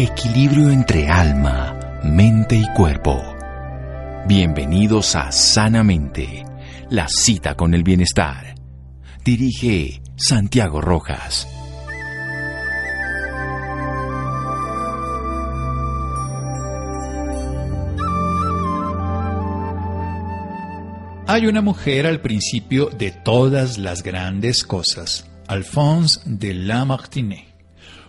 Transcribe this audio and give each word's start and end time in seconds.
Equilibrio 0.00 0.70
entre 0.70 1.08
alma, 1.08 2.00
mente 2.04 2.54
y 2.54 2.64
cuerpo. 2.72 3.20
Bienvenidos 4.28 5.16
a 5.16 5.32
Sanamente, 5.32 6.44
la 6.88 7.08
cita 7.08 7.56
con 7.56 7.74
el 7.74 7.82
bienestar. 7.82 8.54
Dirige 9.24 10.00
Santiago 10.16 10.80
Rojas. 10.80 11.48
Hay 21.26 21.48
una 21.48 21.60
mujer 21.60 22.06
al 22.06 22.20
principio 22.20 22.86
de 22.86 23.10
todas 23.10 23.78
las 23.78 24.04
grandes 24.04 24.62
cosas, 24.62 25.28
Alphonse 25.48 26.20
de 26.24 26.54
Lamartine. 26.54 27.47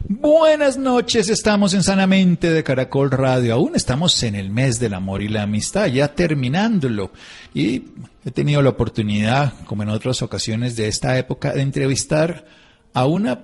Buenas 0.08 0.78
noches, 0.78 1.30
estamos 1.30 1.74
en 1.74 1.84
Sanamente 1.84 2.52
de 2.52 2.64
Caracol 2.64 3.12
Radio. 3.12 3.54
Aún 3.54 3.76
estamos 3.76 4.24
en 4.24 4.36
el 4.36 4.50
mes 4.50 4.80
del 4.80 4.94
amor 4.94 5.22
y 5.22 5.28
la 5.28 5.44
amistad, 5.44 5.88
ya 5.88 6.16
terminándolo. 6.16 7.12
Y 7.54 7.84
he 8.26 8.32
tenido 8.32 8.62
la 8.62 8.70
oportunidad, 8.70 9.54
como 9.66 9.84
en 9.84 9.90
otras 9.90 10.22
ocasiones 10.22 10.76
de 10.76 10.88
esta 10.88 11.18
época, 11.18 11.54
de 11.54 11.62
entrevistar 11.62 12.46
a 12.94 13.06
una 13.06 13.42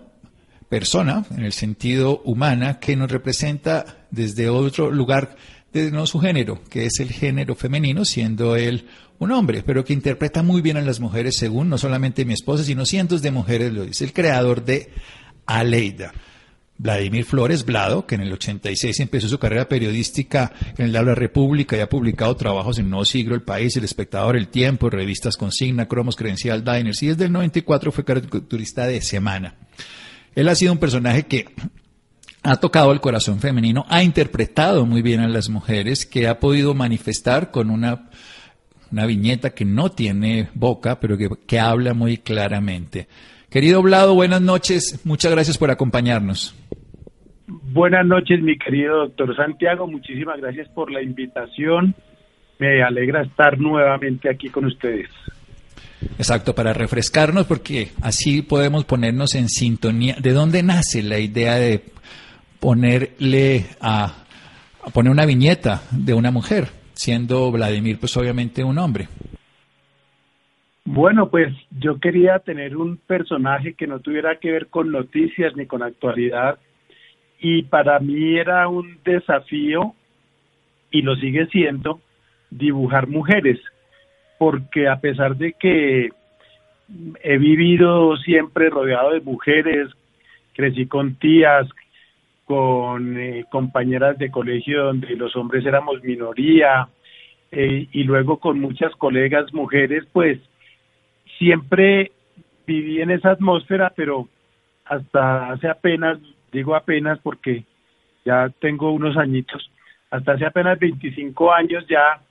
persona, 0.69 1.25
en 1.35 1.43
el 1.43 1.53
sentido 1.53 2.21
humana, 2.23 2.79
que 2.79 2.95
nos 2.95 3.11
representa 3.11 4.07
desde 4.09 4.49
otro 4.49 4.89
lugar 4.89 5.35
de 5.73 5.91
no 5.91 6.07
su 6.07 6.19
género, 6.19 6.63
que 6.69 6.85
es 6.85 6.99
el 6.99 7.09
género 7.09 7.55
femenino, 7.55 8.05
siendo 8.05 8.55
él 8.55 8.87
un 9.19 9.31
hombre, 9.31 9.61
pero 9.63 9.83
que 9.83 9.93
interpreta 9.93 10.41
muy 10.41 10.61
bien 10.61 10.77
a 10.77 10.81
las 10.81 10.99
mujeres, 10.99 11.35
según 11.35 11.69
no 11.69 11.77
solamente 11.77 12.25
mi 12.25 12.33
esposa, 12.33 12.63
sino 12.63 12.85
cientos 12.85 13.21
de 13.21 13.31
mujeres 13.31 13.73
lo 13.73 13.85
dice, 13.85 14.05
el 14.05 14.13
creador 14.13 14.63
de 14.63 14.89
Aleida. 15.45 16.13
Vladimir 16.77 17.25
Flores 17.25 17.65
Blado, 17.65 18.05
que 18.05 18.15
en 18.15 18.21
el 18.21 18.33
86 18.33 18.99
empezó 18.99 19.29
su 19.29 19.39
carrera 19.39 19.69
periodística 19.69 20.51
en 20.77 20.85
el 20.85 20.91
de 20.91 21.15
República 21.15 21.77
y 21.77 21.79
ha 21.79 21.89
publicado 21.89 22.35
trabajos 22.35 22.79
en 22.79 22.89
Nuevo 22.89 23.05
Siglo, 23.05 23.35
El 23.35 23.43
País, 23.43 23.75
El 23.77 23.85
Espectador, 23.85 24.35
El 24.35 24.49
Tiempo, 24.49 24.89
revistas 24.89 25.37
Consigna, 25.37 25.87
Cromos, 25.87 26.15
Credencial, 26.15 26.63
Diners, 26.63 27.01
y 27.03 27.07
desde 27.07 27.25
el 27.25 27.31
94 27.31 27.91
fue 27.91 28.03
caricaturista 28.03 28.87
de 28.87 29.01
Semana. 29.01 29.55
Él 30.35 30.49
ha 30.49 30.55
sido 30.55 30.73
un 30.73 30.79
personaje 30.79 31.23
que 31.23 31.45
ha 32.43 32.57
tocado 32.57 32.91
el 32.91 33.01
corazón 33.01 33.39
femenino, 33.39 33.85
ha 33.89 34.03
interpretado 34.03 34.85
muy 34.85 35.01
bien 35.01 35.21
a 35.21 35.27
las 35.27 35.49
mujeres, 35.49 36.05
que 36.05 36.27
ha 36.27 36.39
podido 36.39 36.73
manifestar 36.73 37.51
con 37.51 37.69
una 37.69 38.09
una 38.91 39.05
viñeta 39.05 39.49
que 39.49 39.65
no 39.65 39.91
tiene 39.91 40.49
boca, 40.53 40.99
pero 40.99 41.17
que, 41.17 41.59
habla 41.59 41.93
muy 41.93 42.17
claramente. 42.17 43.07
Querido 43.49 43.81
Blado, 43.81 44.13
buenas 44.13 44.41
noches. 44.41 44.99
Muchas 45.03 45.31
gracias 45.31 45.57
por 45.57 45.71
acompañarnos. 45.71 46.55
Buenas 47.47 48.05
noches, 48.05 48.41
mi 48.41 48.57
querido 48.57 48.97
doctor 48.97 49.35
Santiago. 49.35 49.87
Muchísimas 49.87 50.39
gracias 50.39 50.67
por 50.69 50.91
la 50.91 51.01
invitación. 51.01 51.95
Me 52.59 52.81
alegra 52.81 53.23
estar 53.23 53.59
nuevamente 53.59 54.29
aquí 54.29 54.49
con 54.49 54.65
ustedes. 54.65 55.09
Exacto, 56.17 56.55
para 56.55 56.73
refrescarnos, 56.73 57.45
porque 57.45 57.89
así 58.01 58.41
podemos 58.41 58.85
ponernos 58.85 59.35
en 59.35 59.49
sintonía. 59.49 60.15
¿De 60.19 60.31
dónde 60.31 60.63
nace 60.63 61.03
la 61.03 61.19
idea 61.19 61.55
de 61.55 61.83
ponerle 62.59 63.65
a 63.81 64.13
poner 64.93 65.11
una 65.11 65.25
viñeta 65.25 65.81
de 65.91 66.13
una 66.13 66.31
mujer? 66.31 66.69
siendo 66.95 67.51
Vladimir 67.51 67.99
pues 67.99 68.15
obviamente 68.17 68.63
un 68.63 68.77
hombre. 68.77 69.07
Bueno, 70.85 71.29
pues 71.29 71.53
yo 71.71 71.99
quería 71.99 72.39
tener 72.39 72.77
un 72.77 72.97
personaje 72.97 73.73
que 73.73 73.87
no 73.87 73.99
tuviera 73.99 74.37
que 74.39 74.51
ver 74.51 74.67
con 74.67 74.91
noticias 74.91 75.55
ni 75.55 75.65
con 75.65 75.81
actualidad 75.81 76.59
y 77.39 77.63
para 77.63 77.99
mí 77.99 78.37
era 78.37 78.67
un 78.67 78.97
desafío 79.03 79.93
y 80.91 81.01
lo 81.01 81.15
sigue 81.15 81.47
siendo 81.47 81.99
dibujar 82.49 83.07
mujeres 83.07 83.59
porque 84.37 84.87
a 84.87 84.99
pesar 84.99 85.35
de 85.35 85.53
que 85.53 86.09
he 87.23 87.37
vivido 87.37 88.15
siempre 88.17 88.69
rodeado 88.69 89.11
de 89.11 89.21
mujeres, 89.21 89.89
crecí 90.53 90.85
con 90.85 91.15
tías, 91.15 91.67
con 92.45 93.17
eh, 93.17 93.45
compañeras 93.49 94.17
de 94.17 94.29
colegio 94.29 94.85
donde 94.85 95.15
los 95.15 95.35
hombres 95.35 95.65
éramos 95.65 96.03
minoría 96.03 96.87
eh, 97.51 97.87
y 97.91 98.03
luego 98.03 98.37
con 98.39 98.59
muchas 98.59 98.93
colegas 98.95 99.51
mujeres, 99.53 100.03
pues 100.11 100.39
siempre 101.37 102.11
viví 102.67 103.01
en 103.01 103.11
esa 103.11 103.31
atmósfera, 103.31 103.91
pero 103.95 104.27
hasta 104.85 105.51
hace 105.51 105.67
apenas, 105.67 106.19
digo 106.55 106.75
apenas 106.75 107.19
porque 107.19 107.65
ya 108.25 108.49
tengo 108.59 108.91
unos 108.91 109.17
añitos, 109.17 109.69
hasta 110.09 110.33
hace 110.33 110.45
apenas 110.45 110.79
25 110.79 111.53
años 111.53 111.85
ya 111.87 112.21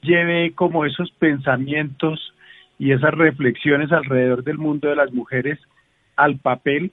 llevé 0.00 0.52
como 0.54 0.84
esos 0.84 1.10
pensamientos 1.12 2.32
y 2.78 2.92
esas 2.92 3.12
reflexiones 3.12 3.92
alrededor 3.92 4.44
del 4.44 4.58
mundo 4.58 4.88
de 4.88 4.96
las 4.96 5.12
mujeres 5.12 5.58
al 6.16 6.38
papel 6.38 6.92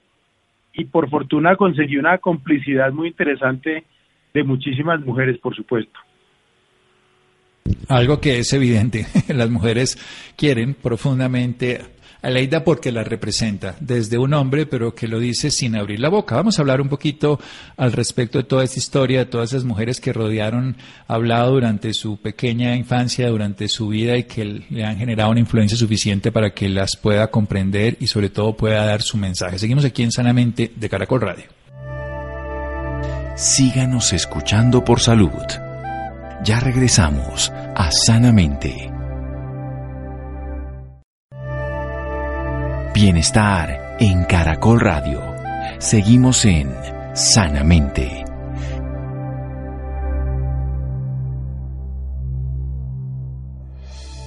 y 0.74 0.86
por 0.86 1.08
fortuna 1.08 1.56
conseguí 1.56 1.96
una 1.96 2.18
complicidad 2.18 2.92
muy 2.92 3.08
interesante 3.08 3.84
de 4.32 4.44
muchísimas 4.44 5.00
mujeres, 5.00 5.38
por 5.38 5.54
supuesto. 5.54 5.98
Algo 7.88 8.20
que 8.20 8.38
es 8.38 8.52
evidente, 8.52 9.06
las 9.28 9.50
mujeres 9.50 9.98
quieren 10.36 10.74
profundamente 10.74 11.80
a 12.22 12.30
Leida 12.30 12.64
porque 12.64 12.92
la 12.92 13.02
representa 13.02 13.74
desde 13.80 14.16
un 14.16 14.32
hombre, 14.32 14.66
pero 14.66 14.94
que 14.94 15.08
lo 15.08 15.18
dice 15.18 15.50
sin 15.50 15.74
abrir 15.74 16.00
la 16.00 16.08
boca. 16.08 16.36
Vamos 16.36 16.58
a 16.58 16.62
hablar 16.62 16.80
un 16.80 16.88
poquito 16.88 17.40
al 17.76 17.92
respecto 17.92 18.38
de 18.38 18.44
toda 18.44 18.64
esta 18.64 18.78
historia, 18.78 19.18
de 19.20 19.26
todas 19.26 19.52
esas 19.52 19.64
mujeres 19.64 20.00
que 20.00 20.12
rodearon, 20.12 20.76
hablado 21.08 21.52
durante 21.52 21.92
su 21.94 22.18
pequeña 22.18 22.76
infancia, 22.76 23.28
durante 23.28 23.68
su 23.68 23.88
vida 23.88 24.16
y 24.16 24.24
que 24.24 24.44
le 24.68 24.84
han 24.84 24.96
generado 24.96 25.30
una 25.30 25.40
influencia 25.40 25.76
suficiente 25.76 26.30
para 26.30 26.54
que 26.54 26.68
las 26.68 26.96
pueda 26.96 27.28
comprender 27.30 27.96
y 28.00 28.06
sobre 28.06 28.30
todo 28.30 28.56
pueda 28.56 28.86
dar 28.86 29.02
su 29.02 29.16
mensaje. 29.16 29.58
Seguimos 29.58 29.84
aquí 29.84 30.02
en 30.02 30.12
Sanamente 30.12 30.72
de 30.74 30.88
Caracol 30.88 31.20
Radio. 31.20 31.44
Síganos 33.36 34.12
escuchando 34.12 34.84
por 34.84 35.00
salud. 35.00 35.30
Ya 36.44 36.60
regresamos 36.60 37.50
a 37.74 37.90
Sanamente. 37.90 38.91
Bienestar 42.94 43.96
en 44.00 44.24
Caracol 44.24 44.78
Radio. 44.78 45.22
Seguimos 45.78 46.44
en 46.44 46.70
Sanamente. 47.14 48.22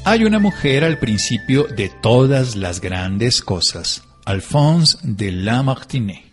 Hay 0.04 0.24
una 0.24 0.40
mujer 0.40 0.84
al 0.84 0.98
principio 0.98 1.66
de 1.66 1.90
todas 2.02 2.56
las 2.56 2.82
grandes 2.82 3.42
cosas, 3.44 4.02
Alphonse 4.26 4.98
de 5.04 5.32
Lamartine. 5.32 6.25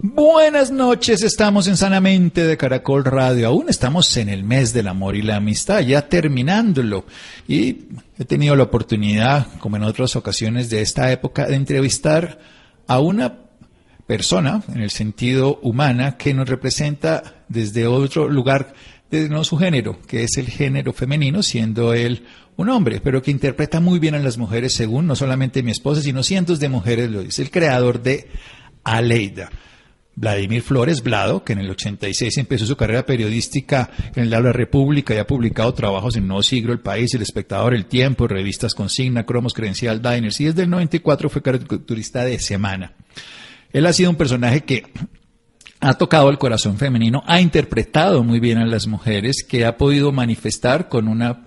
Buenas 0.00 0.70
noches, 0.70 1.22
estamos 1.22 1.68
en 1.68 1.76
Sanamente 1.76 2.46
de 2.46 2.56
Caracol 2.56 3.04
Radio. 3.04 3.48
Aún 3.48 3.68
estamos 3.68 4.16
en 4.16 4.30
el 4.30 4.42
mes 4.42 4.72
del 4.72 4.88
amor 4.88 5.16
y 5.16 5.22
la 5.22 5.36
amistad, 5.36 5.80
ya 5.80 6.08
terminándolo. 6.08 7.04
Y 7.46 7.88
he 8.18 8.24
tenido 8.24 8.56
la 8.56 8.64
oportunidad, 8.64 9.46
como 9.58 9.76
en 9.76 9.82
otras 9.82 10.16
ocasiones 10.16 10.70
de 10.70 10.80
esta 10.80 11.12
época, 11.12 11.46
de 11.46 11.56
entrevistar 11.56 12.40
a 12.86 13.00
una 13.00 13.40
persona, 14.06 14.62
en 14.74 14.80
el 14.80 14.90
sentido 14.90 15.60
humana, 15.62 16.16
que 16.16 16.32
nos 16.32 16.48
representa 16.48 17.44
desde 17.48 17.86
otro 17.86 18.28
lugar 18.28 18.74
de 19.10 19.28
no 19.28 19.44
su 19.44 19.58
género, 19.58 20.00
que 20.06 20.24
es 20.24 20.38
el 20.38 20.46
género 20.46 20.94
femenino, 20.94 21.42
siendo 21.42 21.92
él 21.92 22.24
un 22.56 22.70
hombre, 22.70 23.00
pero 23.04 23.20
que 23.20 23.30
interpreta 23.30 23.78
muy 23.78 23.98
bien 23.98 24.14
a 24.14 24.20
las 24.20 24.38
mujeres, 24.38 24.72
según 24.72 25.06
no 25.06 25.16
solamente 25.16 25.62
mi 25.62 25.70
esposa, 25.70 26.00
sino 26.00 26.22
cientos 26.22 26.60
de 26.60 26.70
mujeres 26.70 27.10
lo 27.10 27.22
dice, 27.22 27.42
el 27.42 27.50
creador 27.50 28.02
de 28.02 28.28
Aleida. 28.84 29.50
Vladimir 30.14 30.62
Flores 30.62 31.02
Blado, 31.02 31.42
que 31.42 31.54
en 31.54 31.60
el 31.60 31.70
86 31.70 32.36
empezó 32.38 32.66
su 32.66 32.76
carrera 32.76 33.06
periodística 33.06 33.90
en 34.14 34.24
el 34.24 34.30
de 34.30 34.40
la 34.40 34.52
República 34.52 35.14
y 35.14 35.18
ha 35.18 35.26
publicado 35.26 35.72
trabajos 35.72 36.16
en 36.16 36.28
Nuevo 36.28 36.42
Siglo, 36.42 36.72
El 36.72 36.80
País, 36.80 37.14
El 37.14 37.22
Espectador, 37.22 37.74
El 37.74 37.86
Tiempo, 37.86 38.28
revistas 38.28 38.74
Consigna, 38.74 39.24
Cromos, 39.24 39.54
Credencial, 39.54 40.02
Diners, 40.02 40.40
y 40.40 40.44
desde 40.44 40.62
el 40.62 40.70
94 40.70 41.30
fue 41.30 41.42
caricaturista 41.42 42.24
de 42.24 42.38
Semana. 42.38 42.92
Él 43.72 43.86
ha 43.86 43.92
sido 43.92 44.10
un 44.10 44.16
personaje 44.16 44.60
que 44.62 44.84
ha 45.80 45.94
tocado 45.94 46.28
el 46.28 46.38
corazón 46.38 46.76
femenino, 46.76 47.24
ha 47.26 47.40
interpretado 47.40 48.22
muy 48.22 48.38
bien 48.38 48.58
a 48.58 48.66
las 48.66 48.86
mujeres, 48.86 49.44
que 49.48 49.64
ha 49.64 49.78
podido 49.78 50.12
manifestar 50.12 50.88
con 50.90 51.08
una, 51.08 51.46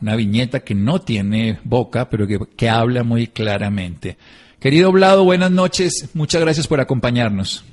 una 0.00 0.16
viñeta 0.16 0.60
que 0.60 0.74
no 0.74 1.02
tiene 1.02 1.60
boca, 1.64 2.08
pero 2.08 2.26
que, 2.26 2.38
que 2.56 2.68
habla 2.70 3.04
muy 3.04 3.26
claramente. 3.26 4.16
Querido 4.58 4.90
Blado, 4.90 5.24
buenas 5.24 5.50
noches. 5.50 6.08
Muchas 6.14 6.40
gracias 6.40 6.66
por 6.66 6.80
acompañarnos. 6.80 7.64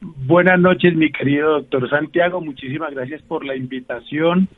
Buenas 0.00 0.60
noches, 0.60 0.94
mi 0.94 1.10
querido 1.10 1.52
doctor 1.54 1.88
Santiago. 1.90 2.40
Muchísimas 2.40 2.92
gracias 2.94 3.22
por 3.22 3.44
la 3.44 3.56
invitación. 3.56 4.48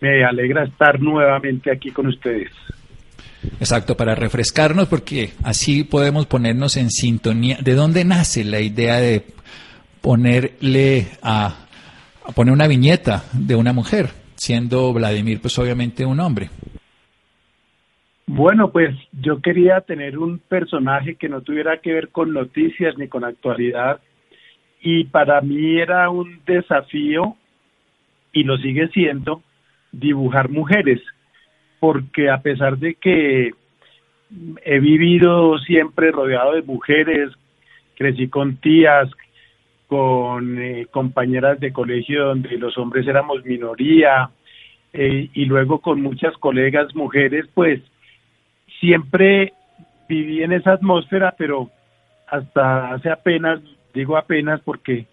Me 0.00 0.24
alegra 0.24 0.64
estar 0.64 1.00
nuevamente 1.00 1.70
aquí 1.70 1.90
con 1.90 2.06
ustedes. 2.06 2.50
Exacto, 3.60 3.96
para 3.96 4.14
refrescarnos, 4.14 4.88
porque 4.88 5.30
así 5.44 5.84
podemos 5.84 6.26
ponernos 6.26 6.76
en 6.76 6.90
sintonía. 6.90 7.58
¿De 7.62 7.74
dónde 7.74 8.04
nace 8.04 8.44
la 8.44 8.60
idea 8.60 8.96
de 8.96 9.24
ponerle 10.06 11.08
a, 11.20 11.66
a 12.24 12.32
poner 12.32 12.52
una 12.52 12.68
viñeta 12.68 13.24
de 13.32 13.56
una 13.56 13.72
mujer, 13.72 14.10
siendo 14.36 14.92
Vladimir 14.92 15.40
pues 15.40 15.58
obviamente 15.58 16.06
un 16.06 16.20
hombre. 16.20 16.48
Bueno, 18.26 18.70
pues 18.70 18.96
yo 19.12 19.40
quería 19.40 19.80
tener 19.80 20.18
un 20.18 20.38
personaje 20.38 21.14
que 21.14 21.28
no 21.28 21.40
tuviera 21.40 21.78
que 21.78 21.92
ver 21.92 22.08
con 22.10 22.32
noticias 22.32 22.96
ni 22.98 23.08
con 23.08 23.24
actualidad 23.24 24.00
y 24.88 25.02
para 25.02 25.40
mí 25.40 25.80
era 25.80 26.08
un 26.10 26.38
desafío 26.46 27.34
y 28.32 28.44
lo 28.44 28.56
sigue 28.56 28.86
siendo 28.90 29.42
dibujar 29.90 30.48
mujeres 30.48 31.02
porque 31.80 32.30
a 32.30 32.40
pesar 32.40 32.78
de 32.78 32.94
que 32.94 33.50
he 34.64 34.78
vivido 34.78 35.58
siempre 35.58 36.12
rodeado 36.12 36.52
de 36.52 36.62
mujeres, 36.62 37.30
crecí 37.96 38.28
con 38.28 38.58
tías, 38.58 39.10
con 39.88 40.62
eh, 40.62 40.86
compañeras 40.92 41.58
de 41.58 41.72
colegio 41.72 42.26
donde 42.26 42.56
los 42.56 42.78
hombres 42.78 43.08
éramos 43.08 43.44
minoría 43.44 44.30
eh, 44.92 45.30
y 45.34 45.46
luego 45.46 45.80
con 45.80 46.00
muchas 46.00 46.36
colegas 46.38 46.94
mujeres, 46.94 47.44
pues 47.54 47.80
siempre 48.78 49.52
viví 50.08 50.44
en 50.44 50.52
esa 50.52 50.74
atmósfera, 50.74 51.34
pero 51.36 51.70
hasta 52.28 52.92
hace 52.92 53.10
apenas, 53.10 53.60
digo 53.96 54.16
apenas 54.16 54.60
porque 54.60 55.06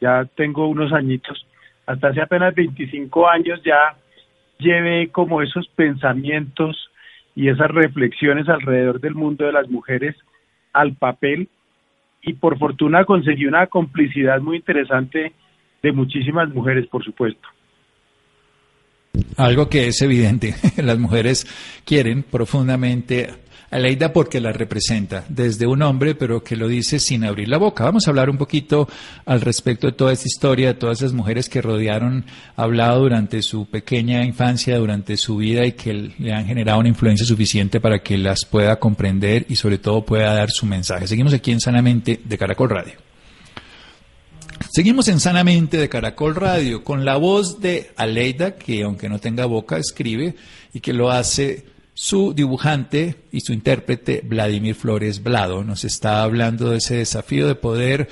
ya 0.00 0.24
tengo 0.36 0.68
unos 0.68 0.92
añitos, 0.92 1.46
hasta 1.84 2.08
hace 2.08 2.22
apenas 2.22 2.54
25 2.54 3.28
años 3.28 3.60
ya 3.64 3.96
llevé 4.58 5.08
como 5.08 5.42
esos 5.42 5.68
pensamientos 5.74 6.88
y 7.34 7.48
esas 7.48 7.70
reflexiones 7.70 8.48
alrededor 8.48 9.00
del 9.00 9.14
mundo 9.14 9.44
de 9.44 9.52
las 9.52 9.68
mujeres 9.68 10.16
al 10.72 10.94
papel 10.94 11.48
y 12.22 12.34
por 12.34 12.58
fortuna 12.58 13.04
conseguí 13.04 13.46
una 13.46 13.66
complicidad 13.66 14.40
muy 14.40 14.58
interesante 14.58 15.32
de 15.82 15.92
muchísimas 15.92 16.48
mujeres, 16.50 16.86
por 16.86 17.02
supuesto. 17.04 17.48
Algo 19.36 19.68
que 19.68 19.88
es 19.88 20.00
evidente, 20.02 20.54
las 20.82 20.98
mujeres 20.98 21.46
quieren 21.84 22.22
profundamente 22.22 23.28
a 23.70 23.78
Leida 23.78 24.12
porque 24.12 24.40
la 24.40 24.52
representa 24.52 25.24
desde 25.28 25.66
un 25.66 25.82
hombre, 25.82 26.14
pero 26.14 26.42
que 26.42 26.56
lo 26.56 26.66
dice 26.66 26.98
sin 26.98 27.24
abrir 27.24 27.48
la 27.48 27.58
boca. 27.58 27.84
Vamos 27.84 28.06
a 28.06 28.10
hablar 28.10 28.28
un 28.28 28.36
poquito 28.36 28.88
al 29.24 29.40
respecto 29.40 29.86
de 29.86 29.92
toda 29.92 30.12
esta 30.12 30.26
historia, 30.26 30.68
de 30.68 30.74
todas 30.74 30.98
esas 30.98 31.12
mujeres 31.12 31.48
que 31.48 31.62
rodearon, 31.62 32.24
hablado 32.56 33.00
durante 33.00 33.42
su 33.42 33.66
pequeña 33.66 34.24
infancia, 34.24 34.76
durante 34.76 35.16
su 35.16 35.36
vida 35.36 35.64
y 35.64 35.72
que 35.72 36.12
le 36.18 36.32
han 36.32 36.46
generado 36.46 36.80
una 36.80 36.88
influencia 36.88 37.24
suficiente 37.24 37.80
para 37.80 38.00
que 38.00 38.18
las 38.18 38.44
pueda 38.44 38.80
comprender 38.80 39.46
y 39.48 39.56
sobre 39.56 39.78
todo 39.78 40.04
pueda 40.04 40.34
dar 40.34 40.50
su 40.50 40.66
mensaje. 40.66 41.06
Seguimos 41.06 41.32
aquí 41.32 41.52
en 41.52 41.60
Sanamente 41.60 42.20
de 42.24 42.38
Caracol 42.38 42.70
Radio. 42.70 42.94
Seguimos 44.72 45.08
en 45.08 45.20
Sanamente 45.20 45.78
de 45.78 45.88
Caracol 45.88 46.34
Radio 46.34 46.84
con 46.84 47.04
la 47.04 47.16
voz 47.16 47.60
de 47.60 47.92
Aleida, 47.96 48.56
que 48.56 48.82
aunque 48.82 49.08
no 49.08 49.18
tenga 49.18 49.46
boca, 49.46 49.78
escribe 49.78 50.34
y 50.72 50.80
que 50.80 50.92
lo 50.92 51.10
hace 51.10 51.64
su 52.00 52.32
dibujante 52.32 53.16
y 53.30 53.40
su 53.40 53.52
intérprete 53.52 54.22
Vladimir 54.24 54.74
Flores 54.74 55.22
Blado. 55.22 55.62
Nos 55.64 55.84
está 55.84 56.22
hablando 56.22 56.70
de 56.70 56.78
ese 56.78 56.96
desafío 56.96 57.46
de 57.46 57.56
poder 57.56 58.08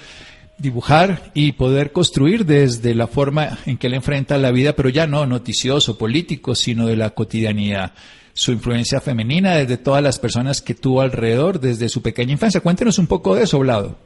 dibujar 0.58 1.30
y 1.32 1.52
poder 1.52 1.90
construir 1.90 2.44
desde 2.44 2.94
la 2.94 3.06
forma 3.06 3.56
en 3.64 3.78
que 3.78 3.86
él 3.86 3.94
enfrenta 3.94 4.36
la 4.36 4.50
vida, 4.50 4.74
pero 4.74 4.90
ya 4.90 5.06
no 5.06 5.24
noticioso, 5.24 5.96
político, 5.96 6.54
sino 6.54 6.86
de 6.86 6.96
la 6.96 7.10
cotidianidad. 7.14 7.92
Su 8.34 8.52
influencia 8.52 9.00
femenina 9.00 9.56
desde 9.56 9.78
todas 9.78 10.02
las 10.02 10.18
personas 10.18 10.60
que 10.60 10.74
tuvo 10.74 11.00
alrededor 11.00 11.58
desde 11.58 11.88
su 11.88 12.02
pequeña 12.02 12.32
infancia. 12.32 12.60
Cuéntenos 12.60 12.98
un 12.98 13.06
poco 13.06 13.36
de 13.36 13.44
eso, 13.44 13.58
Blado. 13.58 13.96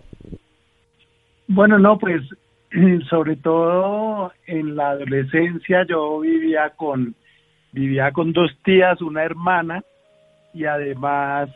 Bueno, 1.48 1.80
no, 1.80 1.98
pues 1.98 2.22
sobre 3.10 3.34
todo 3.34 4.30
en 4.46 4.76
la 4.76 4.90
adolescencia 4.90 5.84
yo 5.88 6.20
vivía 6.20 6.70
con 6.76 7.16
vivía 7.72 8.12
con 8.12 8.32
dos 8.32 8.50
tías, 8.64 9.00
una 9.00 9.24
hermana 9.24 9.82
y 10.54 10.64
además 10.64 11.48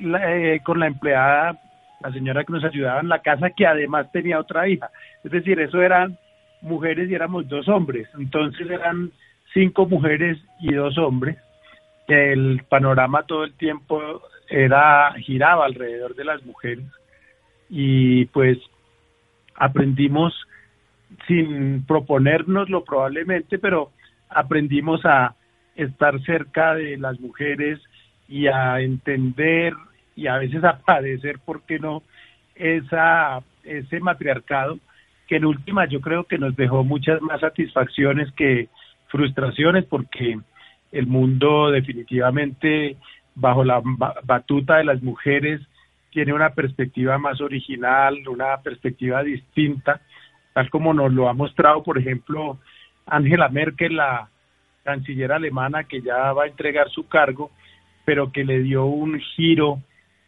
eh, 0.00 0.60
con 0.64 0.80
la 0.80 0.88
empleada, 0.88 1.58
la 2.00 2.12
señora 2.12 2.44
que 2.44 2.52
nos 2.52 2.64
ayudaba 2.64 3.00
en 3.00 3.08
la 3.08 3.20
casa, 3.20 3.50
que 3.50 3.66
además 3.66 4.10
tenía 4.12 4.40
otra 4.40 4.68
hija. 4.68 4.90
Es 5.22 5.30
decir, 5.30 5.60
eso 5.60 5.80
eran 5.80 6.18
mujeres 6.60 7.08
y 7.08 7.14
éramos 7.14 7.48
dos 7.48 7.68
hombres. 7.68 8.08
Entonces 8.18 8.68
eran 8.68 9.12
cinco 9.54 9.86
mujeres 9.86 10.38
y 10.60 10.74
dos 10.74 10.98
hombres. 10.98 11.36
El 12.08 12.64
panorama 12.68 13.22
todo 13.22 13.44
el 13.44 13.54
tiempo 13.54 14.00
era 14.48 15.12
giraba 15.18 15.64
alrededor 15.64 16.14
de 16.14 16.24
las 16.24 16.44
mujeres 16.44 16.84
y 17.70 18.26
pues 18.26 18.58
aprendimos 19.54 20.34
sin 21.26 21.86
proponérnoslo 21.86 22.84
probablemente, 22.84 23.58
pero 23.58 23.92
aprendimos 24.34 25.04
a 25.04 25.34
estar 25.74 26.20
cerca 26.22 26.74
de 26.74 26.96
las 26.98 27.18
mujeres 27.20 27.80
y 28.28 28.46
a 28.46 28.80
entender 28.80 29.74
y 30.14 30.26
a 30.26 30.36
veces 30.36 30.62
a 30.64 30.78
padecer, 30.78 31.38
¿por 31.38 31.62
qué 31.62 31.78
no?, 31.78 32.02
esa, 32.54 33.40
ese 33.64 34.00
matriarcado 34.00 34.78
que 35.26 35.36
en 35.36 35.46
última 35.46 35.86
yo 35.86 36.00
creo 36.00 36.24
que 36.24 36.38
nos 36.38 36.54
dejó 36.54 36.84
muchas 36.84 37.22
más 37.22 37.40
satisfacciones 37.40 38.30
que 38.32 38.68
frustraciones 39.08 39.84
porque 39.86 40.38
el 40.92 41.06
mundo 41.06 41.70
definitivamente 41.70 42.96
bajo 43.34 43.64
la 43.64 43.82
batuta 44.24 44.76
de 44.76 44.84
las 44.84 45.02
mujeres 45.02 45.60
tiene 46.10 46.34
una 46.34 46.50
perspectiva 46.50 47.16
más 47.16 47.40
original, 47.40 48.28
una 48.28 48.58
perspectiva 48.58 49.22
distinta, 49.22 50.02
tal 50.52 50.68
como 50.68 50.92
nos 50.92 51.12
lo 51.12 51.28
ha 51.28 51.32
mostrado, 51.32 51.82
por 51.82 51.98
ejemplo, 51.98 52.58
Angela 53.06 53.48
Merkel, 53.48 53.96
la 53.96 54.28
canciller 54.84 55.32
alemana 55.32 55.84
que 55.84 56.02
ya 56.02 56.32
va 56.32 56.44
a 56.44 56.48
entregar 56.48 56.90
su 56.90 57.08
cargo, 57.08 57.50
pero 58.04 58.32
que 58.32 58.44
le 58.44 58.60
dio 58.60 58.84
un 58.84 59.20
giro 59.20 59.80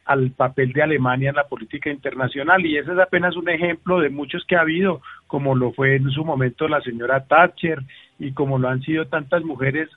al 0.04 0.30
papel 0.32 0.72
de 0.72 0.82
Alemania 0.82 1.30
en 1.30 1.36
la 1.36 1.48
política 1.48 1.90
internacional 1.90 2.64
y 2.66 2.76
ese 2.76 2.92
es 2.92 2.98
apenas 2.98 3.36
un 3.36 3.48
ejemplo 3.48 4.00
de 4.00 4.10
muchos 4.10 4.44
que 4.44 4.56
ha 4.56 4.60
habido, 4.60 5.00
como 5.26 5.54
lo 5.54 5.72
fue 5.72 5.96
en 5.96 6.10
su 6.10 6.24
momento 6.24 6.68
la 6.68 6.82
señora 6.82 7.24
Thatcher 7.24 7.80
y 8.18 8.32
como 8.32 8.58
lo 8.58 8.68
han 8.68 8.82
sido 8.82 9.06
tantas 9.06 9.42
mujeres 9.44 9.88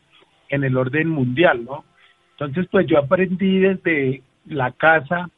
en 0.50 0.64
el 0.64 0.78
orden 0.78 1.10
mundial, 1.10 1.66
¿no? 1.66 1.84
Entonces, 2.32 2.68
pues 2.72 2.88
yo 2.88 3.00
aprendí 3.00 3.60
desde 3.60 4.22
la 4.46 4.72
casa 4.72 5.30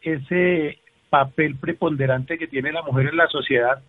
ese 0.00 0.78
papel 1.10 1.56
preponderante 1.56 2.38
que 2.38 2.46
tiene 2.46 2.70
la 2.70 2.82
mujer 2.82 3.08
en 3.08 3.16
la 3.16 3.26
sociedad 3.28 3.82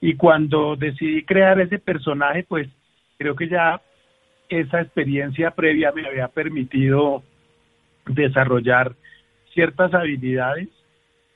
y 0.00 0.16
cuando 0.16 0.76
decidí 0.76 1.24
crear 1.24 1.60
ese 1.60 1.78
personaje, 1.78 2.44
pues 2.48 2.68
creo 3.18 3.36
que 3.36 3.48
ya 3.48 3.80
esa 4.48 4.80
experiencia 4.80 5.50
previa 5.50 5.92
me 5.92 6.06
había 6.06 6.28
permitido 6.28 7.22
desarrollar 8.06 8.94
ciertas 9.52 9.92
habilidades 9.92 10.68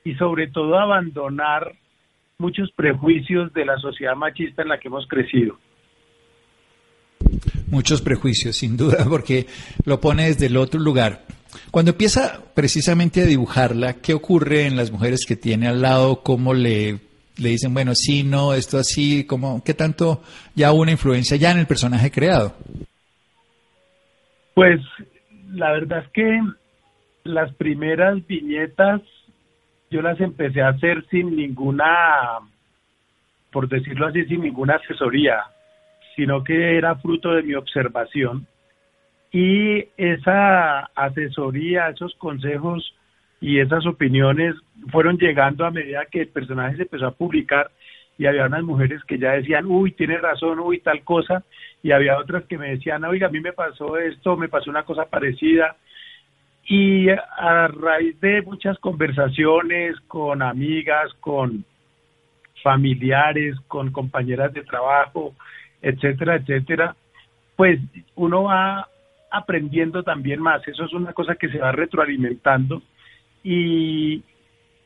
y 0.02 0.14
sobre 0.14 0.48
todo 0.48 0.78
abandonar 0.78 1.72
muchos 2.38 2.70
prejuicios 2.72 3.52
de 3.52 3.64
la 3.64 3.76
sociedad 3.76 4.16
machista 4.16 4.62
en 4.62 4.68
la 4.68 4.78
que 4.78 4.88
hemos 4.88 5.06
crecido. 5.06 5.58
Muchos 7.68 8.02
prejuicios, 8.02 8.56
sin 8.56 8.76
duda, 8.76 9.04
porque 9.08 9.46
lo 9.84 10.00
pone 10.00 10.26
desde 10.26 10.46
el 10.46 10.56
otro 10.56 10.80
lugar. 10.80 11.22
Cuando 11.70 11.92
empieza 11.92 12.42
precisamente 12.54 13.22
a 13.22 13.26
dibujarla, 13.26 13.94
¿qué 13.94 14.14
ocurre 14.14 14.66
en 14.66 14.76
las 14.76 14.90
mujeres 14.90 15.24
que 15.26 15.36
tiene 15.36 15.68
al 15.68 15.82
lado? 15.82 16.22
¿Cómo 16.22 16.52
le, 16.52 17.00
le 17.36 17.50
dicen, 17.50 17.74
bueno, 17.74 17.94
sí, 17.94 18.22
no, 18.22 18.54
esto 18.54 18.78
así? 18.78 19.26
¿cómo, 19.26 19.62
¿Qué 19.64 19.74
tanto 19.74 20.22
ya 20.54 20.72
una 20.72 20.92
influencia 20.92 21.36
ya 21.36 21.50
en 21.50 21.58
el 21.58 21.66
personaje 21.66 22.10
creado? 22.10 22.54
Pues 24.54 24.80
la 25.50 25.72
verdad 25.72 26.04
es 26.04 26.10
que 26.12 26.40
las 27.24 27.52
primeras 27.54 28.24
viñetas 28.26 29.00
yo 29.90 30.02
las 30.02 30.20
empecé 30.20 30.60
a 30.60 30.68
hacer 30.68 31.04
sin 31.10 31.36
ninguna, 31.36 31.88
por 33.52 33.68
decirlo 33.68 34.06
así, 34.06 34.24
sin 34.24 34.42
ninguna 34.42 34.74
asesoría, 34.76 35.42
sino 36.16 36.44
que 36.44 36.76
era 36.76 36.96
fruto 36.96 37.30
de 37.30 37.42
mi 37.42 37.54
observación 37.54 38.46
y 39.34 39.88
esa 39.96 40.80
asesoría, 40.94 41.88
esos 41.88 42.14
consejos 42.16 42.94
y 43.40 43.58
esas 43.58 43.84
opiniones 43.84 44.54
fueron 44.90 45.18
llegando 45.18 45.64
a 45.64 45.70
medida 45.70 46.06
que 46.10 46.22
el 46.22 46.28
personaje 46.28 46.76
se 46.76 46.82
empezó 46.82 47.06
a 47.06 47.14
publicar 47.14 47.70
y 48.16 48.26
había 48.26 48.46
unas 48.46 48.62
mujeres 48.62 49.02
que 49.04 49.18
ya 49.18 49.32
decían, 49.32 49.66
uy, 49.66 49.92
tiene 49.92 50.18
razón, 50.18 50.60
uy, 50.60 50.78
tal 50.80 51.02
cosa, 51.02 51.44
y 51.82 51.90
había 51.90 52.18
otras 52.18 52.44
que 52.44 52.58
me 52.58 52.70
decían, 52.70 53.04
oiga, 53.04 53.26
a 53.26 53.30
mí 53.30 53.40
me 53.40 53.52
pasó 53.52 53.98
esto, 53.98 54.36
me 54.36 54.48
pasó 54.48 54.70
una 54.70 54.84
cosa 54.84 55.06
parecida. 55.06 55.76
Y 56.66 57.08
a 57.10 57.68
raíz 57.68 58.18
de 58.20 58.40
muchas 58.42 58.78
conversaciones 58.78 59.98
con 60.06 60.42
amigas, 60.42 61.12
con 61.20 61.64
familiares, 62.62 63.56
con 63.68 63.90
compañeras 63.90 64.52
de 64.54 64.62
trabajo, 64.62 65.34
etcétera, 65.82 66.36
etcétera, 66.36 66.96
pues 67.56 67.78
uno 68.14 68.44
va 68.44 68.88
aprendiendo 69.30 70.02
también 70.02 70.40
más. 70.40 70.66
Eso 70.66 70.84
es 70.84 70.92
una 70.94 71.12
cosa 71.12 71.34
que 71.34 71.48
se 71.48 71.58
va 71.58 71.72
retroalimentando 71.72 72.82
y 73.42 74.22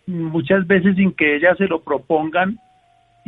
muchas 0.09 0.67
veces 0.67 0.97
sin 0.97 1.13
que 1.13 1.37
ellas 1.37 1.57
se 1.59 1.69
lo 1.69 1.81
propongan, 1.81 2.59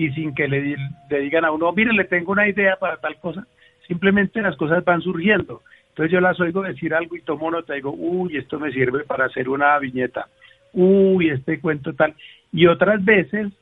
y 0.01 0.11
sin 0.13 0.35
que 0.35 0.49
le, 0.49 0.77
digan 1.21 1.45
a 1.45 1.51
uno, 1.51 1.73
mire, 1.73 1.93
le 1.93 2.05
tengo 2.05 2.33
una 2.33 2.49
idea 2.49 2.77
para 2.77 2.97
tal 2.97 3.19
cosa, 3.21 3.47
simplemente 3.87 4.41
las 4.41 4.57
cosas 4.57 4.83
van 4.83 5.03
surgiendo. 5.03 5.63
Entonces 5.91 6.11
yo 6.11 6.21
las 6.23 6.41
oigo 6.41 6.63
decir 6.63 6.95
algo 6.95 7.17
y 7.17 7.21
tomo 7.21 7.51
nota, 7.51 7.75
digo, 7.75 7.93
uy, 7.93 8.39
esto 8.39 8.59
me 8.59 8.73
sirve 8.73 9.05
para 9.05 9.27
hacer 9.27 9.51
una 9.51 9.79
viñeta, 9.79 10.29
uy, 10.73 11.29
este 11.29 11.61
cuento 11.61 11.93
tal. 11.93 12.15
Y 12.51 12.67
otras 12.67 13.05
veces 13.05 13.53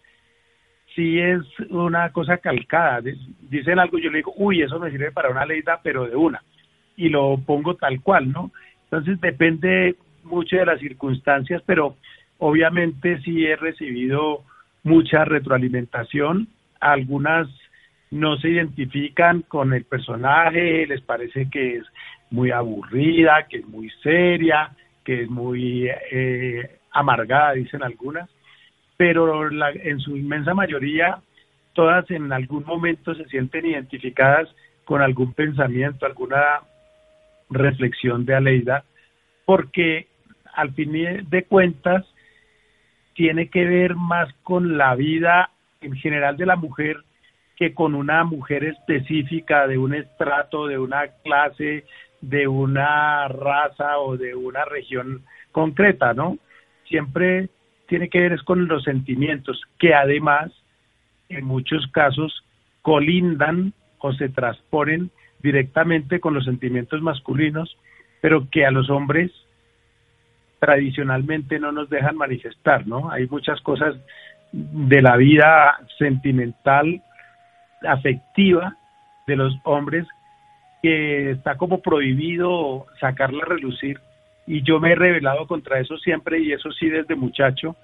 sí 0.94 1.18
es 1.18 1.40
una 1.70 2.12
cosa 2.12 2.36
calcada. 2.36 3.00
Dicen 3.50 3.80
algo, 3.80 3.98
yo 3.98 4.10
le 4.10 4.18
digo, 4.18 4.32
uy, 4.36 4.62
eso 4.62 4.78
me 4.78 4.92
sirve 4.92 5.10
para 5.10 5.30
una 5.30 5.44
leida, 5.44 5.80
pero 5.82 6.06
de 6.06 6.14
una. 6.14 6.40
Y 6.96 7.08
lo 7.08 7.36
pongo 7.44 7.74
tal 7.74 8.00
cual, 8.00 8.30
¿no? 8.30 8.52
Entonces 8.84 9.20
depende 9.20 9.96
mucho 10.22 10.56
de 10.56 10.66
las 10.66 10.78
circunstancias, 10.78 11.62
pero 11.66 11.96
obviamente 12.38 13.20
sí 13.20 13.46
he 13.46 13.56
recibido 13.56 14.44
mucha 14.82 15.24
retroalimentación. 15.24 16.48
Algunas 16.80 17.48
no 18.10 18.36
se 18.38 18.48
identifican 18.48 19.42
con 19.42 19.74
el 19.74 19.84
personaje, 19.84 20.86
les 20.86 21.02
parece 21.02 21.48
que 21.50 21.76
es 21.76 21.84
muy 22.30 22.50
aburrida, 22.50 23.46
que 23.48 23.58
es 23.58 23.66
muy 23.66 23.90
seria, 24.02 24.70
que 25.04 25.22
es 25.22 25.30
muy 25.30 25.88
eh, 26.10 26.78
amargada, 26.90 27.52
dicen 27.52 27.82
algunas, 27.82 28.28
pero 28.96 29.48
en 29.50 30.00
su 30.00 30.16
inmensa 30.16 30.54
mayoría 30.54 31.18
todas 31.72 32.10
en 32.10 32.32
algún 32.32 32.64
momento 32.64 33.14
se 33.14 33.24
sienten 33.26 33.66
identificadas 33.66 34.48
con 34.84 35.00
algún 35.00 35.32
pensamiento, 35.32 36.06
alguna 36.06 36.60
reflexión 37.50 38.24
de 38.24 38.34
Aleida, 38.34 38.84
porque 39.44 40.08
al 40.54 40.72
fin 40.72 40.92
de 40.92 41.44
cuentas 41.44 42.04
tiene 43.18 43.48
que 43.48 43.64
ver 43.64 43.96
más 43.96 44.32
con 44.44 44.78
la 44.78 44.94
vida 44.94 45.50
en 45.80 45.94
general 45.94 46.36
de 46.36 46.46
la 46.46 46.54
mujer 46.54 46.98
que 47.56 47.74
con 47.74 47.96
una 47.96 48.22
mujer 48.22 48.62
específica 48.62 49.66
de 49.66 49.76
un 49.76 49.92
estrato, 49.92 50.68
de 50.68 50.78
una 50.78 51.08
clase, 51.24 51.84
de 52.20 52.46
una 52.46 53.26
raza 53.26 53.98
o 53.98 54.16
de 54.16 54.36
una 54.36 54.64
región 54.64 55.24
concreta, 55.50 56.14
¿no? 56.14 56.38
Siempre 56.86 57.48
tiene 57.88 58.08
que 58.08 58.20
ver 58.20 58.34
es 58.34 58.42
con 58.44 58.68
los 58.68 58.84
sentimientos, 58.84 59.60
que 59.80 59.94
además 59.94 60.52
en 61.28 61.44
muchos 61.44 61.88
casos 61.88 62.44
colindan 62.82 63.72
o 63.98 64.12
se 64.12 64.28
transponen 64.28 65.10
directamente 65.42 66.20
con 66.20 66.34
los 66.34 66.44
sentimientos 66.44 67.02
masculinos, 67.02 67.76
pero 68.20 68.48
que 68.48 68.64
a 68.64 68.70
los 68.70 68.88
hombres 68.90 69.32
tradicionalmente 70.58 71.58
no 71.58 71.72
nos 71.72 71.88
dejan 71.88 72.16
manifestar, 72.16 72.86
¿no? 72.86 73.10
Hay 73.10 73.26
muchas 73.28 73.60
cosas 73.60 73.96
de 74.52 75.02
la 75.02 75.16
vida 75.16 75.78
sentimental, 75.98 77.02
afectiva 77.86 78.76
de 79.26 79.36
los 79.36 79.54
hombres 79.64 80.06
que 80.82 81.32
está 81.32 81.56
como 81.56 81.80
prohibido 81.80 82.86
sacarla 83.00 83.42
a 83.44 83.48
relucir 83.48 84.00
y 84.46 84.62
yo 84.62 84.80
me 84.80 84.92
he 84.92 84.94
rebelado 84.94 85.46
contra 85.46 85.78
eso 85.78 85.98
siempre 85.98 86.40
y 86.40 86.52
eso 86.52 86.72
sí 86.72 86.88
desde 86.88 87.14
muchacho, 87.14 87.76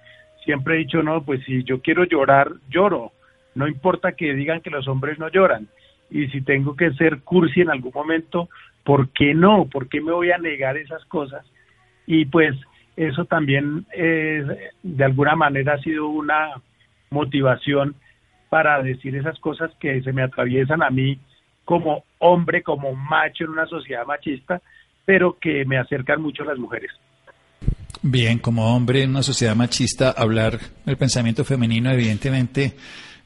siempre 0.44 0.74
he 0.74 0.78
dicho, 0.78 1.02
no, 1.02 1.22
pues 1.22 1.44
si 1.44 1.62
yo 1.64 1.82
quiero 1.82 2.04
llorar, 2.04 2.50
lloro, 2.70 3.12
no 3.54 3.68
importa 3.68 4.12
que 4.12 4.34
digan 4.34 4.62
que 4.62 4.70
los 4.70 4.88
hombres 4.88 5.18
no 5.18 5.28
lloran 5.28 5.68
y 6.10 6.28
si 6.28 6.40
tengo 6.40 6.74
que 6.76 6.92
ser 6.92 7.20
cursi 7.20 7.60
en 7.60 7.70
algún 7.70 7.92
momento, 7.94 8.48
¿por 8.84 9.10
qué 9.10 9.34
no? 9.34 9.66
¿Por 9.66 9.88
qué 9.88 10.00
me 10.00 10.12
voy 10.12 10.30
a 10.30 10.38
negar 10.38 10.76
esas 10.76 11.04
cosas? 11.06 11.44
Y 12.06 12.26
pues 12.26 12.54
eso 12.96 13.24
también 13.24 13.86
de 13.92 15.04
alguna 15.04 15.34
manera 15.36 15.74
ha 15.74 15.82
sido 15.82 16.08
una 16.08 16.60
motivación 17.10 17.94
para 18.50 18.82
decir 18.82 19.16
esas 19.16 19.38
cosas 19.40 19.70
que 19.80 20.00
se 20.02 20.12
me 20.12 20.22
atraviesan 20.22 20.82
a 20.82 20.90
mí 20.90 21.18
como 21.64 22.04
hombre, 22.18 22.62
como 22.62 22.94
macho 22.94 23.44
en 23.44 23.50
una 23.50 23.66
sociedad 23.66 24.06
machista, 24.06 24.60
pero 25.04 25.38
que 25.38 25.64
me 25.64 25.78
acercan 25.78 26.22
mucho 26.22 26.42
a 26.42 26.46
las 26.46 26.58
mujeres. 26.58 26.90
Bien, 28.02 28.38
como 28.38 28.76
hombre 28.76 29.02
en 29.02 29.10
una 29.10 29.22
sociedad 29.22 29.56
machista, 29.56 30.10
hablar 30.10 30.58
el 30.84 30.96
pensamiento 30.96 31.44
femenino 31.44 31.90
evidentemente 31.90 32.74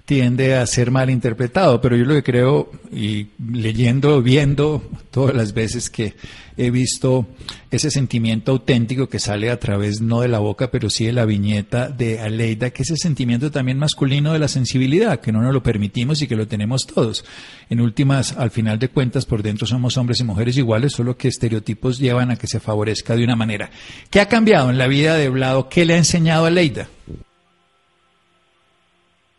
tiende 0.09 0.55
a 0.55 0.67
ser 0.67 0.91
mal 0.91 1.11
interpretado, 1.11 1.83
pero 1.83 1.95
yo 1.95 2.07
lo 2.07 2.15
que 2.15 2.23
creo, 2.23 2.71
y 2.91 3.27
leyendo, 3.53 4.23
viendo 4.23 4.83
todas 5.11 5.37
las 5.37 5.53
veces 5.53 5.91
que 5.91 6.15
he 6.57 6.71
visto 6.71 7.27
ese 7.71 7.91
sentimiento 7.91 8.53
auténtico 8.53 9.11
que 9.11 9.19
sale 9.19 9.51
a 9.51 9.61
través 9.61 10.01
no 10.01 10.23
de 10.23 10.29
la 10.29 10.39
boca, 10.39 10.71
pero 10.71 10.89
sí 10.89 11.05
de 11.05 11.13
la 11.13 11.27
viñeta 11.27 11.91
de 11.91 12.21
Aleida, 12.21 12.71
que 12.71 12.85
es 12.85 12.91
el 12.91 12.97
sentimiento 12.97 13.51
también 13.51 13.79
masculino 13.79 14.33
de 14.33 14.39
la 14.39 14.49
sensibilidad, 14.49 15.21
que 15.21 15.31
no 15.31 15.43
nos 15.43 15.53
lo 15.53 15.63
permitimos 15.63 16.23
y 16.23 16.27
que 16.27 16.37
lo 16.37 16.49
tenemos 16.49 16.87
todos. 16.87 17.27
En 17.69 17.83
últimas, 17.83 18.33
al 18.33 18.51
final 18.51 18.79
de 18.79 18.89
cuentas, 18.89 19.27
por 19.27 19.43
dentro 19.43 19.67
somos 19.67 19.99
hombres 19.99 20.21
y 20.21 20.25
mujeres 20.25 20.57
iguales, 20.57 20.95
solo 20.95 21.19
que 21.19 21.29
estereotipos 21.29 21.99
llevan 21.99 22.31
a 22.31 22.37
que 22.37 22.47
se 22.47 22.61
favorezca 22.61 23.15
de 23.15 23.25
una 23.25 23.37
manera. 23.37 23.71
¿Qué 24.09 24.23
ha 24.23 24.29
cambiado 24.29 24.71
en 24.71 24.79
la 24.79 24.87
vida 24.87 25.17
de 25.17 25.29
Blado? 25.29 25.69
¿Qué 25.69 25.85
le 25.85 25.93
ha 25.93 25.99
enseñado 25.99 26.47
a 26.47 26.49
Aleida? 26.49 26.89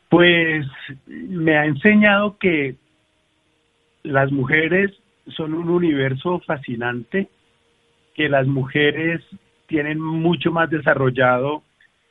Pues 0.10 0.66
me 1.06 1.58
ha 1.58 1.66
enseñado 1.66 2.38
que 2.40 2.76
las 4.04 4.32
mujeres 4.32 4.92
son 5.28 5.54
un 5.54 5.70
universo 5.70 6.40
fascinante, 6.46 7.30
que 8.16 8.28
las 8.28 8.48
mujeres 8.48 9.22
tienen 9.68 10.00
mucho 10.02 10.52
más 10.52 10.70
desarrollado 10.70 11.64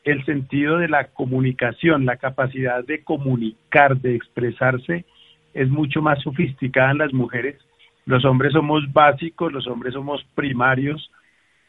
el 0.05 0.25
sentido 0.25 0.78
de 0.78 0.88
la 0.88 1.09
comunicación, 1.09 2.07
la 2.07 2.17
capacidad 2.17 2.85
de 2.85 3.02
comunicar, 3.02 3.97
de 3.97 4.14
expresarse, 4.14 5.05
es 5.52 5.69
mucho 5.69 6.00
más 6.00 6.23
sofisticada 6.23 6.93
en 6.93 6.99
las 6.99 7.12
mujeres. 7.12 7.57
Los 8.07 8.25
hombres 8.25 8.52
somos 8.52 8.90
básicos, 8.93 9.52
los 9.52 9.67
hombres 9.67 9.95
somos 9.95 10.25
primarios 10.35 11.11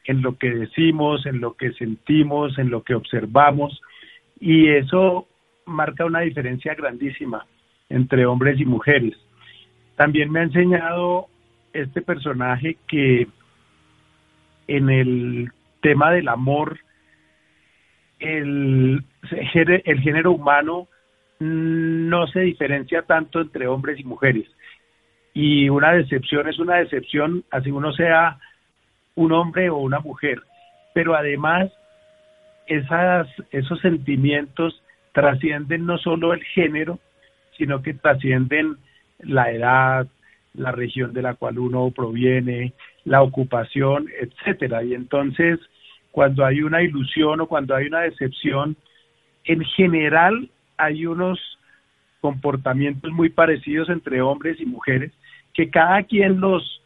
en 0.06 0.22
lo 0.22 0.38
que 0.38 0.52
decimos, 0.52 1.26
en 1.26 1.42
lo 1.42 1.56
que 1.56 1.74
sentimos, 1.74 2.58
en 2.60 2.70
lo 2.70 2.84
que 2.84 2.96
observamos, 2.96 3.82
y 4.40 4.70
eso 4.70 5.28
marca 5.70 6.06
una 6.06 6.22
diferencia 6.22 6.74
grandísima 6.76 7.46
entre 7.90 8.26
hombres 8.26 8.60
y 8.60 8.66
mujeres. 8.66 9.16
También 9.96 10.32
me 10.32 10.40
ha 10.40 10.44
enseñado 10.44 11.28
este 11.74 12.02
personaje 12.02 12.78
que 12.88 13.28
en 14.68 14.90
el 14.90 15.52
tema 15.82 16.12
del 16.12 16.28
amor, 16.28 16.80
el, 18.20 19.04
el 19.32 20.02
género 20.02 20.32
humano 20.32 20.88
no 21.40 22.28
se 22.28 22.42
diferencia 22.42 23.04
tanto 23.04 23.42
entre 23.42 23.68
hombres 23.68 24.00
y 24.00 24.04
mujeres. 24.04 24.48
Y 25.34 25.70
una 25.70 25.94
decepción 25.94 26.48
es 26.48 26.60
una 26.60 26.78
decepción, 26.78 27.44
así 27.50 27.72
uno 27.72 27.94
sea 27.94 28.40
un 29.16 29.32
hombre 29.32 29.70
o 29.70 29.78
una 29.78 30.00
mujer. 30.00 30.42
Pero 30.94 31.16
además, 31.16 31.72
esas, 32.68 33.28
esos 33.52 33.80
sentimientos 33.80 34.82
trascienden 35.20 35.86
no 35.86 35.98
solo 35.98 36.34
el 36.34 36.44
género, 36.44 37.00
sino 37.58 37.82
que 37.82 37.94
trascienden 37.94 38.78
la 39.20 39.52
edad, 39.52 40.08
la 40.54 40.72
región 40.72 41.14
de 41.14 41.22
la 41.22 41.34
cual 41.34 41.60
uno 41.60 41.92
proviene, 41.92 42.74
la 43.04 43.22
ocupación, 43.22 44.08
etcétera. 44.20 44.84
Y 44.84 44.94
entonces, 44.94 45.60
cuando 46.12 46.46
hay 46.46 46.62
una 46.62 46.82
ilusión 46.82 47.42
o 47.42 47.48
cuando 47.48 47.76
hay 47.76 47.88
una 47.88 48.02
decepción, 48.02 48.76
en 49.44 49.64
general 49.66 50.50
hay 50.78 51.06
unos 51.06 51.40
comportamientos 52.22 53.12
muy 53.12 53.30
parecidos 53.30 53.90
entre 53.90 54.22
hombres 54.22 54.60
y 54.60 54.66
mujeres 54.66 55.12
que 55.54 55.70
cada 55.70 56.04
quien 56.04 56.40
los 56.40 56.82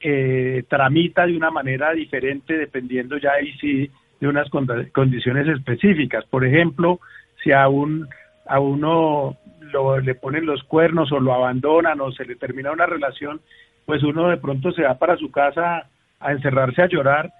eh, 0.00 0.64
tramita 0.68 1.26
de 1.26 1.36
una 1.36 1.50
manera 1.50 1.92
diferente 1.92 2.56
dependiendo 2.56 3.18
ya 3.18 3.32
ahí 3.32 3.52
sí 3.60 3.90
de 4.18 4.28
unas 4.28 4.48
condiciones 4.92 5.48
específicas. 5.48 6.24
Por 6.26 6.44
ejemplo, 6.44 7.00
si 7.42 7.52
a 7.52 7.68
un 7.68 8.08
a 8.46 8.58
uno 8.58 9.36
lo, 9.60 10.00
le 10.00 10.14
ponen 10.14 10.46
los 10.46 10.62
cuernos 10.64 11.12
o 11.12 11.20
lo 11.20 11.32
abandonan 11.32 12.00
o 12.00 12.10
se 12.10 12.24
le 12.24 12.34
termina 12.34 12.72
una 12.72 12.86
relación, 12.86 13.40
pues 13.86 14.02
uno 14.02 14.28
de 14.28 14.38
pronto 14.38 14.72
se 14.72 14.82
va 14.82 14.98
para 14.98 15.16
su 15.16 15.30
casa 15.30 15.86
a 16.18 16.32
encerrarse 16.32 16.82
a 16.82 16.88
llorar 16.88 17.32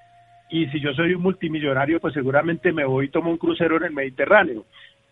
y 0.50 0.66
si 0.66 0.80
yo 0.80 0.92
soy 0.95 1.14
un 1.14 1.23
multimillonario, 1.23 2.00
pues 2.00 2.12
seguramente 2.12 2.73
me 2.73 2.85
voy 2.85 3.07
y 3.07 3.09
tomo 3.09 3.30
un 3.30 3.38
crucero 3.38 3.76
en 3.76 3.85
el 3.85 3.92
Mediterráneo. 3.92 4.64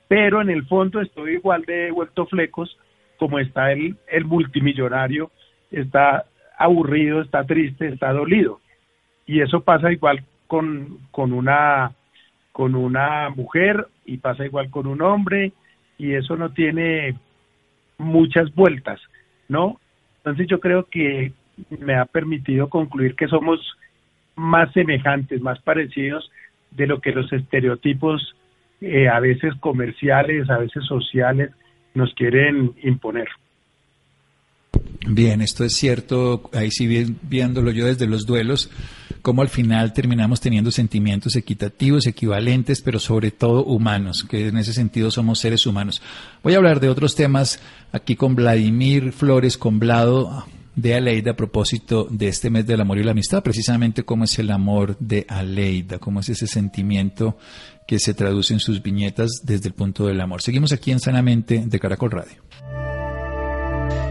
Pero 0.08 0.40
en 0.40 0.50
el 0.50 0.66
fondo 0.66 1.00
estoy 1.00 1.34
igual 1.34 1.64
de 1.64 1.90
vuelto 1.92 2.26
flecos 2.26 2.76
como 3.18 3.38
está 3.38 3.72
el, 3.72 3.96
el 4.08 4.24
multimillonario, 4.24 5.30
está 5.70 6.24
aburrido, 6.56 7.20
está 7.20 7.44
triste, 7.44 7.88
está 7.88 8.12
dolido. 8.12 8.60
Y 9.26 9.40
eso 9.40 9.60
pasa 9.60 9.92
igual 9.92 10.24
con, 10.46 10.98
con 11.10 11.32
una 11.32 11.92
con 12.58 12.74
una 12.74 13.30
mujer 13.30 13.86
y 14.04 14.16
pasa 14.16 14.44
igual 14.44 14.68
con 14.68 14.88
un 14.88 15.00
hombre 15.00 15.52
y 15.96 16.14
eso 16.14 16.36
no 16.36 16.50
tiene 16.50 17.14
muchas 17.98 18.52
vueltas, 18.52 19.00
¿no? 19.46 19.78
Entonces 20.16 20.48
yo 20.48 20.58
creo 20.58 20.88
que 20.90 21.30
me 21.78 21.94
ha 21.94 22.04
permitido 22.04 22.68
concluir 22.68 23.14
que 23.14 23.28
somos 23.28 23.60
más 24.34 24.72
semejantes, 24.72 25.40
más 25.40 25.62
parecidos 25.62 26.32
de 26.72 26.88
lo 26.88 27.00
que 27.00 27.12
los 27.12 27.32
estereotipos 27.32 28.34
eh, 28.80 29.06
a 29.06 29.20
veces 29.20 29.54
comerciales, 29.60 30.50
a 30.50 30.58
veces 30.58 30.84
sociales 30.84 31.52
nos 31.94 32.12
quieren 32.14 32.72
imponer. 32.82 33.28
Bien, 35.06 35.40
esto 35.40 35.64
es 35.64 35.74
cierto, 35.74 36.50
ahí 36.52 36.70
sí 36.70 36.86
viéndolo 37.22 37.70
yo 37.70 37.86
desde 37.86 38.06
los 38.06 38.26
duelos, 38.26 38.68
como 39.22 39.42
al 39.42 39.48
final 39.48 39.92
terminamos 39.92 40.40
teniendo 40.40 40.70
sentimientos 40.70 41.36
equitativos, 41.36 42.06
equivalentes, 42.06 42.82
pero 42.82 42.98
sobre 42.98 43.30
todo 43.30 43.64
humanos, 43.64 44.24
que 44.28 44.48
en 44.48 44.58
ese 44.58 44.72
sentido 44.72 45.10
somos 45.10 45.38
seres 45.38 45.66
humanos. 45.66 46.02
Voy 46.42 46.54
a 46.54 46.56
hablar 46.56 46.80
de 46.80 46.88
otros 46.88 47.14
temas 47.14 47.60
aquí 47.92 48.16
con 48.16 48.34
Vladimir 48.34 49.12
Flores 49.12 49.56
Comblado 49.56 50.44
de 50.74 50.94
Aleida 50.94 51.32
a 51.32 51.36
propósito 51.36 52.06
de 52.10 52.28
este 52.28 52.50
mes 52.50 52.66
del 52.66 52.80
amor 52.80 52.98
y 52.98 53.04
la 53.04 53.10
amistad, 53.12 53.42
precisamente 53.42 54.04
cómo 54.04 54.24
es 54.24 54.38
el 54.38 54.50
amor 54.50 54.96
de 55.00 55.26
Aleida, 55.28 55.98
cómo 55.98 56.20
es 56.20 56.28
ese 56.28 56.46
sentimiento 56.46 57.36
que 57.86 57.98
se 57.98 58.14
traduce 58.14 58.52
en 58.52 58.60
sus 58.60 58.82
viñetas 58.82 59.40
desde 59.42 59.68
el 59.68 59.74
punto 59.74 60.06
del 60.06 60.20
amor. 60.20 60.42
Seguimos 60.42 60.72
aquí 60.72 60.90
en 60.90 61.00
Sanamente 61.00 61.64
de 61.66 61.80
Caracol 61.80 62.10
Radio. 62.10 62.87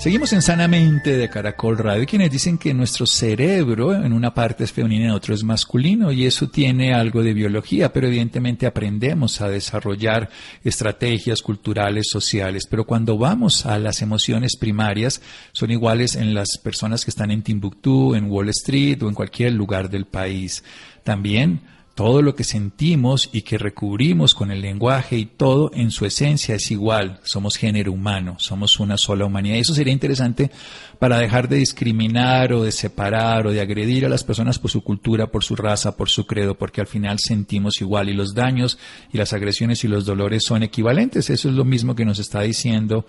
Seguimos 0.00 0.32
en 0.32 0.40
Sanamente 0.40 1.18
de 1.18 1.28
Caracol 1.28 1.76
Radio, 1.76 2.06
quienes 2.06 2.30
dicen 2.30 2.56
que 2.56 2.72
nuestro 2.72 3.04
cerebro 3.04 3.94
en 3.94 4.14
una 4.14 4.32
parte 4.32 4.64
es 4.64 4.72
femenino 4.72 5.04
y 5.04 5.08
en 5.08 5.10
otro 5.10 5.34
es 5.34 5.44
masculino, 5.44 6.10
y 6.10 6.24
eso 6.24 6.48
tiene 6.48 6.94
algo 6.94 7.22
de 7.22 7.34
biología, 7.34 7.92
pero 7.92 8.06
evidentemente 8.06 8.66
aprendemos 8.66 9.42
a 9.42 9.50
desarrollar 9.50 10.30
estrategias 10.64 11.42
culturales, 11.42 12.06
sociales, 12.08 12.66
pero 12.66 12.86
cuando 12.86 13.18
vamos 13.18 13.66
a 13.66 13.78
las 13.78 14.00
emociones 14.00 14.56
primarias, 14.56 15.20
son 15.52 15.70
iguales 15.70 16.16
en 16.16 16.32
las 16.32 16.56
personas 16.56 17.04
que 17.04 17.10
están 17.10 17.30
en 17.30 17.42
Timbuktu, 17.42 18.14
en 18.14 18.30
Wall 18.30 18.48
Street 18.48 19.02
o 19.02 19.08
en 19.08 19.14
cualquier 19.14 19.52
lugar 19.52 19.90
del 19.90 20.06
país. 20.06 20.64
También 21.04 21.60
todo 21.94 22.22
lo 22.22 22.34
que 22.34 22.44
sentimos 22.44 23.28
y 23.32 23.42
que 23.42 23.58
recubrimos 23.58 24.34
con 24.34 24.50
el 24.50 24.62
lenguaje 24.62 25.18
y 25.18 25.26
todo 25.26 25.70
en 25.74 25.90
su 25.90 26.06
esencia 26.06 26.54
es 26.54 26.70
igual. 26.70 27.20
Somos 27.24 27.56
género 27.56 27.92
humano, 27.92 28.36
somos 28.38 28.80
una 28.80 28.96
sola 28.96 29.26
humanidad. 29.26 29.56
Y 29.56 29.60
eso 29.60 29.74
sería 29.74 29.92
interesante 29.92 30.50
para 30.98 31.18
dejar 31.18 31.48
de 31.48 31.56
discriminar 31.56 32.52
o 32.52 32.62
de 32.62 32.72
separar 32.72 33.46
o 33.46 33.52
de 33.52 33.60
agredir 33.60 34.06
a 34.06 34.08
las 34.08 34.24
personas 34.24 34.58
por 34.58 34.70
su 34.70 34.82
cultura, 34.82 35.26
por 35.30 35.44
su 35.44 35.56
raza, 35.56 35.96
por 35.96 36.08
su 36.08 36.26
credo, 36.26 36.56
porque 36.56 36.80
al 36.80 36.86
final 36.86 37.18
sentimos 37.18 37.80
igual 37.80 38.08
y 38.08 38.14
los 38.14 38.34
daños 38.34 38.78
y 39.12 39.18
las 39.18 39.32
agresiones 39.32 39.84
y 39.84 39.88
los 39.88 40.06
dolores 40.06 40.44
son 40.44 40.62
equivalentes. 40.62 41.28
Eso 41.28 41.48
es 41.48 41.54
lo 41.54 41.64
mismo 41.64 41.94
que 41.94 42.04
nos 42.04 42.18
está 42.18 42.40
diciendo 42.40 43.04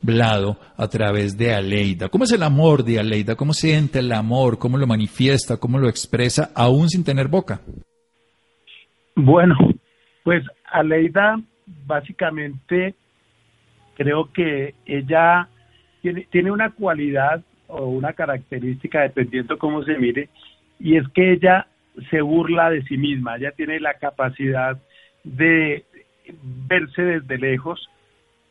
Blado 0.00 0.60
a 0.76 0.86
través 0.88 1.36
de 1.36 1.54
Aleida. 1.54 2.08
¿Cómo 2.08 2.22
es 2.22 2.30
el 2.30 2.44
amor 2.44 2.84
de 2.84 3.00
Aleida? 3.00 3.34
¿Cómo 3.34 3.52
siente 3.52 3.98
el 3.98 4.12
amor? 4.12 4.58
¿Cómo 4.58 4.78
lo 4.78 4.86
manifiesta? 4.86 5.56
¿Cómo 5.56 5.78
lo 5.78 5.88
expresa 5.88 6.52
aún 6.54 6.88
sin 6.88 7.02
tener 7.02 7.26
boca? 7.26 7.62
Bueno, 9.20 9.56
pues 10.22 10.44
Aleida 10.64 11.40
básicamente 11.66 12.94
creo 13.96 14.32
que 14.32 14.76
ella 14.86 15.48
tiene, 16.00 16.28
tiene 16.30 16.52
una 16.52 16.70
cualidad 16.70 17.42
o 17.66 17.86
una 17.86 18.12
característica, 18.12 19.00
dependiendo 19.00 19.58
cómo 19.58 19.82
se 19.82 19.98
mire, 19.98 20.28
y 20.78 20.96
es 20.96 21.08
que 21.08 21.32
ella 21.32 21.66
se 22.10 22.20
burla 22.20 22.70
de 22.70 22.84
sí 22.84 22.96
misma, 22.96 23.36
ella 23.36 23.50
tiene 23.50 23.80
la 23.80 23.94
capacidad 23.94 24.80
de 25.24 25.84
verse 26.68 27.02
desde 27.02 27.38
lejos 27.38 27.90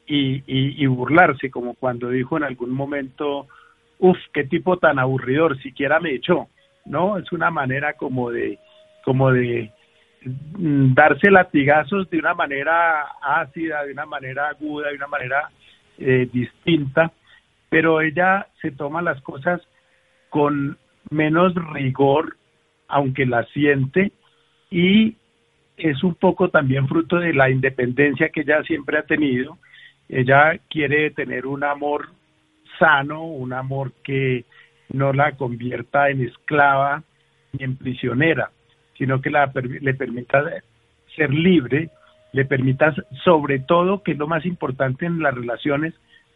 y, 0.05 0.43
y, 0.47 0.85
burlarse, 0.87 1.49
como 1.49 1.75
cuando 1.75 2.09
dijo 2.09 2.35
en 2.35 2.43
algún 2.43 2.71
momento, 2.71 3.47
uff, 3.99 4.17
qué 4.33 4.43
tipo 4.43 4.75
tan 4.75 4.99
aburridor, 4.99 5.57
siquiera 5.61 6.01
me 6.01 6.13
echó, 6.13 6.49
¿no? 6.85 7.17
Es 7.17 7.31
una 7.31 7.51
manera 7.51 7.93
como 7.93 8.31
de, 8.31 8.59
como 9.05 9.31
de 9.31 9.71
darse 10.23 11.29
latigazos 11.29 12.09
de 12.09 12.19
una 12.19 12.33
manera 12.33 13.03
ácida, 13.21 13.83
de 13.85 13.93
una 13.93 14.05
manera 14.05 14.49
aguda, 14.49 14.89
de 14.89 14.95
una 14.95 15.07
manera 15.07 15.49
eh, 15.97 16.27
distinta, 16.31 17.11
pero 17.69 18.01
ella 18.01 18.47
se 18.61 18.71
toma 18.71 19.01
las 19.01 19.21
cosas 19.21 19.61
con 20.29 20.77
menos 21.09 21.53
rigor, 21.73 22.35
aunque 22.87 23.25
la 23.25 23.43
siente, 23.45 24.11
y 24.69 25.15
es 25.77 26.03
un 26.03 26.15
poco 26.15 26.49
también 26.49 26.87
fruto 26.87 27.17
de 27.17 27.33
la 27.33 27.49
independencia 27.49 28.29
que 28.29 28.41
ella 28.41 28.63
siempre 28.63 28.97
ha 28.97 29.03
tenido. 29.03 29.57
Ella 30.09 30.59
quiere 30.69 31.11
tener 31.11 31.45
un 31.45 31.63
amor 31.63 32.09
sano, 32.79 33.23
un 33.23 33.53
amor 33.53 33.91
que 34.03 34.45
no 34.89 35.13
la 35.13 35.33
convierta 35.33 36.09
en 36.09 36.25
esclava 36.25 37.03
ni 37.53 37.63
en 37.65 37.77
prisionera 37.77 38.51
sino 38.97 39.21
que 39.21 39.29
la, 39.29 39.51
le 39.53 39.93
permita 39.93 40.43
ser 41.15 41.33
libre, 41.33 41.89
le 42.31 42.45
permita 42.45 42.93
sobre 43.23 43.59
todo, 43.59 44.03
que 44.03 44.11
es 44.11 44.17
lo 44.17 44.27
más 44.27 44.45
importante 44.45 45.05
en 45.05 45.19
las 45.19 45.33
relaciones, 45.33 45.93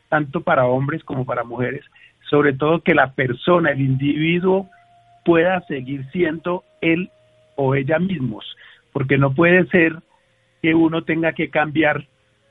tanto 0.09 0.41
para 0.41 0.65
hombres 0.65 1.03
como 1.03 1.25
para 1.25 1.43
mujeres, 1.43 1.85
sobre 2.29 2.53
todo 2.53 2.81
que 2.81 2.95
la 2.95 3.13
persona, 3.13 3.71
el 3.71 3.81
individuo, 3.81 4.69
pueda 5.25 5.61
seguir 5.61 6.05
siendo 6.11 6.63
él 6.81 7.09
o 7.55 7.75
ella 7.75 7.99
mismos, 7.99 8.45
porque 8.91 9.17
no 9.17 9.33
puede 9.33 9.65
ser 9.67 9.95
que 10.61 10.73
uno 10.73 11.03
tenga 11.03 11.33
que 11.33 11.49
cambiar 11.49 12.07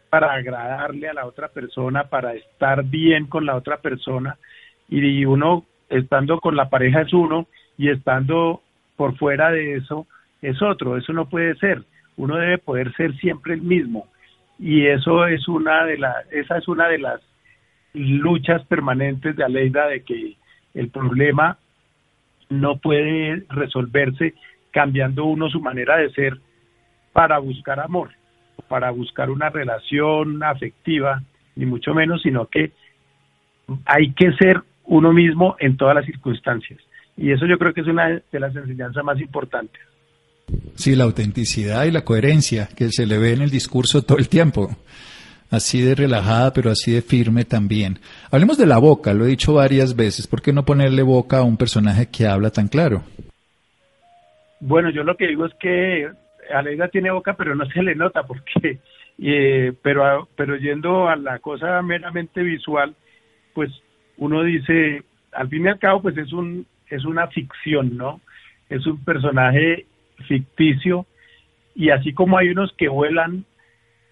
para 0.08 0.32
agradarle 0.32 1.08
a 1.08 1.14
la 1.14 1.26
otra 1.26 1.48
persona, 1.48 2.04
para 2.04 2.34
estar 2.34 2.84
bien 2.84 3.26
con 3.26 3.46
la 3.46 3.56
otra 3.56 3.78
persona, 3.78 4.36
y 4.88 5.24
uno 5.24 5.64
estando 5.88 6.40
con 6.40 6.56
la 6.56 6.68
pareja 6.68 7.02
es 7.02 7.12
uno 7.12 7.46
y 7.78 7.90
estando 7.90 8.62
por 9.00 9.16
fuera 9.16 9.50
de 9.50 9.76
eso 9.76 10.06
es 10.42 10.60
otro, 10.60 10.98
eso 10.98 11.14
no 11.14 11.26
puede 11.26 11.54
ser. 11.54 11.84
Uno 12.18 12.36
debe 12.36 12.58
poder 12.58 12.92
ser 12.96 13.16
siempre 13.16 13.54
el 13.54 13.62
mismo 13.62 14.08
y 14.58 14.88
eso 14.88 15.26
es 15.26 15.48
una 15.48 15.86
de 15.86 15.96
las 15.96 16.30
esa 16.30 16.58
es 16.58 16.68
una 16.68 16.86
de 16.86 16.98
las 16.98 17.22
luchas 17.94 18.62
permanentes 18.66 19.36
de 19.36 19.42
Aleida 19.42 19.86
de 19.86 20.02
que 20.02 20.36
el 20.74 20.90
problema 20.90 21.56
no 22.50 22.76
puede 22.76 23.42
resolverse 23.48 24.34
cambiando 24.70 25.24
uno 25.24 25.48
su 25.48 25.62
manera 25.62 25.96
de 25.96 26.10
ser 26.10 26.36
para 27.14 27.38
buscar 27.38 27.80
amor, 27.80 28.10
para 28.68 28.90
buscar 28.90 29.30
una 29.30 29.48
relación 29.48 30.42
afectiva, 30.42 31.22
ni 31.56 31.64
mucho 31.64 31.94
menos, 31.94 32.20
sino 32.20 32.48
que 32.48 32.72
hay 33.86 34.12
que 34.12 34.32
ser 34.32 34.60
uno 34.84 35.10
mismo 35.14 35.56
en 35.58 35.78
todas 35.78 35.94
las 35.94 36.04
circunstancias. 36.04 36.78
Y 37.20 37.32
eso 37.32 37.44
yo 37.46 37.58
creo 37.58 37.74
que 37.74 37.82
es 37.82 37.86
una 37.86 38.08
de 38.08 38.40
las 38.40 38.56
enseñanzas 38.56 39.04
más 39.04 39.20
importantes. 39.20 39.80
Sí, 40.74 40.96
la 40.96 41.04
autenticidad 41.04 41.84
y 41.84 41.90
la 41.90 42.02
coherencia 42.02 42.66
que 42.74 42.88
se 42.88 43.06
le 43.06 43.18
ve 43.18 43.34
en 43.34 43.42
el 43.42 43.50
discurso 43.50 44.00
todo 44.00 44.16
el 44.16 44.30
tiempo. 44.30 44.70
Así 45.50 45.82
de 45.82 45.94
relajada, 45.94 46.54
pero 46.54 46.70
así 46.70 46.92
de 46.92 47.02
firme 47.02 47.44
también. 47.44 47.98
Hablemos 48.30 48.56
de 48.56 48.64
la 48.64 48.78
boca, 48.78 49.12
lo 49.12 49.26
he 49.26 49.28
dicho 49.28 49.52
varias 49.52 49.94
veces. 49.94 50.26
¿Por 50.26 50.40
qué 50.40 50.54
no 50.54 50.64
ponerle 50.64 51.02
boca 51.02 51.38
a 51.38 51.42
un 51.42 51.58
personaje 51.58 52.08
que 52.10 52.26
habla 52.26 52.50
tan 52.50 52.68
claro? 52.68 53.02
Bueno, 54.60 54.88
yo 54.88 55.04
lo 55.04 55.16
que 55.16 55.26
digo 55.26 55.44
es 55.44 55.52
que 55.60 56.08
Aleida 56.54 56.88
tiene 56.88 57.10
boca, 57.10 57.34
pero 57.34 57.54
no 57.54 57.66
se 57.70 57.82
le 57.82 57.94
nota, 57.96 58.22
porque, 58.22 58.78
eh, 59.18 59.74
pero, 59.82 60.26
pero 60.36 60.56
yendo 60.56 61.06
a 61.06 61.16
la 61.16 61.38
cosa 61.40 61.82
meramente 61.82 62.40
visual, 62.42 62.94
pues 63.52 63.70
uno 64.16 64.42
dice, 64.42 65.02
al 65.32 65.48
fin 65.50 65.66
y 65.66 65.68
al 65.68 65.78
cabo, 65.78 66.00
pues 66.00 66.16
es 66.16 66.32
un 66.32 66.64
es 66.90 67.04
una 67.04 67.28
ficción, 67.28 67.96
¿no? 67.96 68.20
Es 68.68 68.86
un 68.86 69.02
personaje 69.04 69.86
ficticio 70.26 71.06
y 71.74 71.90
así 71.90 72.12
como 72.12 72.36
hay 72.36 72.50
unos 72.50 72.72
que 72.76 72.88
vuelan 72.88 73.44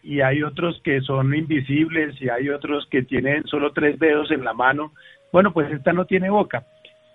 y 0.03 0.21
hay 0.21 0.43
otros 0.43 0.81
que 0.83 1.01
son 1.01 1.35
invisibles 1.35 2.21
y 2.21 2.29
hay 2.29 2.49
otros 2.49 2.87
que 2.91 3.03
tienen 3.03 3.45
solo 3.45 3.73
tres 3.73 3.99
dedos 3.99 4.31
en 4.31 4.45
la 4.45 4.55
mano, 4.55 4.93
bueno, 5.33 5.53
pues 5.53 5.71
esta 5.71 5.93
no 5.93 6.07
tiene 6.07 6.31
boca. 6.31 6.65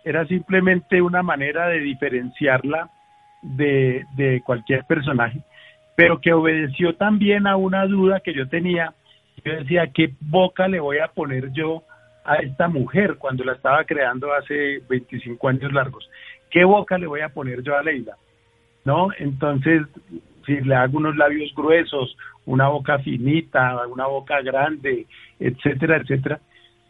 Era 0.03 0.27
simplemente 0.27 1.01
una 1.01 1.23
manera 1.23 1.67
de 1.69 1.79
diferenciarla 1.79 2.89
de, 3.41 4.05
de 4.15 4.41
cualquier 4.45 4.83
personaje, 4.85 5.39
pero 5.95 6.19
que 6.19 6.33
obedeció 6.33 6.95
también 6.95 7.47
a 7.47 7.55
una 7.55 7.85
duda 7.87 8.19
que 8.19 8.33
yo 8.33 8.47
tenía. 8.47 8.93
Yo 9.43 9.53
decía, 9.53 9.87
¿qué 9.87 10.13
boca 10.19 10.67
le 10.67 10.79
voy 10.79 10.99
a 10.99 11.07
poner 11.07 11.51
yo 11.53 11.83
a 12.25 12.35
esta 12.35 12.67
mujer 12.67 13.17
cuando 13.17 13.43
la 13.43 13.53
estaba 13.53 13.83
creando 13.83 14.33
hace 14.33 14.81
25 14.89 15.47
años 15.47 15.71
largos? 15.73 16.09
¿Qué 16.49 16.63
boca 16.63 16.97
le 16.97 17.07
voy 17.07 17.21
a 17.21 17.29
poner 17.29 17.61
yo 17.63 17.75
a 17.77 17.83
Leila? 17.83 18.15
¿no? 18.85 19.09
Entonces, 19.17 19.83
si 20.45 20.59
le 20.61 20.75
hago 20.75 20.97
unos 20.97 21.15
labios 21.15 21.53
gruesos, 21.55 22.17
una 22.45 22.67
boca 22.67 22.99
finita, 22.99 23.85
una 23.87 24.07
boca 24.07 24.41
grande, 24.41 25.07
etcétera, 25.39 25.97
etcétera. 25.97 26.39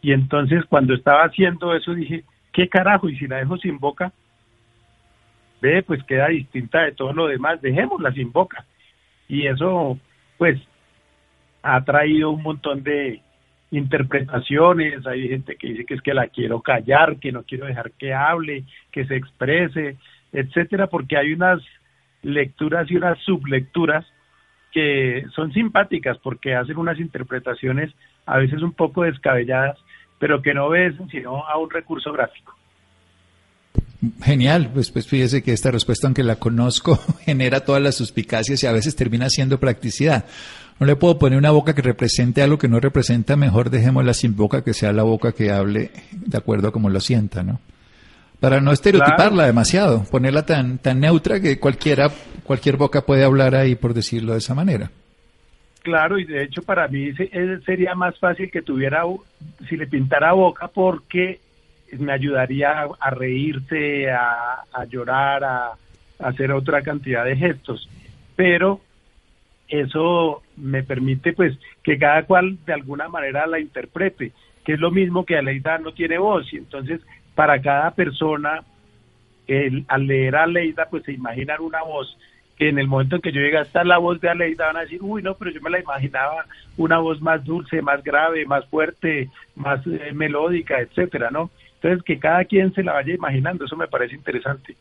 Y 0.02 0.12
entonces 0.12 0.66
cuando 0.66 0.94
estaba 0.94 1.24
haciendo 1.24 1.74
eso 1.74 1.94
dije, 1.94 2.24
¿qué 2.52 2.68
carajo? 2.68 3.10
Y 3.10 3.18
si 3.18 3.28
la 3.28 3.38
dejo 3.38 3.58
sin 3.58 3.80
boca, 3.80 4.12
ve, 5.62 5.84
pues 5.84 6.04
queda 6.04 6.28
distinta 6.28 6.82
de 6.82 6.92
todo 6.94 7.14
lo 7.14 7.28
demás, 7.28 7.62
dejémosla 7.62 8.12
sin 8.12 8.32
boca. 8.32 8.66
Y 9.28 9.48
eso, 9.48 9.98
pues, 10.38 10.60
ha 11.62 11.82
traído 11.86 12.32
un 12.32 12.44
montón 12.44 12.84
de 12.84 13.22
interpretaciones, 13.74 15.06
hay 15.08 15.28
gente 15.30 15.56
que 15.56 15.70
dice 15.70 15.86
que 15.86 15.96
es 15.96 16.02
que 16.02 16.14
la 16.14 16.28
quiero 16.28 16.62
callar, 16.62 17.18
que 17.18 17.32
no 17.32 17.42
quiero 17.42 17.66
dejar 17.66 17.92
que 17.94 18.14
hable, 18.14 18.64
que 18.92 19.06
se 19.06 19.16
exprese, 19.16 19.98
etcétera, 20.32 20.88
porque 20.88 21.18
hay 21.18 21.34
unas 21.34 21.60
lecturas 22.22 22.90
y 22.90 22.96
unas 22.96 23.18
sublecturas 23.20 24.06
que 24.72 25.26
son 25.36 25.52
simpáticas 25.54 26.18
porque 26.20 26.56
hacen 26.56 26.78
unas 26.78 27.00
interpretaciones 27.00 27.92
a 28.28 28.38
veces 28.38 28.62
un 28.62 28.74
poco 28.74 29.04
descabelladas, 29.04 29.78
pero 30.20 30.42
que 30.42 30.54
no 30.54 30.66
obedecen 30.66 31.10
sino 31.10 31.44
a 31.44 31.58
un 31.58 31.70
recurso 31.70 32.12
gráfico. 32.14 32.56
Genial, 34.22 34.70
pues, 34.72 34.92
pues 34.92 35.08
fíjese 35.08 35.42
que 35.42 35.54
esta 35.54 35.72
respuesta, 35.72 36.08
aunque 36.08 36.24
la 36.24 36.36
conozco, 36.36 37.00
genera 37.26 37.62
todas 37.62 37.82
las 37.82 37.96
suspicacias 37.96 38.62
y 38.64 38.68
a 38.68 38.72
veces 38.72 38.96
termina 38.96 39.30
siendo 39.30 39.60
practicidad. 39.60 40.26
No 40.80 40.86
le 40.86 40.96
puedo 40.96 41.20
poner 41.20 41.38
una 41.38 41.52
boca 41.52 41.74
que 41.76 41.82
represente 41.82 42.42
algo 42.42 42.58
que 42.58 42.68
no 42.68 42.80
representa, 42.80 43.36
mejor 43.36 43.70
dejémosla 43.70 44.14
sin 44.14 44.36
boca, 44.36 44.64
que 44.64 44.74
sea 44.74 44.92
la 44.92 45.04
boca 45.04 45.32
que 45.32 45.52
hable 45.52 45.92
de 46.12 46.38
acuerdo 46.38 46.70
a 46.70 46.72
como 46.72 46.90
lo 46.90 47.00
sienta, 47.00 47.44
¿no? 47.44 47.60
Para 48.40 48.60
no 48.60 48.74
estereotiparla 48.74 49.46
demasiado, 49.46 50.04
ponerla 50.04 50.46
tan, 50.46 50.78
tan 50.78 51.00
neutra 51.00 51.40
que 51.40 51.60
cualquiera, 51.60 52.12
cualquier 52.44 52.76
boca 52.76 53.06
puede 53.06 53.24
hablar 53.24 53.56
ahí, 53.56 53.76
por 53.76 53.94
decirlo 53.94 54.34
de 54.34 54.40
esa 54.40 54.54
manera. 54.54 54.92
Claro, 55.82 56.18
y 56.18 56.26
de 56.26 56.44
hecho 56.44 56.62
para 56.62 56.88
mí 56.88 57.12
sería 57.66 57.94
más 57.94 58.18
fácil 58.18 58.50
que 58.50 58.62
tuviera, 58.62 59.04
si 59.70 59.78
le 59.78 59.88
pintara 59.88 60.34
boca, 60.34 60.68
porque 60.70 61.40
me 62.00 62.14
ayudaría 62.14 62.88
a, 63.00 63.10
reírse, 63.10 64.10
a, 64.10 64.86
llorar, 64.90 65.44
a, 65.44 65.72
hacer 66.20 66.52
otra 66.52 66.82
cantidad 66.82 67.26
de 67.26 67.36
gestos. 67.36 67.90
Pero 68.36 68.82
eso 69.74 70.44
me 70.56 70.84
permite 70.84 71.34
pues 71.34 71.58
que 71.82 71.98
cada 71.98 72.24
cual 72.24 72.58
de 72.64 72.74
alguna 72.74 73.10
manera 73.10 73.48
la 73.48 73.60
interprete, 73.60 74.32
que 74.64 74.74
es 74.74 74.80
lo 74.80 74.92
mismo 74.92 75.26
que 75.26 75.36
Aleida 75.36 75.80
no 75.80 75.94
tiene 75.94 76.20
voz 76.20 76.54
y 76.54 76.58
entonces 76.58 77.02
para 77.34 77.60
cada 77.60 77.90
persona 77.92 78.64
al 79.88 80.08
leer 80.08 80.36
a 80.36 80.44
Aleida 80.44 80.88
pues 80.92 81.04
se 81.04 81.14
imaginan 81.14 81.60
una 81.62 81.82
voz 81.82 82.16
que 82.56 82.70
en 82.70 82.78
el 82.78 82.88
momento 82.88 83.16
en 83.16 83.24
que 83.24 83.32
yo 83.32 83.42
llegue 83.42 83.58
a 83.58 83.64
estar 83.64 83.84
la 83.84 83.98
voz 83.98 84.22
de 84.22 84.30
Aleida 84.30 84.68
van 84.68 84.78
a 84.78 84.82
decir, 84.82 85.00
uy 85.02 85.24
no, 85.24 85.34
pero 85.34 85.50
yo 85.50 85.60
me 85.60 85.72
la 85.72 85.80
imaginaba 85.80 86.46
una 86.78 87.00
voz 87.00 87.20
más 87.20 87.44
dulce, 87.44 87.82
más 87.82 88.04
grave, 88.04 88.46
más 88.46 88.66
fuerte, 88.68 89.30
más 89.56 89.86
eh, 89.88 90.12
melódica, 90.14 90.80
etcétera, 90.80 91.32
¿no? 91.32 91.50
Entonces, 91.76 92.04
que 92.04 92.20
cada 92.20 92.46
quien 92.46 92.72
se 92.74 92.84
la 92.84 92.94
vaya 92.94 93.14
imaginando, 93.14 93.66
eso 93.66 93.76
me 93.76 93.88
parece 93.88 94.16
interesante. 94.16 94.78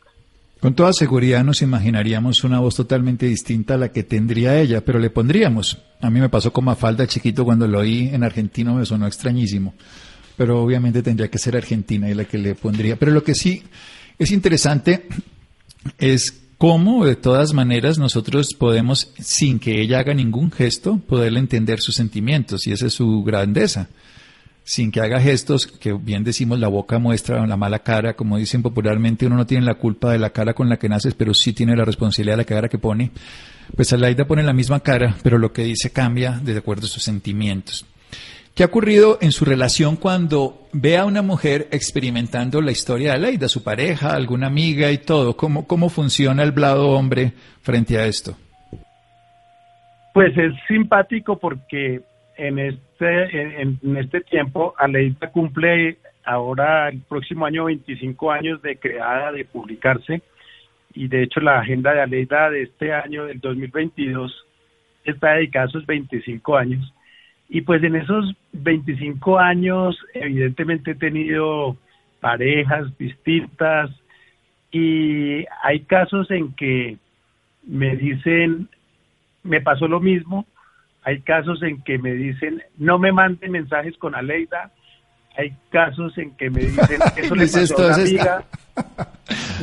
Con 0.63 0.77
toda 0.77 0.93
seguridad 0.93 1.43
nos 1.43 1.61
imaginaríamos 1.61 2.45
una 2.45 2.61
voz 2.61 2.77
totalmente 2.77 3.27
distinta 3.27 3.75
a 3.75 3.79
la 3.79 3.91
que 3.91 4.05
tendría 4.05 4.61
ella, 4.61 4.85
pero 4.85 5.01
le 5.01 5.11
pondríamos. 5.11 5.79
A 6.01 6.09
mí 6.09 6.21
me 6.21 6.29
pasó 6.29 6.53
con 6.53 6.67
Mafalda 6.67 7.05
chiquito 7.09 7.45
cuando 7.45 7.67
lo 7.67 7.81
oí 7.81 8.11
en 8.13 8.23
argentino, 8.23 8.77
me 8.77 8.87
sonó 8.87 9.09
extrañísimo. 9.09 9.75
Pero 10.37 10.63
obviamente 10.63 11.03
tendría 11.03 11.29
que 11.29 11.41
ser 11.41 11.57
argentina 11.57 12.09
y 12.09 12.15
la 12.15 12.27
que 12.27 12.39
le 12.39 12.55
pondría. 12.55 12.97
Pero 12.97 13.11
lo 13.11 13.25
que 13.25 13.35
sí 13.35 13.65
es 14.21 14.31
interesante 14.31 15.09
es 15.99 16.45
cómo 16.59 17.05
de 17.07 17.17
todas 17.17 17.55
maneras 17.55 17.99
nosotros 17.99 18.55
podemos, 18.57 19.13
sin 19.19 19.59
que 19.59 19.81
ella 19.81 19.99
haga 19.99 20.15
ningún 20.15 20.53
gesto, 20.53 20.99
poderle 21.09 21.41
entender 21.41 21.81
sus 21.81 21.97
sentimientos 21.97 22.69
y 22.69 22.73
esa 22.73 22.87
es 22.87 22.93
su 22.93 23.25
grandeza 23.25 23.89
sin 24.65 24.93
que 24.93 25.01
haga 25.01 25.21
gestos, 25.21 25.67
que 25.67 25.93
bien 25.93 26.25
decimos 26.25 26.59
la 26.59 26.69
boca 26.69 26.99
muestra 26.99 27.45
la 27.47 27.57
mala 27.57 27.81
cara, 27.81 28.15
como 28.15 28.39
dicen 28.39 28.63
popularmente, 28.63 29.27
uno 29.27 29.37
no 29.37 29.47
tiene 29.47 29.65
la 29.65 29.75
culpa 29.75 30.13
de 30.13 30.19
la 30.19 30.31
cara 30.31 30.55
con 30.55 30.69
la 30.69 30.77
que 30.77 30.89
naces, 30.89 31.15
pero 31.15 31.35
sí 31.35 31.53
tiene 31.53 31.77
la 31.77 31.85
responsabilidad 31.85 32.35
de 32.35 32.43
la 32.43 32.45
cara 32.45 32.69
que 32.69 32.79
pone. 32.79 33.11
Pues 33.75 33.93
Alaida 33.93 34.25
pone 34.25 34.43
la 34.43 34.53
misma 34.53 34.81
cara, 34.81 35.17
pero 35.23 35.39
lo 35.39 35.53
que 35.53 35.65
dice 35.65 35.91
cambia 35.91 36.39
de 36.43 36.57
acuerdo 36.57 36.87
a 36.87 36.89
sus 36.89 37.03
sentimientos. 37.03 37.87
¿Qué 38.55 38.63
ha 38.63 38.67
ocurrido 38.67 39.19
en 39.23 39.33
su 39.33 39.47
relación 39.47 39.97
cuando 39.97 40.69
ve 40.75 40.99
a 40.99 41.07
una 41.07 41.23
mujer 41.23 41.69
experimentando 41.71 42.61
la 42.61 42.71
historia 42.71 43.11
de 43.11 43.17
Alaida, 43.17 43.49
su 43.49 43.65
pareja, 43.65 44.15
alguna 44.15 44.47
amiga 44.49 44.91
y 44.91 44.99
todo? 44.99 45.37
¿Cómo, 45.39 45.67
cómo 45.67 45.89
funciona 45.89 46.43
el 46.43 46.53
blado 46.53 46.91
hombre 46.91 47.33
frente 47.63 47.97
a 47.97 48.05
esto? 48.05 48.37
Pues 50.13 50.37
es 50.37 50.53
simpático 50.69 51.39
porque 51.39 52.03
en 52.37 52.59
este, 52.59 52.92
en, 53.03 53.97
este 53.97 54.21
tiempo, 54.21 54.75
Aleida 54.79 55.31
cumple 55.31 55.99
ahora 56.25 56.89
el 56.89 57.01
próximo 57.01 57.47
año 57.47 57.65
25 57.65 58.31
años 58.31 58.63
de 58.63 58.77
creada, 58.77 59.33
de 59.33 59.45
publicarse, 59.45 60.23
y 60.95 61.09
de 61.09 61.23
hecho 61.23 61.41
la 61.41 61.61
agenda 61.61 61.93
de 61.93 62.03
Aleida 62.03 62.51
de 62.51 62.63
este 62.63 62.93
año, 62.93 63.25
del 63.25 63.41
2022, 63.41 64.47
está 65.05 65.35
dedicada 65.35 65.67
a 65.67 65.69
esos 65.69 65.87
25 65.87 66.57
años. 66.57 66.93
Y 67.49 67.63
pues 67.63 67.83
en 67.83 67.97
esos 67.97 68.35
25 68.53 69.39
años, 69.39 69.99
evidentemente 70.15 70.93
he 70.93 70.95
tenido 70.95 71.77
parejas 72.21 72.97
distintas 72.99 73.91
y 74.71 75.45
hay 75.63 75.81
casos 75.81 76.31
en 76.31 76.55
que 76.55 76.97
me 77.65 77.97
dicen, 77.97 78.69
me 79.43 79.61
pasó 79.61 79.87
lo 79.87 80.01
mismo, 80.01 80.47
hay 81.05 81.21
casos 81.21 81.63
en 81.63 81.83
que 81.83 81.99
me 81.99 82.13
dicen, 82.13 82.63
no 82.79 82.99
me 82.99 83.13
manden 83.13 83.51
mensajes 83.51 83.97
con 83.99 84.15
Aleida. 84.15 84.71
Hay 85.37 85.55
casos 85.71 86.17
en 86.19 86.33
que 86.37 86.51
me 86.51 86.61
dicen, 86.61 87.01
eso 87.17 87.35
le 87.35 87.47
pasó 87.47 87.83
a 87.83 87.87
una 87.87 87.95
amiga. 87.95 88.45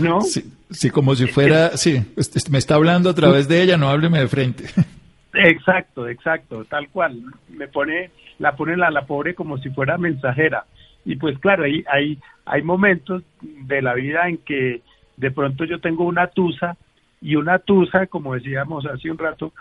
¿No? 0.01 0.21
Sí, 0.21 0.89
como 0.91 1.15
si 1.15 1.27
fuera, 1.27 1.77
sí, 1.77 2.03
me 2.49 2.57
está 2.57 2.75
hablando 2.75 3.09
a 3.09 3.15
través 3.15 3.47
de 3.47 3.61
ella, 3.61 3.77
no 3.77 3.89
hábleme 3.89 4.19
de 4.19 4.27
frente. 4.27 4.65
Exacto, 5.33 6.07
exacto, 6.07 6.65
tal 6.65 6.89
cual. 6.89 7.21
Me 7.49 7.67
pone, 7.67 8.09
la 8.39 8.55
pone 8.55 8.75
la, 8.75 8.89
la 8.89 9.05
pobre 9.05 9.35
como 9.35 9.59
si 9.59 9.69
fuera 9.69 9.95
mensajera. 9.97 10.65
Y 11.05 11.17
pues 11.17 11.37
claro, 11.37 11.65
hay, 11.65 11.83
hay, 11.91 12.17
hay 12.45 12.61
momentos 12.63 13.21
de 13.41 13.81
la 13.81 13.93
vida 13.93 14.27
en 14.27 14.39
que 14.39 14.81
de 15.17 15.31
pronto 15.31 15.65
yo 15.65 15.79
tengo 15.79 16.03
una 16.03 16.27
tusa 16.27 16.77
y 17.21 17.35
una 17.35 17.59
tusa, 17.59 18.07
como 18.07 18.33
decíamos 18.33 18.85
hace 18.85 19.11
un 19.11 19.19
rato, 19.19 19.53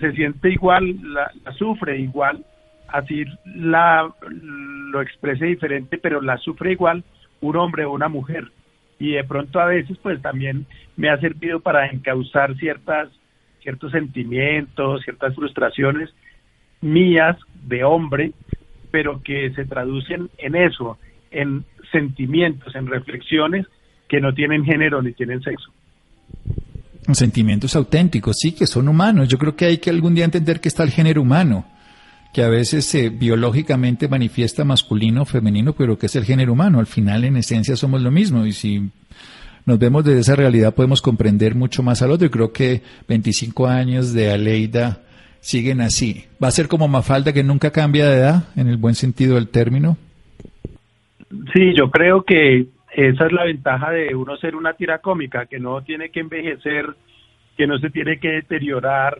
se 0.00 0.12
siente 0.12 0.50
igual, 0.50 0.96
la, 1.02 1.30
sufre 1.58 1.98
igual, 1.98 2.44
así 2.88 3.24
la 3.54 4.12
lo 4.30 5.00
exprese 5.00 5.46
diferente, 5.46 5.98
pero 5.98 6.20
la 6.20 6.36
sufre 6.38 6.72
igual 6.72 7.04
un 7.40 7.56
hombre 7.56 7.84
o 7.84 7.92
una 7.92 8.08
mujer. 8.08 8.50
Y 8.98 9.12
de 9.12 9.24
pronto 9.24 9.58
a 9.58 9.66
veces 9.66 9.96
pues 10.02 10.20
también 10.22 10.66
me 10.96 11.08
ha 11.08 11.18
servido 11.18 11.60
para 11.60 11.86
encauzar 11.86 12.56
ciertas 12.56 13.08
ciertos 13.60 13.92
sentimientos, 13.92 15.02
ciertas 15.02 15.34
frustraciones 15.36 16.10
mías 16.80 17.36
de 17.62 17.84
hombre, 17.84 18.32
pero 18.90 19.22
que 19.22 19.52
se 19.52 19.64
traducen 19.64 20.30
en 20.38 20.56
eso, 20.56 20.98
en 21.30 21.64
sentimientos, 21.92 22.74
en 22.74 22.88
reflexiones 22.88 23.66
que 24.08 24.20
no 24.20 24.34
tienen 24.34 24.64
género 24.64 25.00
ni 25.00 25.12
tienen 25.12 25.42
sexo 25.42 25.72
sentimientos 27.12 27.74
auténticos, 27.76 28.36
sí, 28.38 28.52
que 28.52 28.66
son 28.66 28.88
humanos. 28.88 29.28
Yo 29.28 29.38
creo 29.38 29.56
que 29.56 29.66
hay 29.66 29.78
que 29.78 29.90
algún 29.90 30.14
día 30.14 30.24
entender 30.24 30.60
que 30.60 30.68
está 30.68 30.82
el 30.82 30.90
género 30.90 31.22
humano, 31.22 31.64
que 32.32 32.42
a 32.42 32.48
veces 32.48 32.84
se 32.84 33.08
biológicamente 33.10 34.08
manifiesta 34.08 34.64
masculino 34.64 35.22
o 35.22 35.26
femenino, 35.26 35.72
pero 35.72 35.98
que 35.98 36.06
es 36.06 36.16
el 36.16 36.24
género 36.24 36.52
humano. 36.52 36.78
Al 36.78 36.86
final, 36.86 37.24
en 37.24 37.36
esencia, 37.36 37.76
somos 37.76 38.00
lo 38.00 38.10
mismo. 38.10 38.46
Y 38.46 38.52
si 38.52 38.90
nos 39.66 39.78
vemos 39.78 40.04
desde 40.04 40.20
esa 40.20 40.36
realidad, 40.36 40.74
podemos 40.74 41.02
comprender 41.02 41.54
mucho 41.54 41.82
más 41.82 42.02
al 42.02 42.12
otro. 42.12 42.26
Y 42.26 42.30
creo 42.30 42.52
que 42.52 42.82
25 43.08 43.66
años 43.66 44.12
de 44.12 44.30
Aleida 44.30 45.02
siguen 45.40 45.80
así. 45.80 46.24
¿Va 46.42 46.48
a 46.48 46.52
ser 46.52 46.68
como 46.68 46.88
Mafalda, 46.88 47.32
que 47.32 47.42
nunca 47.42 47.70
cambia 47.70 48.08
de 48.08 48.16
edad, 48.16 48.44
en 48.56 48.68
el 48.68 48.76
buen 48.76 48.94
sentido 48.94 49.34
del 49.34 49.48
término? 49.48 49.98
Sí, 51.52 51.74
yo 51.76 51.90
creo 51.90 52.22
que 52.24 52.66
esa 52.94 53.26
es 53.26 53.32
la 53.32 53.44
ventaja 53.44 53.90
de 53.90 54.14
uno 54.14 54.36
ser 54.36 54.54
una 54.54 54.74
tira 54.74 54.98
cómica, 54.98 55.46
que 55.46 55.58
no 55.58 55.82
tiene 55.82 56.10
que 56.10 56.20
envejecer, 56.20 56.86
que 57.56 57.66
no 57.66 57.78
se 57.78 57.90
tiene 57.90 58.18
que 58.18 58.28
deteriorar, 58.28 59.18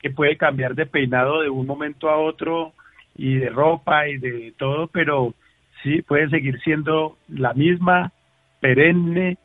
que 0.00 0.10
puede 0.10 0.36
cambiar 0.36 0.74
de 0.74 0.86
peinado 0.86 1.42
de 1.42 1.50
un 1.50 1.66
momento 1.66 2.08
a 2.08 2.16
otro 2.16 2.72
y 3.16 3.34
de 3.34 3.50
ropa 3.50 4.08
y 4.08 4.18
de 4.18 4.54
todo, 4.56 4.86
pero 4.86 5.34
sí 5.82 6.02
puede 6.02 6.28
seguir 6.28 6.60
siendo 6.60 7.18
la 7.28 7.52
misma, 7.54 8.12
perenne, 8.60 9.36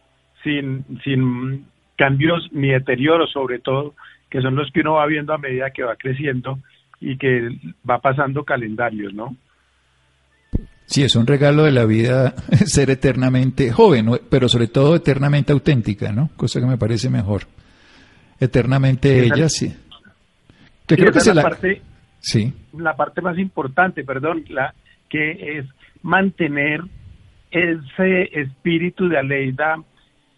sin, 0.43 0.85
sin 1.03 1.65
cambios 1.97 2.49
ni 2.51 2.69
deterioros 2.69 3.31
sobre 3.31 3.59
todo, 3.59 3.95
que 4.29 4.41
son 4.41 4.55
los 4.55 4.71
que 4.71 4.81
uno 4.81 4.93
va 4.93 5.05
viendo 5.07 5.33
a 5.33 5.37
medida 5.39 5.71
que 5.71 5.83
va 5.83 5.95
creciendo 5.95 6.59
y 6.99 7.17
que 7.17 7.49
va 7.89 7.99
pasando 7.99 8.43
calendarios, 8.43 9.13
¿no? 9.13 9.35
Sí, 10.85 11.03
es 11.03 11.15
un 11.15 11.25
regalo 11.25 11.63
de 11.63 11.71
la 11.71 11.85
vida 11.85 12.35
ser 12.65 12.89
eternamente 12.89 13.71
joven, 13.71 14.11
pero 14.29 14.49
sobre 14.49 14.67
todo 14.67 14.95
eternamente 14.95 15.53
auténtica, 15.53 16.11
¿no? 16.11 16.29
Cosa 16.35 16.59
que 16.59 16.65
me 16.65 16.77
parece 16.77 17.09
mejor. 17.09 17.43
Eternamente 18.39 19.25
ella, 19.25 19.47
sí. 19.49 19.73
Que 20.85 20.95
creo 20.95 21.11
que 21.11 21.19
es 21.19 21.33
la, 21.33 21.41
parte, 21.41 21.81
sí. 22.19 22.53
la 22.77 22.95
parte 22.95 23.21
más 23.21 23.37
importante, 23.37 24.03
perdón, 24.03 24.43
la 24.49 24.73
que 25.09 25.59
es 25.59 25.65
mantener 26.01 26.81
ese 27.51 28.23
espíritu 28.33 29.07
de 29.07 29.17
Aleida 29.17 29.77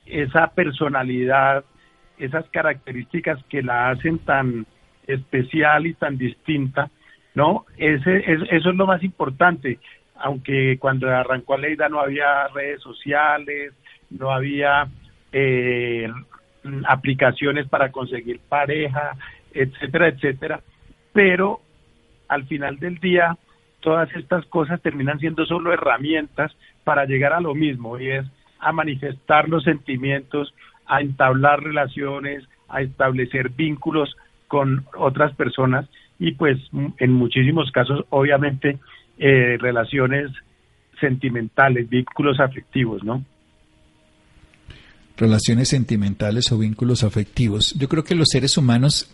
esa 0.05 0.47
personalidad, 0.47 1.63
esas 2.17 2.47
características 2.49 3.43
que 3.49 3.61
la 3.61 3.89
hacen 3.89 4.19
tan 4.19 4.65
especial 5.07 5.87
y 5.87 5.93
tan 5.95 6.17
distinta, 6.17 6.89
¿no? 7.33 7.65
Ese, 7.77 8.23
eso 8.27 8.69
es 8.69 8.75
lo 8.75 8.87
más 8.87 9.03
importante, 9.03 9.79
aunque 10.17 10.77
cuando 10.79 11.09
arrancó 11.09 11.55
Aleida 11.55 11.89
no 11.89 11.99
había 11.99 12.47
redes 12.49 12.81
sociales, 12.81 13.73
no 14.09 14.31
había 14.31 14.87
eh, 15.31 16.09
aplicaciones 16.87 17.67
para 17.67 17.91
conseguir 17.91 18.39
pareja, 18.47 19.15
etcétera, 19.53 20.07
etcétera, 20.07 20.61
pero 21.13 21.61
al 22.27 22.45
final 22.45 22.77
del 22.79 22.99
día 22.99 23.37
todas 23.81 24.13
estas 24.15 24.45
cosas 24.47 24.81
terminan 24.81 25.19
siendo 25.19 25.45
solo 25.45 25.71
herramientas 25.71 26.51
para 26.83 27.05
llegar 27.05 27.33
a 27.33 27.41
lo 27.41 27.53
mismo 27.53 27.99
y 27.99 28.09
es 28.09 28.25
a 28.59 28.71
manifestar 28.71 29.47
los 29.47 29.63
sentimientos, 29.63 30.53
a 30.87 31.01
entablar 31.01 31.61
relaciones, 31.61 32.43
a 32.67 32.81
establecer 32.81 33.49
vínculos 33.49 34.15
con 34.47 34.85
otras 34.97 35.33
personas 35.35 35.87
y 36.17 36.31
pues 36.31 36.57
en 36.97 37.11
muchísimos 37.11 37.71
casos 37.71 38.05
obviamente 38.09 38.79
eh, 39.17 39.57
relaciones 39.59 40.31
sentimentales, 40.99 41.89
vínculos 41.89 42.39
afectivos, 42.39 43.03
¿no? 43.03 43.23
Relaciones 45.17 45.69
sentimentales 45.69 46.51
o 46.51 46.57
vínculos 46.57 47.03
afectivos. 47.03 47.73
Yo 47.77 47.87
creo 47.87 48.03
que 48.03 48.15
los 48.15 48.27
seres 48.29 48.57
humanos, 48.57 49.09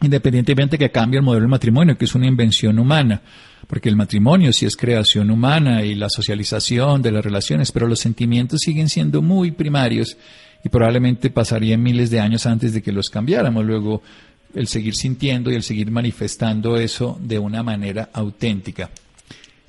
independientemente 0.00 0.78
que 0.78 0.90
cambie 0.90 1.18
el 1.18 1.24
modelo 1.24 1.42
del 1.42 1.50
matrimonio, 1.50 1.98
que 1.98 2.06
es 2.06 2.14
una 2.14 2.26
invención 2.26 2.78
humana, 2.78 3.20
porque 3.66 3.88
el 3.88 3.96
matrimonio 3.96 4.52
sí 4.52 4.64
es 4.64 4.76
creación 4.76 5.30
humana 5.30 5.84
y 5.84 5.94
la 5.94 6.08
socialización 6.08 7.02
de 7.02 7.12
las 7.12 7.24
relaciones, 7.24 7.72
pero 7.72 7.86
los 7.86 8.00
sentimientos 8.00 8.60
siguen 8.60 8.88
siendo 8.88 9.20
muy 9.20 9.50
primarios 9.50 10.16
y 10.64 10.68
probablemente 10.70 11.28
pasarían 11.28 11.82
miles 11.82 12.10
de 12.10 12.20
años 12.20 12.46
antes 12.46 12.72
de 12.72 12.80
que 12.80 12.92
los 12.92 13.10
cambiáramos. 13.10 13.66
Luego, 13.66 14.02
el 14.54 14.66
seguir 14.66 14.94
sintiendo 14.94 15.50
y 15.50 15.54
el 15.54 15.62
seguir 15.62 15.90
manifestando 15.90 16.76
eso 16.76 17.18
de 17.20 17.38
una 17.38 17.62
manera 17.62 18.08
auténtica. 18.12 18.90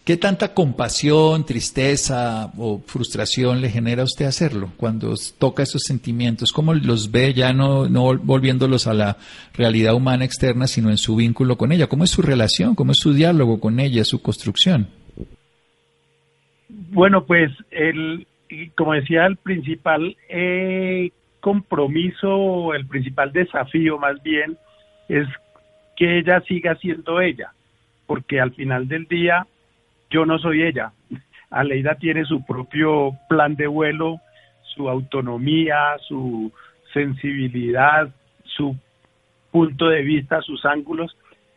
¿Qué 0.05 0.17
tanta 0.17 0.53
compasión, 0.53 1.47
tristeza 1.47 2.51
o 2.59 2.79
frustración 2.85 3.59
le 3.59 3.71
genera 3.71 4.03
a 4.03 4.05
usted 4.05 4.25
hacerlo 4.27 4.69
cuando 4.77 5.15
toca 5.39 5.63
esos 5.63 5.81
sentimientos? 5.81 6.51
¿Cómo 6.51 6.75
los 6.75 7.11
ve 7.11 7.33
ya 7.33 7.53
no, 7.53 7.87
volviéndolos 8.19 8.85
a 8.85 8.93
la 8.93 9.17
realidad 9.55 9.95
humana 9.95 10.23
externa, 10.23 10.67
sino 10.67 10.91
en 10.91 10.97
su 10.97 11.15
vínculo 11.15 11.57
con 11.57 11.71
ella? 11.71 11.87
¿Cómo 11.87 12.03
es 12.03 12.11
su 12.11 12.21
relación? 12.21 12.75
¿Cómo 12.75 12.91
es 12.91 12.99
su 12.99 13.13
diálogo 13.13 13.59
con 13.59 13.79
ella, 13.79 14.03
su 14.03 14.21
construcción? 14.21 14.89
Bueno, 16.69 17.25
pues 17.25 17.51
el, 17.71 18.27
como 18.75 18.93
decía, 18.93 19.25
el 19.25 19.37
principal 19.37 20.15
eh, 20.29 21.09
compromiso, 21.39 22.75
el 22.75 22.85
principal 22.85 23.31
desafío 23.31 23.97
más 23.97 24.21
bien, 24.21 24.55
es 25.09 25.27
que 25.97 26.19
ella 26.19 26.41
siga 26.41 26.75
siendo 26.75 27.21
ella, 27.21 27.53
porque 28.05 28.39
al 28.39 28.53
final 28.53 28.87
del 28.87 29.07
día 29.07 29.47
yo 30.09 30.25
no 30.25 30.39
soy 30.39 30.63
ella. 30.63 30.91
Aleida 31.49 31.95
tiene 31.95 32.25
su 32.25 32.45
propio 32.45 33.13
plan 33.29 33.55
de 33.55 33.67
vuelo, 33.67 34.19
su 34.75 34.89
autonomía, 34.89 35.97
su 36.07 36.51
sensibilidad, 36.93 38.13
su 38.43 38.75
punto 39.51 39.87
de 39.87 40.01
vista, 40.01 40.41
sus 40.41 40.65
ángulos 40.65 41.15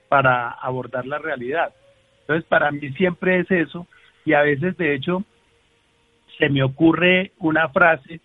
para 0.08 0.50
abordar 0.50 1.06
la 1.06 1.18
realidad. 1.18 1.74
Entonces, 2.20 2.44
para 2.48 2.70
mí 2.70 2.92
siempre 2.92 3.40
es 3.40 3.50
eso 3.50 3.86
y 4.24 4.34
a 4.34 4.42
veces, 4.42 4.76
de 4.76 4.94
hecho, 4.94 5.24
se 6.38 6.48
me 6.48 6.62
ocurre 6.62 7.32
una 7.38 7.68
frase 7.70 8.20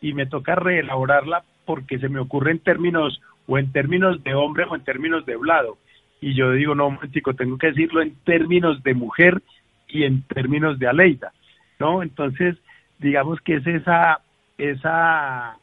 y 0.00 0.12
me 0.12 0.26
toca 0.26 0.54
reelaborarla 0.54 1.42
porque 1.64 1.98
se 1.98 2.08
me 2.08 2.20
ocurre 2.20 2.52
en 2.52 2.60
términos 2.60 3.20
o 3.46 3.58
en 3.58 3.72
términos 3.72 4.22
de 4.22 4.34
hombre 4.34 4.64
o 4.68 4.74
en 4.74 4.84
términos 4.84 5.24
de 5.26 5.34
hablado. 5.34 5.78
Y 6.20 6.34
yo 6.34 6.52
digo, 6.52 6.74
no, 6.74 6.98
chico, 7.12 7.34
tengo 7.34 7.58
que 7.58 7.68
decirlo 7.68 8.02
en 8.02 8.14
términos 8.24 8.82
de 8.82 8.94
mujer 8.94 9.42
y 9.88 10.04
en 10.04 10.22
términos 10.22 10.78
de 10.78 10.88
Aleida, 10.88 11.32
¿no? 11.78 12.02
Entonces, 12.02 12.56
digamos 12.98 13.40
que 13.40 13.56
es 13.56 13.66
esa, 13.66 14.20
esa, 14.58 15.56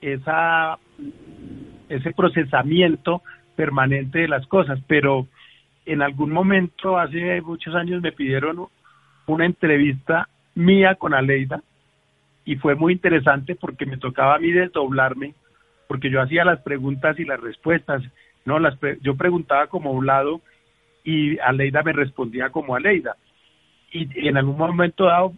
esa, 0.00 0.78
ese 1.88 2.12
procesamiento 2.12 3.22
permanente 3.56 4.20
de 4.20 4.28
las 4.28 4.46
cosas, 4.46 4.78
pero 4.86 5.26
en 5.86 6.02
algún 6.02 6.30
momento, 6.30 6.98
hace 6.98 7.40
muchos 7.42 7.74
años, 7.74 8.02
me 8.02 8.12
pidieron 8.12 8.66
una 9.26 9.46
entrevista 9.46 10.28
mía 10.54 10.94
con 10.94 11.14
Aleida 11.14 11.62
y 12.44 12.56
fue 12.56 12.74
muy 12.74 12.92
interesante 12.92 13.54
porque 13.54 13.86
me 13.86 13.96
tocaba 13.96 14.36
a 14.36 14.38
mí 14.38 14.50
desdoblarme 14.50 15.34
porque 15.86 16.10
yo 16.10 16.20
hacía 16.20 16.44
las 16.44 16.60
preguntas 16.60 17.18
y 17.18 17.24
las 17.24 17.40
respuestas, 17.40 18.02
no 18.44 18.58
las 18.58 18.76
yo 19.02 19.16
preguntaba 19.16 19.66
como 19.66 19.92
un 19.92 20.06
lado 20.06 20.40
y 21.02 21.38
Aleida 21.38 21.82
me 21.82 21.92
respondía 21.92 22.50
como 22.50 22.74
Aleida. 22.74 23.16
Y 23.94 24.28
en 24.28 24.36
algún 24.36 24.58
momento 24.58 25.04
dado 25.04 25.32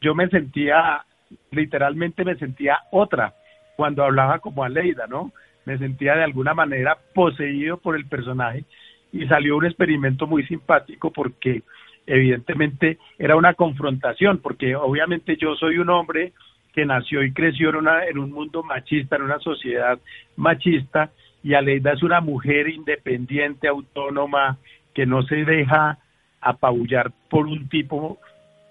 yo 0.00 0.14
me 0.14 0.28
sentía 0.28 1.04
literalmente 1.50 2.24
me 2.24 2.36
sentía 2.36 2.80
otra 2.90 3.34
cuando 3.76 4.02
hablaba 4.02 4.38
como 4.38 4.64
Aleida, 4.64 5.06
¿no? 5.06 5.32
Me 5.64 5.78
sentía 5.78 6.14
de 6.14 6.24
alguna 6.24 6.54
manera 6.54 6.96
poseído 7.14 7.76
por 7.76 7.96
el 7.96 8.06
personaje 8.06 8.64
y 9.12 9.26
salió 9.26 9.56
un 9.56 9.66
experimento 9.66 10.26
muy 10.26 10.44
simpático 10.46 11.12
porque 11.12 11.62
evidentemente 12.06 12.98
era 13.18 13.36
una 13.36 13.54
confrontación, 13.54 14.38
porque 14.38 14.74
obviamente 14.74 15.36
yo 15.36 15.54
soy 15.56 15.78
un 15.78 15.90
hombre 15.90 16.32
que 16.72 16.86
nació 16.86 17.22
y 17.22 17.32
creció 17.32 17.70
en, 17.70 17.76
una, 17.76 18.06
en 18.06 18.18
un 18.18 18.32
mundo 18.32 18.62
machista, 18.62 19.16
en 19.16 19.22
una 19.22 19.38
sociedad 19.40 19.98
machista, 20.36 21.10
y 21.42 21.54
Aleida 21.54 21.92
es 21.92 22.02
una 22.02 22.20
mujer 22.20 22.68
independiente, 22.68 23.68
autónoma, 23.68 24.58
que 24.94 25.06
no 25.06 25.22
se 25.22 25.44
deja 25.44 25.98
apabullar 26.40 27.12
por 27.28 27.46
un 27.46 27.68
tipo 27.68 28.18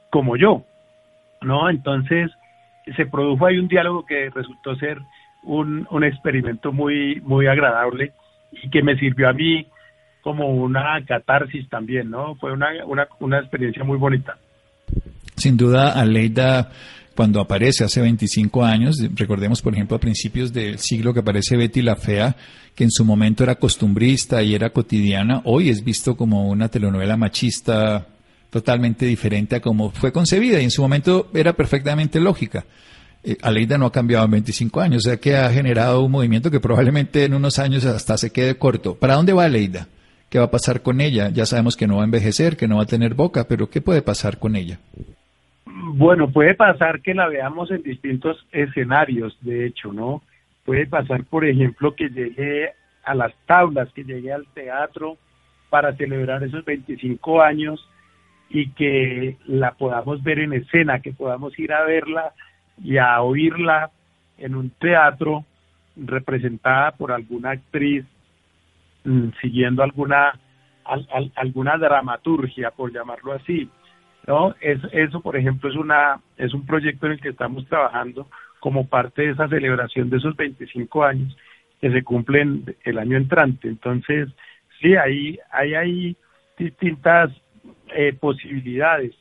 como 0.10 0.38
yo, 0.38 0.64
¿no? 1.42 1.70
Entonces 1.70 2.32
se 2.96 3.06
produjo 3.06 3.46
ahí 3.46 3.58
un 3.58 3.68
diálogo 3.68 4.06
que 4.06 4.30
resultó 4.30 4.76
ser 4.76 5.00
un, 5.44 5.88
un 5.92 6.04
experimento 6.04 6.72
muy, 6.72 7.22
muy 7.22 7.48
agradable 7.48 8.14
y 8.52 8.70
que 8.70 8.82
me 8.82 8.98
sirvió 8.98 9.30
a 9.30 9.34
mí 9.34 9.68
como 10.22 10.50
una 10.50 11.04
catarsis 11.06 11.70
también, 11.70 12.10
¿no? 12.10 12.36
Fue 12.36 12.52
una, 12.52 12.68
una, 12.86 13.08
una 13.20 13.40
experiencia 13.40 13.84
muy 13.84 13.98
bonita. 13.98 14.38
Sin 15.36 15.56
duda, 15.56 15.92
Aleida 15.92 16.70
cuando 17.18 17.42
aparece 17.42 17.84
hace 17.84 18.00
25 18.00 18.64
años, 18.64 18.96
recordemos 19.16 19.64
por 19.64 19.74
ejemplo 19.74 19.98
a 19.98 20.00
principios 20.00 20.54
del 20.54 20.78
siglo 20.78 21.16
que 21.16 21.22
aparece 21.22 21.58
Betty 21.58 21.82
la 21.82 21.96
Fea, 21.96 22.36
que 22.76 22.84
en 22.84 22.92
su 22.92 23.04
momento 23.04 23.44
era 23.44 23.56
costumbrista 23.56 24.44
y 24.44 24.54
era 24.54 24.70
cotidiana, 24.70 25.42
hoy 25.46 25.70
es 25.70 25.84
visto 25.84 26.16
como 26.16 26.48
una 26.48 26.70
telenovela 26.70 27.18
machista 27.18 28.06
totalmente 28.52 29.08
diferente 29.08 29.56
a 29.56 29.62
como 29.62 29.90
fue 29.90 30.12
concebida 30.12 30.62
y 30.62 30.66
en 30.66 30.70
su 30.70 30.84
momento 30.84 31.32
era 31.34 31.54
perfectamente 31.54 32.20
lógica. 32.20 32.66
Eh, 33.24 33.36
Aleida 33.42 33.80
no 33.80 33.88
ha 33.88 33.92
cambiado 33.92 34.26
en 34.26 34.32
25 34.32 34.80
años, 34.80 35.04
o 35.04 35.10
sea 35.10 35.18
que 35.18 35.36
ha 35.36 35.52
generado 35.52 36.04
un 36.04 36.12
movimiento 36.12 36.52
que 36.52 36.60
probablemente 36.60 37.24
en 37.24 37.34
unos 37.34 37.58
años 37.58 37.84
hasta 37.86 38.16
se 38.20 38.30
quede 38.30 38.60
corto. 38.60 38.94
¿Para 38.94 39.16
dónde 39.16 39.34
va 39.34 39.46
Aleida? 39.46 39.88
¿Qué 40.30 40.38
va 40.38 40.46
a 40.46 40.52
pasar 40.52 40.84
con 40.84 41.02
ella? 41.02 41.30
Ya 41.30 41.48
sabemos 41.48 41.76
que 41.76 41.88
no 41.88 41.96
va 41.96 42.04
a 42.04 42.06
envejecer, 42.06 42.58
que 42.58 42.68
no 42.68 42.78
va 42.78 42.84
a 42.84 42.86
tener 42.86 43.16
boca, 43.16 43.48
pero 43.48 43.72
¿qué 43.72 43.82
puede 43.82 44.04
pasar 44.04 44.38
con 44.38 44.56
ella? 44.56 44.78
Bueno, 45.80 46.30
puede 46.30 46.56
pasar 46.56 47.02
que 47.02 47.14
la 47.14 47.28
veamos 47.28 47.70
en 47.72 47.84
distintos 47.84 48.46
escenarios, 48.52 49.38
de 49.42 49.66
hecho, 49.66 49.94
¿no? 49.94 50.24
Puede 50.66 50.88
pasar, 50.88 51.24
por 51.26 51.46
ejemplo, 51.46 51.96
que 51.96 52.10
llegue 52.10 52.72
a 53.04 53.14
las 53.14 53.34
tablas, 53.46 53.92
que 53.94 54.04
llegue 54.04 54.34
al 54.34 54.46
teatro 54.54 55.18
para 55.70 55.96
celebrar 55.96 56.44
esos 56.44 56.66
25 56.66 57.42
años 57.42 57.88
y 58.50 58.70
que 58.72 59.38
la 59.46 59.72
podamos 59.74 60.24
ver 60.24 60.40
en 60.40 60.54
escena, 60.54 61.02
que 61.02 61.14
podamos 61.14 61.58
ir 61.60 61.72
a 61.74 61.84
verla 61.84 62.34
y 62.82 62.98
a 62.98 63.22
oírla 63.22 63.92
en 64.38 64.56
un 64.56 64.70
teatro 64.72 65.46
representada 65.96 66.92
por 66.92 67.12
alguna 67.12 67.52
actriz 67.52 68.06
mm, 69.04 69.30
siguiendo 69.42 69.84
alguna 69.84 70.40
alguna 71.36 71.78
dramaturgia, 71.78 72.72
por 72.72 72.94
llamarlo 72.94 73.34
así. 73.34 73.70
¿No? 74.28 74.54
Es, 74.60 74.80
eso, 74.92 75.22
por 75.22 75.38
ejemplo, 75.38 75.70
es, 75.70 75.76
una, 75.76 76.20
es 76.38 76.54
un 76.54 76.66
proyecto 76.66 77.06
en 77.06 77.14
el 77.14 77.22
que 77.22 77.30
estamos 77.30 77.66
trabajando 77.68 78.28
como 78.60 78.88
parte 78.88 79.24
de 79.24 79.32
esa 79.32 79.48
celebración 79.48 80.10
de 80.10 80.18
esos 80.18 80.36
25 80.36 81.04
años 81.04 81.36
que 81.80 81.92
se 81.92 82.04
cumplen 82.04 82.76
el 82.84 82.98
año 82.98 83.18
entrante. 83.18 83.68
Entonces, 83.68 84.30
sí, 84.82 84.96
hay, 84.96 85.40
hay, 85.52 85.74
hay 85.76 86.18
distintas 86.58 87.32
eh, 87.96 88.14
posibilidades. 88.14 89.14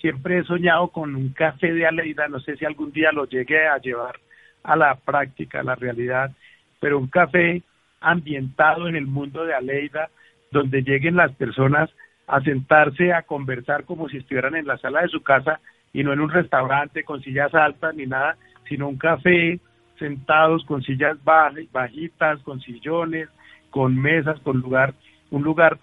Siempre 0.00 0.38
he 0.38 0.44
soñado 0.44 0.88
con 0.88 1.16
un 1.16 1.32
café 1.32 1.72
de 1.72 1.86
Aleida, 1.86 2.28
no 2.28 2.38
sé 2.40 2.56
si 2.56 2.64
algún 2.64 2.92
día 2.92 3.10
lo 3.10 3.26
llegue 3.26 3.66
a 3.66 3.78
llevar 3.78 4.20
a 4.62 4.76
la 4.76 4.94
práctica, 4.96 5.60
a 5.60 5.64
la 5.64 5.74
realidad, 5.74 6.30
pero 6.78 6.98
un 6.98 7.08
café 7.08 7.62
ambientado 8.00 8.86
en 8.86 8.96
el 8.96 9.06
mundo 9.06 9.44
de 9.44 9.54
Aleida, 9.54 10.10
donde 10.50 10.82
lleguen 10.82 11.16
las 11.16 11.32
personas 11.32 11.90
a 12.26 12.40
sentarse 12.40 13.12
a 13.12 13.22
conversar 13.22 13.84
como 13.84 14.08
si 14.08 14.18
estuvieran 14.18 14.56
en 14.56 14.66
la 14.66 14.78
sala 14.78 15.02
de 15.02 15.08
su 15.08 15.22
casa 15.22 15.60
y 15.92 16.02
no 16.02 16.12
en 16.12 16.20
un 16.20 16.30
restaurante 16.30 17.04
con 17.04 17.22
sillas 17.22 17.54
altas 17.54 17.94
ni 17.94 18.06
nada, 18.06 18.36
sino 18.68 18.88
un 18.88 18.96
café 18.96 19.60
sentados 19.98 20.64
con 20.64 20.82
sillas 20.82 21.16
bajitas, 21.22 22.40
con 22.42 22.60
sillones, 22.60 23.28
con 23.70 23.96
mesas, 23.96 24.40
con 24.40 24.58
lugar, 24.58 24.94
un 25.30 25.42
lugar 25.42 25.78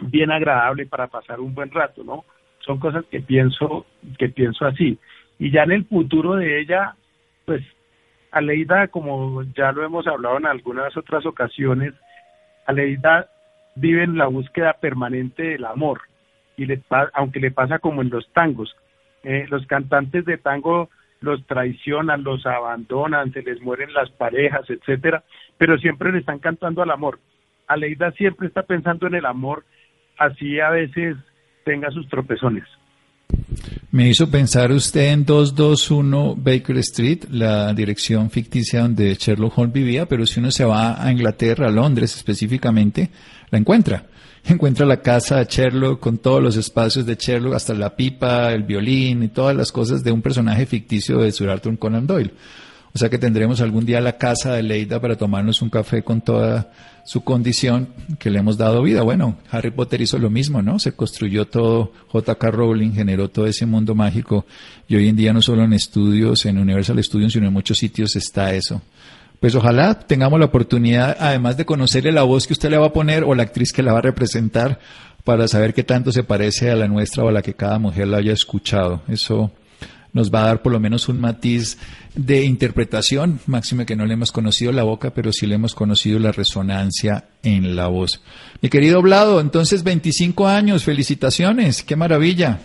bien 0.00 0.30
agradable 0.30 0.86
para 0.86 1.06
pasar 1.08 1.40
un 1.40 1.54
buen 1.54 1.70
rato, 1.70 2.02
¿no? 2.04 2.24
Son 2.60 2.78
cosas 2.78 3.04
que 3.10 3.20
pienso, 3.20 3.86
que 4.18 4.28
pienso 4.28 4.64
así. 4.66 4.98
Y 5.38 5.50
ya 5.50 5.62
en 5.62 5.72
el 5.72 5.84
futuro 5.84 6.34
de 6.34 6.60
ella, 6.60 6.94
pues 7.44 7.62
Aleida, 8.30 8.88
como 8.88 9.42
ya 9.56 9.72
lo 9.72 9.84
hemos 9.84 10.06
hablado 10.06 10.38
en 10.38 10.46
algunas 10.46 10.96
otras 10.96 11.24
ocasiones, 11.26 11.94
Aleida 12.66 13.28
vive 13.78 14.02
en 14.02 14.16
la 14.16 14.26
búsqueda 14.26 14.74
permanente 14.74 15.42
del 15.42 15.64
amor, 15.64 16.02
y 16.56 16.66
aunque 17.14 17.40
le 17.40 17.50
pasa 17.50 17.78
como 17.78 18.02
en 18.02 18.10
los 18.10 18.28
tangos. 18.32 18.74
Eh, 19.22 19.46
los 19.48 19.66
cantantes 19.66 20.24
de 20.24 20.38
tango 20.38 20.90
los 21.20 21.44
traicionan, 21.46 22.22
los 22.22 22.46
abandonan, 22.46 23.32
se 23.32 23.42
les 23.42 23.60
mueren 23.60 23.92
las 23.92 24.10
parejas, 24.10 24.68
etcétera, 24.68 25.24
pero 25.56 25.78
siempre 25.78 26.12
le 26.12 26.18
están 26.18 26.38
cantando 26.38 26.82
al 26.82 26.90
amor. 26.90 27.18
Aleida 27.66 28.12
siempre 28.12 28.48
está 28.48 28.62
pensando 28.62 29.06
en 29.06 29.14
el 29.14 29.26
amor, 29.26 29.64
así 30.16 30.60
a 30.60 30.70
veces 30.70 31.16
tenga 31.64 31.90
sus 31.90 32.08
tropezones. 32.08 32.64
Me 33.90 34.06
hizo 34.06 34.28
pensar 34.28 34.70
usted 34.70 35.12
en 35.12 35.24
221 35.24 36.36
Baker 36.36 36.76
Street, 36.76 37.24
la 37.30 37.72
dirección 37.72 38.28
ficticia 38.28 38.82
donde 38.82 39.14
Sherlock 39.14 39.56
Holmes 39.56 39.72
vivía, 39.72 40.04
pero 40.04 40.26
si 40.26 40.40
uno 40.40 40.50
se 40.50 40.66
va 40.66 41.02
a 41.02 41.10
Inglaterra, 41.10 41.68
a 41.68 41.70
Londres 41.70 42.14
específicamente, 42.14 43.08
la 43.48 43.58
encuentra. 43.58 44.04
Encuentra 44.44 44.84
la 44.84 45.00
casa 45.00 45.38
de 45.38 45.46
Sherlock 45.46 46.00
con 46.00 46.18
todos 46.18 46.42
los 46.42 46.56
espacios 46.56 47.06
de 47.06 47.14
Sherlock, 47.14 47.54
hasta 47.54 47.72
la 47.72 47.96
pipa, 47.96 48.52
el 48.52 48.64
violín 48.64 49.22
y 49.22 49.28
todas 49.28 49.56
las 49.56 49.72
cosas 49.72 50.04
de 50.04 50.12
un 50.12 50.20
personaje 50.20 50.66
ficticio 50.66 51.20
de 51.20 51.32
Sir 51.32 51.48
Arthur 51.48 51.78
Conan 51.78 52.06
Doyle. 52.06 52.34
O 52.94 52.98
sea 52.98 53.08
que 53.08 53.18
tendremos 53.18 53.60
algún 53.60 53.84
día 53.84 54.00
la 54.00 54.16
casa 54.16 54.54
de 54.54 54.62
Leida 54.62 55.00
para 55.00 55.16
tomarnos 55.16 55.62
un 55.62 55.70
café 55.70 56.02
con 56.02 56.20
toda 56.20 56.72
su 57.04 57.22
condición 57.22 57.88
que 58.18 58.30
le 58.30 58.38
hemos 58.38 58.58
dado 58.58 58.82
vida. 58.82 59.02
Bueno, 59.02 59.36
Harry 59.50 59.70
Potter 59.70 60.00
hizo 60.00 60.18
lo 60.18 60.30
mismo, 60.30 60.62
¿no? 60.62 60.78
Se 60.78 60.92
construyó 60.92 61.46
todo, 61.46 61.92
J.K. 62.08 62.50
Rowling 62.50 62.92
generó 62.92 63.28
todo 63.28 63.46
ese 63.46 63.66
mundo 63.66 63.94
mágico 63.94 64.44
y 64.88 64.96
hoy 64.96 65.08
en 65.08 65.16
día 65.16 65.32
no 65.32 65.40
solo 65.40 65.64
en 65.64 65.72
estudios, 65.72 66.44
en 66.46 66.58
Universal 66.58 67.02
Studios, 67.02 67.32
sino 67.32 67.46
en 67.46 67.52
muchos 67.52 67.78
sitios 67.78 68.16
está 68.16 68.52
eso. 68.54 68.82
Pues 69.40 69.54
ojalá 69.54 69.94
tengamos 70.00 70.40
la 70.40 70.46
oportunidad, 70.46 71.16
además 71.20 71.56
de 71.56 71.64
conocerle 71.64 72.10
la 72.10 72.24
voz 72.24 72.46
que 72.46 72.52
usted 72.52 72.70
le 72.70 72.76
va 72.76 72.86
a 72.86 72.92
poner 72.92 73.22
o 73.22 73.34
la 73.34 73.44
actriz 73.44 73.72
que 73.72 73.82
la 73.82 73.92
va 73.92 74.00
a 74.00 74.02
representar, 74.02 74.80
para 75.28 75.46
saber 75.46 75.74
qué 75.74 75.84
tanto 75.84 76.10
se 76.10 76.24
parece 76.24 76.70
a 76.70 76.74
la 76.74 76.88
nuestra 76.88 77.22
o 77.22 77.28
a 77.28 77.32
la 77.32 77.42
que 77.42 77.52
cada 77.52 77.78
mujer 77.78 78.08
la 78.08 78.16
haya 78.16 78.32
escuchado. 78.32 79.02
Eso 79.08 79.50
nos 80.12 80.32
va 80.32 80.42
a 80.42 80.46
dar 80.46 80.62
por 80.62 80.72
lo 80.72 80.80
menos 80.80 81.08
un 81.08 81.20
matiz 81.20 81.78
de 82.14 82.44
interpretación, 82.44 83.40
máxime 83.46 83.86
que 83.86 83.96
no 83.96 84.06
le 84.06 84.14
hemos 84.14 84.32
conocido 84.32 84.72
la 84.72 84.82
boca, 84.82 85.10
pero 85.10 85.32
sí 85.32 85.46
le 85.46 85.54
hemos 85.54 85.74
conocido 85.74 86.18
la 86.18 86.32
resonancia 86.32 87.24
en 87.42 87.76
la 87.76 87.88
voz. 87.88 88.22
Mi 88.62 88.68
querido 88.68 89.02
Blado, 89.02 89.40
entonces 89.40 89.84
25 89.84 90.48
años, 90.48 90.84
felicitaciones, 90.84 91.82
qué 91.82 91.96
maravilla. 91.96 92.58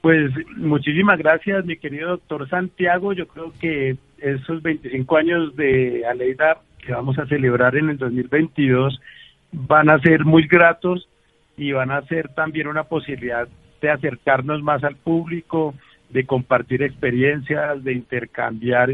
Pues 0.00 0.32
muchísimas 0.56 1.18
gracias, 1.18 1.64
mi 1.66 1.76
querido 1.76 2.10
doctor 2.10 2.48
Santiago. 2.48 3.12
Yo 3.12 3.28
creo 3.28 3.52
que 3.60 3.96
esos 4.18 4.62
25 4.62 5.16
años 5.16 5.54
de 5.56 6.04
Aleida 6.06 6.58
que 6.84 6.92
vamos 6.92 7.18
a 7.18 7.26
celebrar 7.26 7.76
en 7.76 7.90
el 7.90 7.98
2022 7.98 9.00
van 9.52 9.90
a 9.90 9.98
ser 10.00 10.24
muy 10.24 10.46
gratos 10.46 11.08
y 11.56 11.72
van 11.72 11.90
a 11.90 12.02
ser 12.02 12.28
también 12.28 12.68
una 12.68 12.84
posibilidad 12.84 13.48
de 13.80 13.90
acercarnos 13.90 14.62
más 14.62 14.82
al 14.84 14.96
público, 14.96 15.74
de 16.12 16.26
compartir 16.26 16.82
experiencias, 16.82 17.82
de 17.84 17.92
intercambiar 17.92 18.90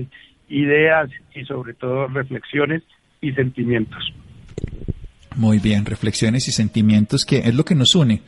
ideas 0.49 1.11
y 1.35 1.45
sobre 1.45 1.75
todo 1.75 2.07
reflexiones 2.09 2.83
y 3.21 3.33
sentimientos. 3.33 4.13
Muy 5.35 5.59
bien, 5.59 5.85
reflexiones 5.85 6.49
y 6.49 6.53
sentimientos 6.53 7.25
que 7.25 7.39
es 7.39 7.55
lo 7.55 7.65
que 7.65 7.75
nos 7.75 7.95
une. 7.95 8.23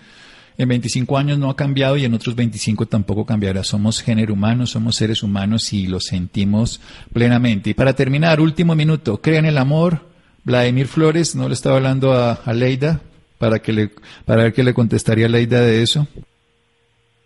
En 0.59 0.69
25 0.69 1.17
años 1.17 1.39
no 1.39 1.51
ha 1.51 1.57
cambiado 1.57 1.97
y 1.97 2.05
en 2.05 2.15
otros 2.15 2.35
25 2.35 2.87
tampoco 2.87 3.25
cambiará. 3.25 3.63
Somos 3.63 4.03
género 4.03 4.35
humano, 4.35 4.67
somos 4.67 4.97
seres 4.97 5.23
humanos 5.23 5.73
y 5.73 5.87
lo 5.87 6.01
sentimos 6.01 6.81
plenamente. 7.13 7.71
Y 7.71 7.75
para 7.75 7.95
terminar, 7.95 8.41
último 8.41 8.75
minuto, 8.75 9.21
¿creen 9.21 9.47
el 9.47 9.57
amor? 9.57 10.09
Vladimir 10.43 10.89
Flores, 10.89 11.37
no 11.37 11.47
le 11.47 11.55
estaba 11.55 11.77
hablando 11.77 12.13
a, 12.13 12.33
a 12.33 12.53
Leida 12.53 13.01
para 13.39 13.61
que 13.61 13.73
le 13.73 13.91
para 14.25 14.43
ver 14.43 14.53
qué 14.53 14.65
le 14.65 14.75
contestaría 14.75 15.29
Leida 15.29 15.61
de 15.61 15.83
eso 15.83 16.09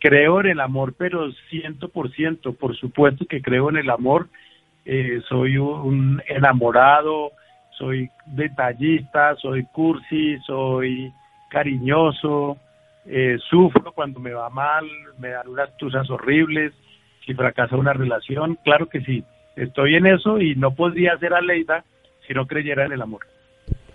creo 0.03 0.41
en 0.41 0.49
el 0.49 0.61
amor, 0.61 0.95
pero 0.99 1.31
ciento 1.49 1.89
por 1.89 2.11
ciento, 2.11 2.53
por 2.55 2.77
supuesto 2.77 3.25
que 3.25 3.41
creo 3.41 3.71
en 3.71 3.77
el 3.77 3.89
amor. 3.89 4.29
Eh, 4.85 5.21
soy 5.29 5.57
un 5.59 6.21
enamorado, 6.27 7.31
soy 7.79 8.11
detallista, 8.27 9.37
soy 9.37 9.65
cursi, 9.73 10.39
soy 10.45 11.13
cariñoso, 11.51 12.57
eh, 13.07 13.39
sufro 13.49 13.93
cuando 13.93 14.19
me 14.19 14.33
va 14.33 14.51
mal, 14.51 14.85
me 15.19 15.29
dan 15.29 15.47
unas 15.47 15.77
tusas 15.77 16.11
horribles, 16.11 16.73
si 17.25 17.33
fracasa 17.35 17.77
una 17.77 17.93
relación, 17.93 18.59
claro 18.65 18.89
que 18.89 19.03
sí, 19.03 19.23
estoy 19.55 19.95
en 19.95 20.07
eso 20.07 20.41
y 20.41 20.57
no 20.57 20.75
podría 20.75 21.17
ser 21.19 21.33
Aleida 21.33 21.85
si 22.27 22.35
no 22.35 22.49
creyera 22.49 22.87
en 22.87 22.93
el 22.93 23.03
amor. 23.03 23.21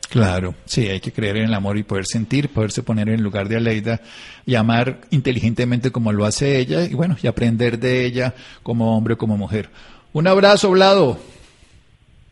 Claro, 0.09 0.55
sí, 0.65 0.87
hay 0.87 1.01
que 1.01 1.11
creer 1.11 1.37
en 1.37 1.45
el 1.45 1.53
amor 1.53 1.77
y 1.77 1.83
poder 1.83 2.05
sentir, 2.05 2.49
poderse 2.49 2.81
poner 2.81 3.09
en 3.09 3.21
lugar 3.21 3.49
de 3.49 3.57
Aleida 3.57 3.99
y 4.45 4.55
amar 4.55 5.01
inteligentemente 5.11 5.91
como 5.91 6.13
lo 6.13 6.25
hace 6.25 6.59
ella 6.59 6.83
y 6.85 6.93
bueno, 6.93 7.17
y 7.21 7.27
aprender 7.27 7.77
de 7.77 8.05
ella 8.05 8.33
como 8.63 8.95
hombre 8.95 9.15
o 9.15 9.17
como 9.17 9.37
mujer. 9.37 9.69
Un 10.13 10.27
abrazo, 10.27 10.71
Blado. 10.71 11.19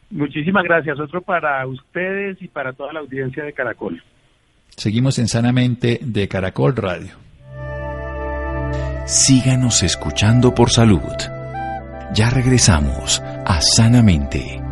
Muchísimas 0.09 0.63
gracias. 0.63 0.99
Otro 0.99 1.21
para 1.21 1.67
ustedes 1.67 2.41
y 2.41 2.47
para 2.47 2.71
toda 2.71 2.93
la 2.93 3.01
audiencia 3.01 3.43
de 3.43 3.51
Caracol. 3.51 4.01
Seguimos 4.69 5.19
en 5.19 5.27
Sanamente 5.27 5.99
de 6.01 6.27
Caracol 6.27 6.75
Radio. 6.75 7.13
Síganos 9.05 9.83
escuchando 9.83 10.55
por 10.55 10.69
salud. 10.69 11.01
Ya 12.13 12.29
regresamos 12.29 13.21
a 13.45 13.61
Sanamente. 13.61 14.64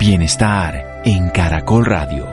Bienestar 0.00 1.02
en 1.04 1.28
Caracol 1.28 1.84
Radio. 1.84 2.26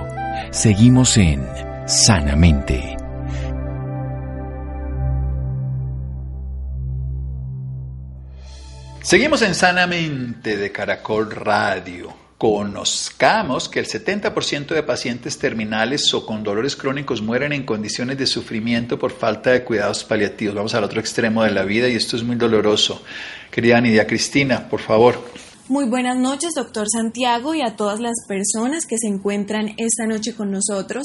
Seguimos 0.51 1.17
en 1.17 1.45
Sanamente. 1.85 2.95
Seguimos 9.01 9.41
en 9.41 9.53
Sanamente 9.53 10.55
de 10.55 10.71
Caracol 10.71 11.29
Radio. 11.29 12.15
Conozcamos 12.37 13.67
que 13.67 13.81
el 13.81 13.85
70% 13.85 14.67
de 14.67 14.83
pacientes 14.83 15.37
terminales 15.37 16.13
o 16.13 16.25
con 16.25 16.43
dolores 16.43 16.77
crónicos 16.77 17.21
mueren 17.21 17.51
en 17.51 17.65
condiciones 17.65 18.17
de 18.17 18.27
sufrimiento 18.27 18.97
por 18.97 19.11
falta 19.11 19.51
de 19.51 19.65
cuidados 19.65 20.05
paliativos. 20.05 20.55
Vamos 20.55 20.73
al 20.73 20.85
otro 20.85 21.01
extremo 21.01 21.43
de 21.43 21.51
la 21.51 21.65
vida 21.65 21.89
y 21.89 21.97
esto 21.97 22.15
es 22.15 22.23
muy 22.23 22.37
doloroso. 22.37 23.03
Querida 23.51 23.81
Nidia 23.81 24.07
Cristina, 24.07 24.69
por 24.69 24.79
favor. 24.79 25.46
Muy 25.69 25.83
buenas 25.83 26.17
noches, 26.17 26.53
doctor 26.55 26.87
Santiago, 26.89 27.53
y 27.53 27.61
a 27.61 27.75
todas 27.75 27.99
las 27.99 28.15
personas 28.25 28.85
que 28.85 28.97
se 28.97 29.07
encuentran 29.07 29.73
esta 29.75 30.05
noche 30.05 30.33
con 30.33 30.49
nosotros. 30.49 31.03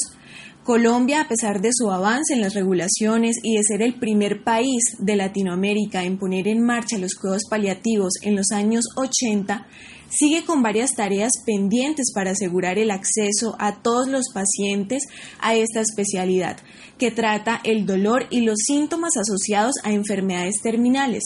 Colombia, 0.63 1.23
a 1.23 1.29
pesar 1.29 1.61
de 1.61 1.71
su 1.73 1.91
avance 1.91 2.33
en 2.33 2.41
las 2.41 2.55
regulaciones 2.55 3.39
y 3.43 3.57
de 3.57 3.65
ser 3.65 3.83
el 3.83 3.95
primer 3.95 4.45
país 4.45 4.85
de 5.01 5.17
Latinoamérica 5.17 6.05
en 6.05 6.17
poner 6.17 6.47
en 6.47 6.65
marcha 6.65 6.97
los 6.99 7.17
cuidados 7.17 7.43
paliativos 7.51 8.13
en 8.23 8.37
los 8.37 8.53
años 8.53 8.85
80, 8.95 9.67
sigue 10.13 10.45
con 10.45 10.63
varias 10.63 10.95
tareas 10.95 11.33
pendientes 11.45 12.13
para 12.15 12.33
asegurar 12.33 12.79
el 12.79 12.91
acceso 12.91 13.57
a 13.59 13.83
todos 13.83 14.09
los 14.09 14.27
pacientes 14.33 15.05
a 15.41 15.55
esta 15.55 15.81
especialidad, 15.81 16.59
que 16.99 17.11
trata 17.11 17.61
el 17.65 17.87
dolor 17.87 18.27
y 18.31 18.43
los 18.43 18.59
síntomas 18.67 19.17
asociados 19.17 19.75
a 19.83 19.93
enfermedades 19.93 20.61
terminales. 20.63 21.23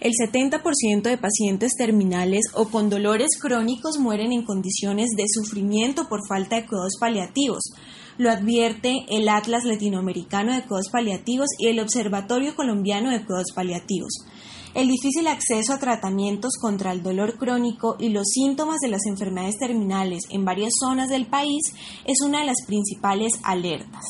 El 0.00 0.12
70% 0.12 1.02
de 1.02 1.18
pacientes 1.18 1.72
terminales 1.76 2.46
o 2.54 2.68
con 2.68 2.90
dolores 2.90 3.38
crónicos 3.40 3.98
mueren 3.98 4.32
en 4.32 4.44
condiciones 4.44 5.10
de 5.16 5.24
sufrimiento 5.28 6.08
por 6.08 6.26
falta 6.26 6.56
de 6.56 6.66
cuidados 6.66 6.96
paliativos. 6.98 7.62
Lo 8.18 8.30
advierte 8.30 9.06
el 9.08 9.28
Atlas 9.28 9.64
Latinoamericano 9.64 10.54
de 10.54 10.62
Cuidados 10.62 10.90
Paliativos 10.90 11.48
y 11.58 11.68
el 11.68 11.80
Observatorio 11.80 12.54
Colombiano 12.54 13.10
de 13.10 13.24
Cuidados 13.24 13.52
Paliativos. 13.54 14.12
El 14.74 14.88
difícil 14.88 15.26
acceso 15.26 15.74
a 15.74 15.78
tratamientos 15.78 16.54
contra 16.58 16.92
el 16.92 17.02
dolor 17.02 17.36
crónico 17.36 17.96
y 17.98 18.08
los 18.08 18.28
síntomas 18.28 18.78
de 18.80 18.88
las 18.88 19.04
enfermedades 19.06 19.58
terminales 19.58 20.22
en 20.30 20.46
varias 20.46 20.72
zonas 20.80 21.10
del 21.10 21.26
país 21.26 21.74
es 22.06 22.22
una 22.24 22.40
de 22.40 22.46
las 22.46 22.56
principales 22.66 23.32
alertas. 23.44 24.02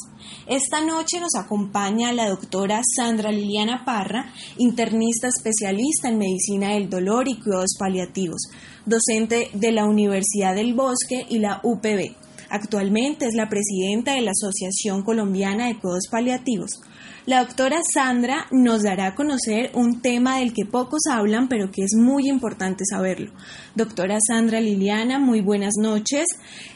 Esta 0.46 0.84
noche 0.84 1.18
nos 1.18 1.34
acompaña 1.34 2.12
la 2.12 2.28
doctora 2.28 2.80
Sandra 2.96 3.32
Liliana 3.32 3.84
Parra, 3.84 4.32
internista 4.56 5.26
especialista 5.26 6.08
en 6.08 6.18
medicina 6.18 6.74
del 6.74 6.88
dolor 6.88 7.26
y 7.26 7.40
cuidados 7.40 7.74
paliativos, 7.76 8.42
docente 8.86 9.50
de 9.54 9.72
la 9.72 9.86
Universidad 9.86 10.54
del 10.54 10.74
Bosque 10.74 11.26
y 11.28 11.40
la 11.40 11.60
UPB. 11.64 12.14
Actualmente 12.50 13.26
es 13.26 13.34
la 13.34 13.48
presidenta 13.48 14.14
de 14.14 14.20
la 14.20 14.30
Asociación 14.30 15.02
Colombiana 15.02 15.66
de 15.66 15.78
Cuidados 15.78 16.06
Paliativos. 16.08 16.70
La 17.24 17.44
doctora 17.44 17.76
Sandra 17.94 18.48
nos 18.50 18.82
dará 18.82 19.06
a 19.06 19.14
conocer 19.14 19.70
un 19.74 20.02
tema 20.02 20.38
del 20.38 20.52
que 20.52 20.64
pocos 20.64 21.02
hablan, 21.08 21.46
pero 21.48 21.70
que 21.70 21.84
es 21.84 21.94
muy 21.96 22.28
importante 22.28 22.82
saberlo. 22.84 23.30
Doctora 23.76 24.18
Sandra 24.26 24.60
Liliana, 24.60 25.20
muy 25.20 25.40
buenas 25.40 25.74
noches. 25.80 26.26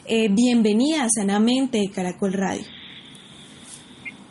Eh, 0.05 0.29
bienvenida 0.29 1.05
Sanamente 1.13 1.79
de 1.79 1.91
Caracol 1.93 2.31
Radio. 2.31 2.63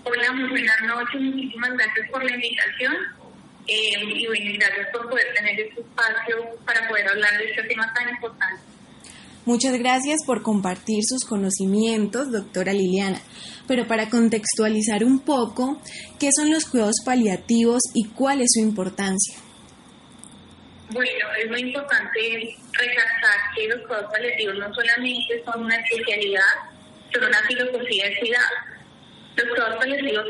Hola, 0.05 0.33
muy 0.33 0.49
buenas 0.49 0.81
noches. 0.87 1.21
Muchísimas 1.21 1.71
gracias 1.75 2.11
por 2.11 2.25
la 2.25 2.35
invitación. 2.35 2.95
Eh, 3.67 4.03
y 4.03 4.27
bueno, 4.27 4.53
gracias 4.59 4.89
por 4.93 5.11
poder 5.11 5.27
tener 5.35 5.61
este 5.61 5.83
espacio 5.83 6.37
para 6.65 6.89
poder 6.89 7.09
hablar 7.09 7.37
de 7.37 7.51
este 7.51 7.63
tema 7.65 7.93
tan 7.93 8.09
importante. 8.09 8.63
Muchas 9.47 9.79
gracias 9.79 10.25
por 10.27 10.43
compartir 10.43 11.05
sus 11.05 11.25
conocimientos, 11.25 12.33
doctora 12.33 12.73
Liliana. 12.73 13.21
Pero 13.69 13.87
para 13.87 14.11
contextualizar 14.11 15.05
un 15.05 15.21
poco, 15.21 15.81
¿qué 16.19 16.31
son 16.37 16.51
los 16.51 16.65
cuidados 16.65 16.97
paliativos 17.05 17.81
y 17.95 18.09
cuál 18.09 18.41
es 18.41 18.49
su 18.55 18.61
importancia? 18.61 19.37
Bueno, 20.91 21.27
es 21.41 21.49
muy 21.49 21.61
importante 21.61 22.57
recalcar 22.73 23.39
que 23.55 23.69
los 23.69 23.83
cuidados 23.83 24.11
paliativos 24.11 24.57
no 24.57 24.75
solamente 24.75 25.45
son 25.45 25.65
una 25.65 25.77
especialidad, 25.77 26.53
son 27.15 27.25
una 27.27 27.39
filosofía 27.47 28.09
de 28.09 28.19
cuidado. 28.19 28.57
Los 29.37 29.47
cuidados 29.47 29.77
paliativos 29.77 30.25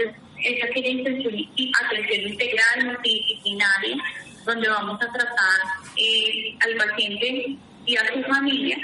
es, 0.45 0.62
aquella 0.62 1.01
atención 1.01 2.21
integral, 2.21 2.85
multidisciplinaria, 2.85 3.97
donde 4.45 4.69
vamos 4.69 5.01
a 5.01 5.11
tratar 5.11 5.61
eh, 5.97 6.55
al 6.61 6.77
paciente 6.77 7.57
y 7.87 7.97
a 7.97 8.12
su 8.12 8.23
familia 8.25 8.77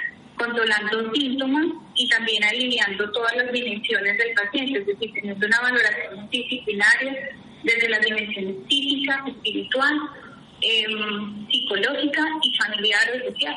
controlando 0.43 1.13
síntomas 1.15 1.67
y 1.95 2.09
también 2.09 2.43
alineando 2.45 3.11
todas 3.13 3.37
las 3.37 3.53
dimensiones 3.53 4.19
del 4.19 4.35
paciente, 4.35 4.81
es 4.81 4.87
decir, 4.87 5.13
teniendo 5.15 5.47
una 5.47 5.61
valoración 5.61 6.17
multidisciplinaria 6.17 7.37
desde 7.63 7.89
las 7.89 8.01
dimensiones 8.01 8.57
física, 8.69 9.25
espiritual, 9.27 10.01
em, 10.61 11.49
psicológica 11.49 12.23
y 12.43 12.57
familiar 12.57 13.03
o 13.15 13.31
social. 13.31 13.57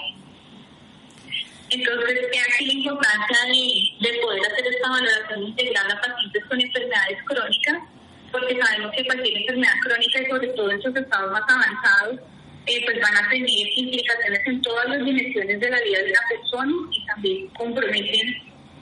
Entonces, 1.71 2.19
es 2.31 2.53
aquí 2.53 2.65
la 2.67 2.73
importancia 2.73 3.37
de, 3.47 4.07
de, 4.07 4.19
poder 4.19 4.41
hacer 4.45 4.67
esta 4.67 4.89
valoración 4.89 5.43
integral 5.43 5.91
a 5.91 6.01
pacientes 6.01 6.45
con 6.45 6.61
enfermedades 6.61 7.17
crónicas, 7.25 7.77
porque 8.31 8.59
sabemos 8.61 8.91
que 8.95 9.05
cualquier 9.05 9.37
enfermedad 9.37 9.73
crónica 9.81 10.21
y 10.21 10.25
sobre 10.27 10.47
todo 10.49 10.71
en 10.71 10.81
sus 10.81 10.95
estados 10.95 11.31
más 11.31 11.43
avanzados, 11.47 12.19
eh, 12.67 12.81
pues 12.85 12.99
van 13.01 13.15
a 13.15 13.29
tener 13.29 13.67
implicaciones 13.75 14.39
en 14.45 14.61
todas 14.61 14.89
las 14.89 15.05
dimensiones 15.05 15.59
de 15.59 15.69
la 15.69 15.79
vida 15.81 15.99
de 15.99 16.09
la 16.09 16.21
persona 16.29 16.73
y 16.91 17.05
también 17.05 17.47
comprometen 17.49 18.35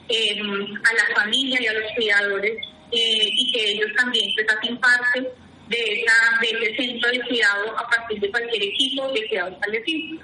eh, 0.08 0.40
a 0.40 0.94
la 0.94 1.16
familia 1.16 1.58
y 1.60 1.66
a 1.66 1.72
los 1.72 1.92
cuidadores 1.94 2.56
eh, 2.92 3.28
y 3.30 3.52
que 3.52 3.70
ellos 3.72 3.90
también 3.96 4.30
pues 4.34 4.46
hacen 4.56 4.78
parte 4.78 5.20
de, 5.68 5.76
esa, 5.76 6.12
de 6.40 6.66
ese 6.66 6.76
centro 6.76 7.10
de 7.10 7.20
cuidado 7.22 7.78
a 7.78 7.88
partir 7.88 8.20
de 8.20 8.30
cualquier 8.30 8.62
equipo 8.62 9.12
de 9.12 9.28
cuidado 9.28 9.50
establecido. 9.52 10.20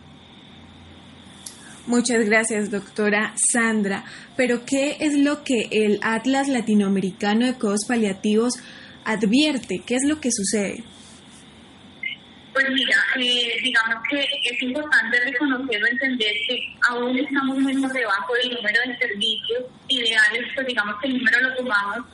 Muchas 1.87 2.25
gracias, 2.25 2.71
doctora 2.71 3.35
Sandra. 3.53 4.05
Pero, 4.37 4.65
¿qué 4.65 4.97
es 5.01 5.19
lo 5.19 5.43
que 5.43 5.69
el 5.71 5.99
Atlas 6.03 6.49
Latinoamericano 6.49 7.47
de 7.47 7.55
Cuidados 7.55 7.87
Paliativos 7.89 8.55
advierte? 9.05 9.83
¿Qué 9.85 9.97
es 9.97 10.05
lo 10.07 10.21
que 10.21 10.31
sucede? 10.31 10.85
Pues 12.53 12.69
mira, 12.71 12.97
eh, 13.17 13.61
digamos 13.63 14.03
que 14.09 14.21
es 14.21 14.63
importante 14.63 15.21
reconocerlo, 15.21 15.87
entender 15.87 16.35
que 16.49 16.75
aún 16.89 17.17
estamos 17.17 17.59
muy 17.59 17.75
debajo 17.75 18.35
del 18.35 18.55
número 18.55 18.81
de 18.87 18.99
servicios 18.99 19.65
ideales, 19.87 20.49
pues 20.55 20.67
digamos 20.67 20.97
que 21.01 21.09
el 21.09 21.19
número 21.19 21.41
lo 21.43 21.55
tomamos 21.57 22.07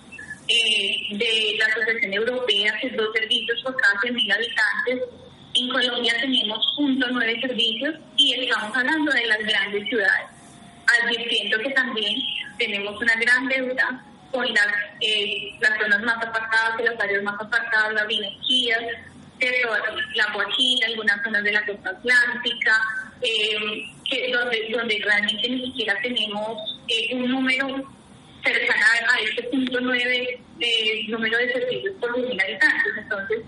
eh, 0.49 1.16
de 1.16 1.57
la 1.59 1.66
Asociación 1.66 2.12
Europea, 2.12 2.78
que 2.80 2.89
es 2.89 2.97
dos 2.97 3.09
servicios 3.14 3.62
por 3.62 3.76
cada 3.76 3.95
100.000 4.01 4.34
habitantes. 4.34 5.09
En 5.55 5.68
Colombia 5.70 6.14
tenemos 6.20 6.59
0.9 6.78 7.41
servicios 7.41 7.95
y 8.16 8.34
estamos 8.34 8.76
hablando 8.76 9.12
de 9.12 9.26
las 9.26 9.39
grandes 9.39 9.89
ciudades, 9.89 10.26
advirtiendo 11.03 11.59
que 11.61 11.70
también 11.70 12.14
tenemos 12.59 13.01
una 13.01 13.14
gran 13.14 13.49
deuda 13.49 14.05
con 14.30 14.47
las, 14.53 14.68
eh, 15.01 15.57
las 15.61 15.78
zonas 15.78 16.03
más 16.03 16.16
apartadas, 16.16 16.78
las 16.84 17.01
áreas 17.01 17.22
más 17.22 17.41
apartadas, 17.41 17.95
las 17.95 18.07
vinequías, 18.07 18.82
la 20.14 20.32
Guajira, 20.32 20.87
algunas 20.89 21.22
zonas 21.22 21.45
de 21.45 21.53
la 21.53 21.66
costa 21.66 21.91
atlántica, 21.91 22.80
eh, 23.22 23.84
que 24.09 24.32
donde, 24.32 24.68
donde 24.70 25.01
realmente 25.05 25.49
ni 25.49 25.66
siquiera 25.66 25.95
tenemos 26.03 26.80
eh, 26.89 27.14
un 27.14 27.30
número 27.30 27.66
cercano 28.45 29.07
a 29.12 29.20
este 29.20 29.43
punto 29.45 29.80
nueve 29.80 30.41
de 30.59 31.05
número 31.09 31.37
de 31.39 31.53
servicios 31.53 31.95
por 32.01 32.16
mil 32.16 32.41
habitantes. 32.41 32.93
Entonces, 32.97 33.39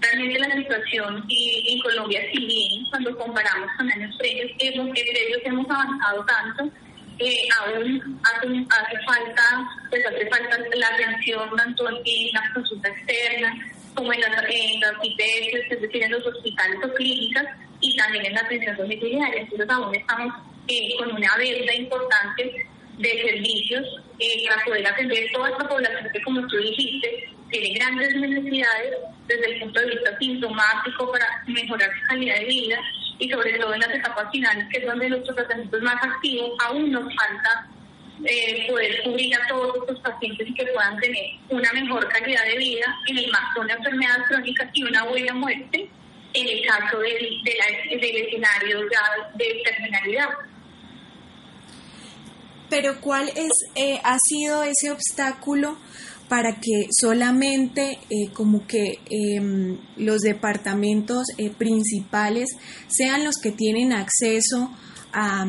realmente 0.00 0.38
la 0.38 0.54
situación 0.54 1.24
en 1.28 1.80
Colombia, 1.80 2.20
si 2.32 2.46
bien 2.46 2.84
cuando 2.90 3.16
comparamos 3.16 3.70
con 3.76 3.90
años 3.90 4.14
previos, 4.18 4.50
hemos, 4.58 4.90
previos 4.90 5.40
hemos 5.44 5.70
avanzado 5.70 6.24
tanto, 6.24 6.70
eh, 7.18 7.48
aún 7.58 8.20
hace, 8.22 8.46
hace, 8.46 9.04
falta, 9.04 9.68
pues 9.90 10.06
hace 10.06 10.26
falta 10.28 10.56
la 10.74 10.86
atención 10.88 11.50
tanto 11.56 11.88
en 11.88 12.32
la 12.32 12.52
consulta 12.54 12.88
externa, 12.88 13.54
como 13.94 14.12
en 14.12 14.20
las, 14.20 14.30
en 14.48 14.80
las 14.80 14.92
IPS, 15.02 15.70
es 15.70 15.80
decir, 15.80 16.02
en 16.02 16.12
los 16.12 16.26
hospitales 16.26 16.78
o 16.84 16.94
clínicas, 16.94 17.46
y 17.80 17.96
también 17.96 18.26
en 18.26 18.34
la 18.34 18.40
atención 18.40 18.76
domiciliaria. 18.76 19.42
Entonces 19.42 19.68
aún 19.70 19.94
estamos 19.94 20.34
eh, 20.66 20.96
con 20.98 21.12
una 21.12 21.36
deuda 21.36 21.74
importante 21.74 22.66
de 22.98 23.22
servicios 23.22 23.86
eh, 24.18 24.44
para 24.48 24.64
poder 24.64 24.86
atender 24.86 25.30
toda 25.32 25.50
esta 25.50 25.68
población 25.68 26.08
que, 26.12 26.22
como 26.22 26.46
tú 26.48 26.56
dijiste, 26.56 27.28
tiene 27.50 27.78
grandes 27.78 28.14
necesidades 28.16 28.94
desde 29.26 29.46
el 29.46 29.60
punto 29.60 29.80
de 29.80 29.86
vista 29.86 30.18
sintomático 30.18 31.12
para 31.12 31.26
mejorar 31.46 31.90
su 32.00 32.06
calidad 32.08 32.38
de 32.40 32.44
vida 32.46 32.78
y 33.18 33.30
sobre 33.30 33.58
todo 33.58 33.74
en 33.74 33.80
las 33.80 33.94
etapas 33.94 34.30
finales, 34.30 34.66
que 34.70 34.78
es 34.78 34.86
donde 34.86 35.08
nuestros 35.08 35.36
tratamientos 35.36 35.82
más 35.82 36.02
activos, 36.02 36.50
aún 36.66 36.90
nos 36.90 37.04
falta 37.14 37.68
eh, 38.24 38.66
poder 38.68 39.02
cubrir 39.04 39.34
a 39.34 39.46
todos 39.48 39.76
estos 39.76 40.00
pacientes 40.00 40.48
y 40.48 40.54
que 40.54 40.66
puedan 40.66 40.98
tener 40.98 41.24
una 41.50 41.72
mejor 41.72 42.08
calidad 42.08 42.44
de 42.44 42.58
vida 42.58 42.96
en 43.06 43.18
el 43.18 43.24
de 43.24 43.60
una 43.60 43.74
enfermedad 43.74 44.16
crónica 44.28 44.70
y 44.74 44.82
una 44.82 45.04
buena 45.04 45.34
muerte 45.34 45.88
en 46.34 46.48
el 46.48 46.66
caso 46.66 46.98
del, 46.98 47.42
del 48.00 48.16
escenario 48.16 48.80
de 49.34 49.62
terminalidad. 49.64 50.28
Pero 52.68 53.00
¿cuál 53.00 53.28
es 53.34 53.50
eh, 53.74 53.98
ha 54.04 54.18
sido 54.18 54.62
ese 54.62 54.90
obstáculo 54.90 55.78
para 56.28 56.56
que 56.60 56.88
solamente 56.90 57.98
eh, 58.10 58.30
como 58.34 58.66
que 58.66 58.98
em, 59.10 59.78
los 59.96 60.18
departamentos 60.20 61.24
eh, 61.38 61.50
principales 61.50 62.50
sean 62.86 63.24
los 63.24 63.36
que 63.42 63.50
tienen 63.50 63.92
acceso 63.92 64.70
a 65.12 65.46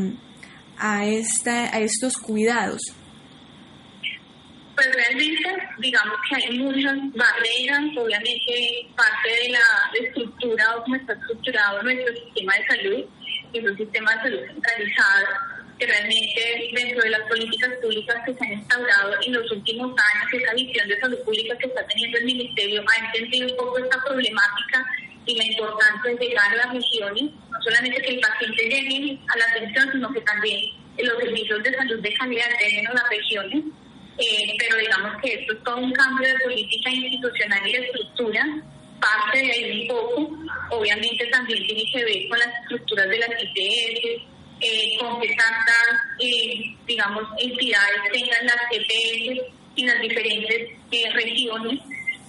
a, 0.80 1.06
esta, 1.06 1.76
a 1.76 1.80
estos 1.80 2.18
cuidados? 2.18 2.82
Pues 4.76 4.96
realmente, 4.96 5.68
digamos 5.80 6.16
que 6.30 6.36
hay 6.36 6.58
muchas 6.58 6.96
barreras, 7.14 7.98
obviamente 7.98 8.88
parte 8.96 9.30
de 9.30 9.50
la 9.50 10.08
estructura 10.08 10.78
o 10.78 10.84
cómo 10.84 10.96
está 10.96 11.14
estructurado 11.14 11.84
nuestro 11.84 12.16
sistema 12.16 12.54
de 12.56 12.68
salud, 12.68 13.06
es 13.54 13.64
un 13.64 13.78
sistema 13.78 14.16
de 14.16 14.22
salud 14.22 14.40
centralizado, 14.48 15.26
que 15.80 15.88
realmente 15.88 16.70
dentro 16.74 17.02
de 17.02 17.10
las 17.10 17.22
políticas 17.22 17.70
públicas 17.82 18.18
que 18.26 18.34
se 18.34 18.46
han 18.46 18.54
instaurado 18.54 19.16
en 19.26 19.34
los 19.34 19.52
últimos 19.52 19.92
años, 19.92 20.34
esa 20.34 20.54
visión 20.54 20.88
de 20.88 21.00
salud 21.00 21.18
pública 21.24 21.58
que 21.58 21.68
está 21.68 21.88
teniendo 21.88 22.18
el 22.18 22.26
Ministerio 22.26 22.84
ha 22.86 23.06
entendido 23.06 23.48
un 23.48 23.58
poco 23.58 23.80
esta 23.80 24.04
problemática 24.04 24.86
y 25.26 25.36
la 25.36 25.46
importancia 25.46 26.12
de 26.12 26.26
llegar 26.26 26.52
a 26.52 26.56
las 26.56 26.74
regiones, 26.74 27.24
no 27.24 27.62
solamente 27.64 28.02
que 28.02 28.10
el 28.10 28.20
paciente 28.20 28.64
llegue 28.64 29.20
a 29.28 29.38
la 29.38 29.46
atención, 29.46 29.92
sino 29.92 30.14
que 30.14 30.22
también 30.22 30.60
los 30.98 31.18
servicios 31.18 31.64
de 31.64 31.74
salud 31.74 32.00
de 32.02 32.14
calidad 32.14 32.50
lleguen 32.60 32.88
a 32.88 32.94
las 32.94 33.10
regiones. 33.10 33.64
Eh, 34.18 34.56
pero 34.60 34.78
digamos 34.78 35.22
que 35.22 35.34
esto 35.34 35.54
es 35.54 35.64
todo 35.64 35.78
un 35.78 35.94
cambio 35.94 36.28
de 36.28 36.40
política 36.40 36.90
institucional 36.90 37.66
y 37.66 37.72
de 37.72 37.86
estructura, 37.86 38.46
parte 39.00 39.38
de 39.38 39.52
ahí 39.52 39.82
un 39.82 39.88
poco, 39.88 40.30
obviamente 40.72 41.26
también 41.28 41.66
tiene 41.66 41.84
que 41.90 42.04
ver 42.04 42.28
con 42.28 42.40
las 42.40 42.50
estructuras 42.64 43.08
de 43.08 43.18
las 43.18 43.30
IPS, 43.30 44.24
eh, 44.62 44.98
con 45.00 45.20
que 45.22 45.28
tantas, 45.30 46.02
eh, 46.20 46.76
digamos, 46.86 47.24
entidades 47.38 48.02
tengan 48.12 48.46
las 48.46 48.58
EPS 48.72 49.42
en 49.78 49.88
las 49.88 50.02
diferentes 50.02 50.70
regiones 51.14 51.80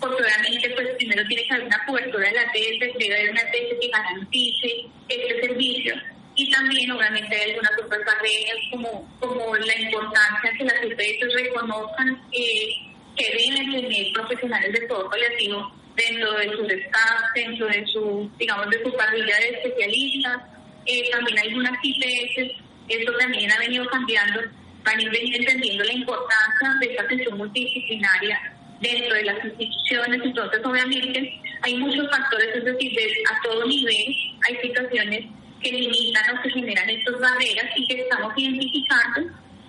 porque 0.01 0.23
obviamente 0.23 0.71
pues 0.71 0.89
primero 0.97 1.27
tiene 1.27 1.45
que 1.45 1.53
haber 1.53 1.67
una 1.67 1.85
cobertura 1.85 2.29
de 2.29 2.35
la 2.35 2.43
EPS, 2.43 2.99
debe 2.99 3.15
haber 3.15 3.31
una 3.31 3.43
EPS 3.43 3.81
que 3.81 3.89
garantice 3.89 4.87
este 5.09 5.41
servicio 5.41 5.95
y 6.35 6.51
también 6.51 6.91
obviamente 6.91 7.37
hay 7.37 7.51
algunas 7.51 7.73
otras 7.85 8.01
barreras 8.07 8.57
como, 8.71 9.17
como 9.21 9.57
la 9.57 9.79
importancia 9.79 10.53
que 10.57 10.65
las 10.65 10.83
EPS 10.83 11.35
reconozcan 11.35 12.23
eh, 12.33 12.69
que 13.17 13.25
deben 13.31 13.73
tener 13.73 14.13
profesionales 14.15 14.73
de 14.73 14.87
todo 14.87 15.11
paliativo 15.11 15.71
dentro 15.95 16.33
de 16.33 16.51
su 16.51 16.65
staff, 16.65 17.21
dentro 17.35 17.67
de 17.67 17.87
su, 17.87 18.31
digamos, 18.39 18.71
de 18.71 18.83
su 18.83 18.97
parrilla 18.97 19.37
de 19.37 19.49
especialistas. 19.51 20.43
Eh, 20.91 21.09
también 21.13 21.39
algunas 21.39 21.79
IPS, 21.83 22.53
esto 22.89 23.13
también 23.19 23.53
ha 23.53 23.59
venido 23.61 23.87
cambiando, 23.87 24.41
van 24.83 25.01
a 25.01 25.11
venir 25.11 25.37
entendiendo 25.37 25.85
la 25.85 25.93
importancia 25.93 26.75
de 26.81 26.87
esta 26.87 27.03
atención 27.05 27.39
multidisciplinaria 27.39 28.57
dentro 28.81 29.15
de 29.15 29.25
las 29.25 29.45
instituciones. 29.45 30.21
Entonces, 30.25 30.61
obviamente, 30.65 31.41
hay 31.63 31.77
muchos 31.77 32.11
factores, 32.11 32.57
es 32.57 32.65
decir, 32.65 32.99
a 33.31 33.43
todo 33.43 33.67
nivel 33.67 34.17
hay 34.49 34.57
situaciones 34.63 35.27
que 35.63 35.71
limitan 35.71 36.37
o 36.37 36.43
que 36.43 36.51
generan 36.51 36.91
estas 36.91 37.21
barreras 37.21 37.67
y 37.77 37.87
que 37.87 38.01
estamos 38.01 38.33
identificando. 38.37 39.21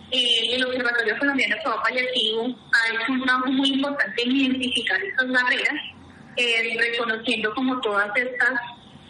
Eh, 0.10 0.56
el 0.56 0.66
Observatorio 0.66 1.18
Colombiano 1.20 1.56
de 1.56 1.62
Trabajo 1.62 1.84
Paliativo 1.84 2.56
ha 2.74 2.96
hecho 2.96 3.12
un 3.12 3.24
trabajo 3.24 3.52
muy 3.52 3.70
importante 3.70 4.24
en 4.24 4.32
identificar 4.32 5.02
estas 5.04 5.32
barreras, 5.32 5.76
eh, 6.38 6.78
reconociendo 6.80 7.54
como 7.54 7.80
todas 7.82 8.10
estas, 8.16 8.60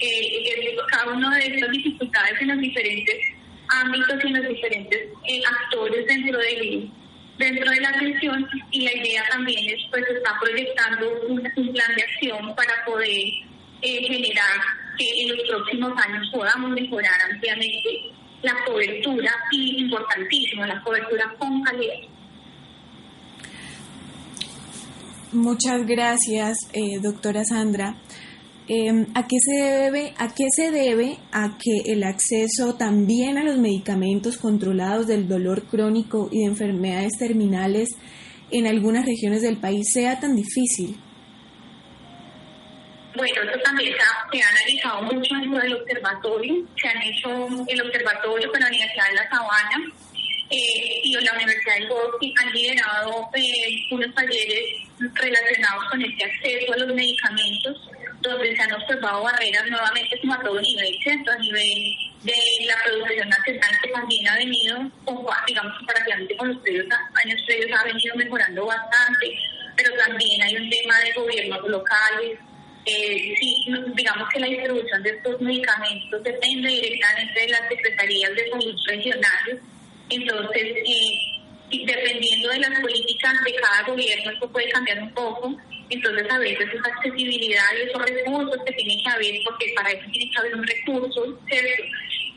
eh, 0.02 0.76
cada 0.89 1.14
una 1.14 1.36
de 1.38 1.45
estas 1.45 1.72
dificultades 1.72 2.41
en 2.41 2.47
los 2.49 2.60
diferentes 2.60 3.16
ámbitos 3.70 4.24
y 4.24 4.28
en 4.28 4.34
los 4.34 4.47
diferentes 4.47 5.08
actores 5.64 6.06
dentro 6.08 6.38
del 6.39 6.91
dentro 7.38 7.72
de 7.72 7.80
la 7.80 7.89
atención 7.89 8.47
y 8.72 8.82
la 8.82 8.93
idea 8.93 9.24
también 9.32 9.60
es 9.74 9.82
pues 9.89 10.04
está 10.10 10.38
proyectando 10.39 11.08
un, 11.28 11.41
plan 11.41 11.95
de 11.95 12.04
acción 12.04 12.56
para 12.56 12.86
poder 12.86 13.32
generar 13.82 14.62
que 14.97 15.06
en 15.22 15.30
los 15.30 15.47
próximos 15.47 15.93
años 16.06 16.30
podamos 16.32 16.72
mejorar 16.72 17.20
ampliamente 17.32 18.12
la 18.43 18.54
cobertura 18.66 19.32
y 19.52 19.84
importantísimo 19.84 20.66
la 20.66 20.82
cobertura 20.82 21.34
con 21.38 21.64
calidad. 21.64 21.93
Muchas 25.32 25.86
gracias, 25.86 26.58
eh, 26.74 26.99
doctora 27.02 27.43
Sandra. 27.45 27.95
Em, 28.74 29.05
¿A 29.15 29.28
qué 29.28 29.36
se 29.38 29.61
debe 29.61 30.13
a 30.17 30.34
qué 30.34 30.45
se 30.55 30.72
debe 30.72 31.17
a 31.34 31.57
que 31.61 31.91
el 31.91 32.05
acceso 32.05 32.78
también 32.78 33.38
a 33.38 33.43
los 33.43 33.57
medicamentos 33.57 34.38
controlados 34.38 35.07
del 35.07 35.28
dolor 35.28 35.67
crónico 35.67 36.30
y 36.32 36.39
de 36.39 36.45
enfermedades 36.45 37.11
terminales 37.19 37.89
en 38.49 38.67
algunas 38.67 39.05
regiones 39.05 39.41
del 39.41 39.57
país 39.57 39.86
sea 39.91 40.22
tan 40.22 40.38
difícil? 40.38 40.95
Bueno, 43.13 43.41
esto 43.43 43.59
también 43.61 43.91
se 43.91 44.39
ha, 44.39 44.47
analizado 44.47 45.01
mucho 45.03 45.36
dentro 45.36 45.59
del 45.59 45.74
observatorio. 45.74 46.65
Se 46.82 46.88
han 46.88 47.01
hecho 47.01 47.30
el 47.67 47.82
observatorio 47.82 48.49
con 48.53 48.61
la 48.61 48.67
Universidad 48.67 49.07
de 49.09 49.15
La 49.15 49.30
Sabana 49.30 49.84
eh, 50.49 51.01
y 51.03 51.13
la 51.19 51.34
Universidad 51.34 51.76
del 51.76 51.89
Bosque 51.89 52.32
han 52.39 52.53
liderado 52.53 53.30
eh, 53.36 53.84
unos 53.91 54.15
talleres 54.15 54.63
relacionados 55.15 55.84
con 55.91 56.01
este 56.01 56.24
acceso 56.24 56.72
a 56.72 56.78
los 56.78 56.95
medicamentos, 56.95 57.91
donde 58.22 58.55
se 58.55 58.61
han 58.61 58.74
observado 58.74 59.24
barreras 59.24 59.65
nuevamente 59.67 60.19
como 60.22 60.34
a 60.34 60.43
todo 60.43 60.61
nivel, 60.61 60.97
¿cierto? 61.01 61.32
A 61.32 61.38
nivel 61.38 61.95
de 62.24 62.34
la 62.65 62.76
producción 62.84 63.30
nacional 63.30 63.72
que 63.82 63.89
también 63.89 64.28
ha 64.30 64.36
venido, 64.38 64.91
digamos, 65.47 65.78
comparativamente 65.78 66.38
con 66.38 66.49
los 66.49 66.57
previos 66.61 66.86
años 67.24 67.41
previos, 67.45 67.80
ha 67.80 67.84
venido 67.84 68.15
mejorando 68.15 68.65
bastante, 68.65 69.39
pero 69.76 69.91
también 70.05 70.41
hay 70.43 70.55
un 70.55 70.69
tema 70.69 70.99
de 70.99 71.11
gobiernos 71.13 71.67
locales, 71.67 72.39
eh, 72.86 73.36
sí, 73.39 73.65
digamos 73.95 74.28
que 74.30 74.39
la 74.39 74.47
distribución 74.47 75.03
de 75.03 75.11
estos 75.11 75.39
medicamentos 75.39 76.24
depende 76.24 76.67
directamente 76.67 77.41
de 77.41 77.47
las 77.49 77.61
secretarías 77.69 78.36
de 78.36 78.49
salud 78.49 78.76
regionales. 78.88 79.57
Entonces, 80.09 80.63
eh, 80.63 81.86
dependiendo 81.86 82.49
de 82.49 82.59
las 82.59 82.80
políticas 82.80 83.34
de 83.45 83.55
cada 83.55 83.84
gobierno, 83.84 84.32
esto 84.32 84.51
puede 84.51 84.69
cambiar 84.72 84.99
un 85.03 85.13
poco. 85.13 85.55
Entonces, 85.92 86.26
a 86.32 86.39
veces 86.39 86.70
esa 86.74 86.89
accesibilidad 86.96 87.66
y 87.78 87.89
esos 87.89 88.02
recursos 88.02 88.58
que 88.66 88.72
tienen 88.74 89.04
que 89.04 89.10
haber, 89.10 89.36
porque 89.44 89.74
para 89.76 89.92
eso 89.92 90.10
tiene 90.10 90.32
que 90.32 90.39
haber 90.39 90.56
un 90.56 90.66
recurso, 90.66 91.39
¿cierto? 91.50 91.84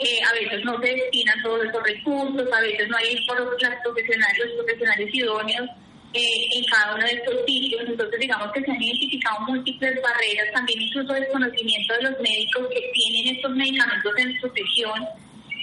Eh, 0.01 0.21
a 0.29 0.33
veces 0.33 0.65
no 0.65 0.81
se 0.83 0.89
destinan 0.89 1.41
todos 1.41 1.65
esos 1.65 1.83
recursos, 1.85 2.53
a 2.53 2.61
veces 2.61 2.89
no 2.89 2.97
hay 2.97 3.25
por 3.27 3.63
las 3.63 3.81
profesionales, 3.85 4.39
los 4.45 4.65
profesionales 4.65 5.09
idóneos 5.15 5.69
eh, 6.15 6.47
en 6.57 6.65
cada 6.65 6.97
uno 6.97 7.05
de 7.05 7.13
estos 7.13 7.35
sitios. 7.47 7.83
Entonces, 7.87 8.19
digamos 8.19 8.51
que 8.53 8.61
se 8.63 8.71
han 8.73 8.83
identificado 8.83 9.41
múltiples 9.47 10.03
barreras, 10.03 10.53
también 10.53 10.83
incluso 10.83 11.13
desconocimiento 11.13 11.95
de 11.95 12.03
los 12.03 12.21
médicos 12.21 12.67
que 12.75 12.91
tienen 12.93 13.37
estos 13.37 13.53
medicamentos 13.53 14.13
en 14.19 14.41
su 14.41 14.49
región. 14.49 15.01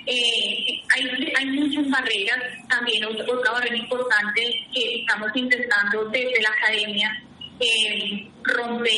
Eh, 0.07 0.81
hay, 0.95 1.33
hay 1.35 1.45
muchas 1.47 1.89
barreras, 1.89 2.39
también 2.69 3.03
otra 3.05 3.51
barrera 3.51 3.75
importante 3.75 4.65
que 4.73 5.01
estamos 5.01 5.29
intentando 5.35 6.05
desde 6.05 6.41
la 6.41 6.49
academia 6.49 7.21
eh, 7.61 8.27
romper 8.43 8.95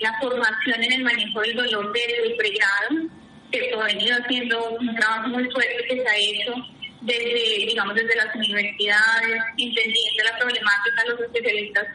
la 0.00 0.18
formación 0.20 0.82
en 0.82 0.92
el 0.92 1.04
manejo 1.04 1.40
del 1.40 1.56
dolor 1.56 1.92
desde 1.92 2.26
el 2.26 2.36
pregrado, 2.36 3.08
que 3.50 3.72
ha 3.72 3.84
venido 3.84 4.16
haciendo 4.16 4.70
un 4.70 4.94
trabajo 4.96 5.28
muy 5.28 5.50
fuerte 5.50 5.84
que 5.88 6.02
se 6.02 6.08
ha 6.08 6.16
hecho 6.16 6.54
desde, 7.02 7.66
digamos, 7.66 7.94
desde 7.94 8.16
las 8.16 8.34
universidades, 8.34 9.42
entendiendo 9.56 10.24
la 10.24 10.38
problemática, 10.38 11.04
los 11.08 11.20
especialistas 11.20 11.86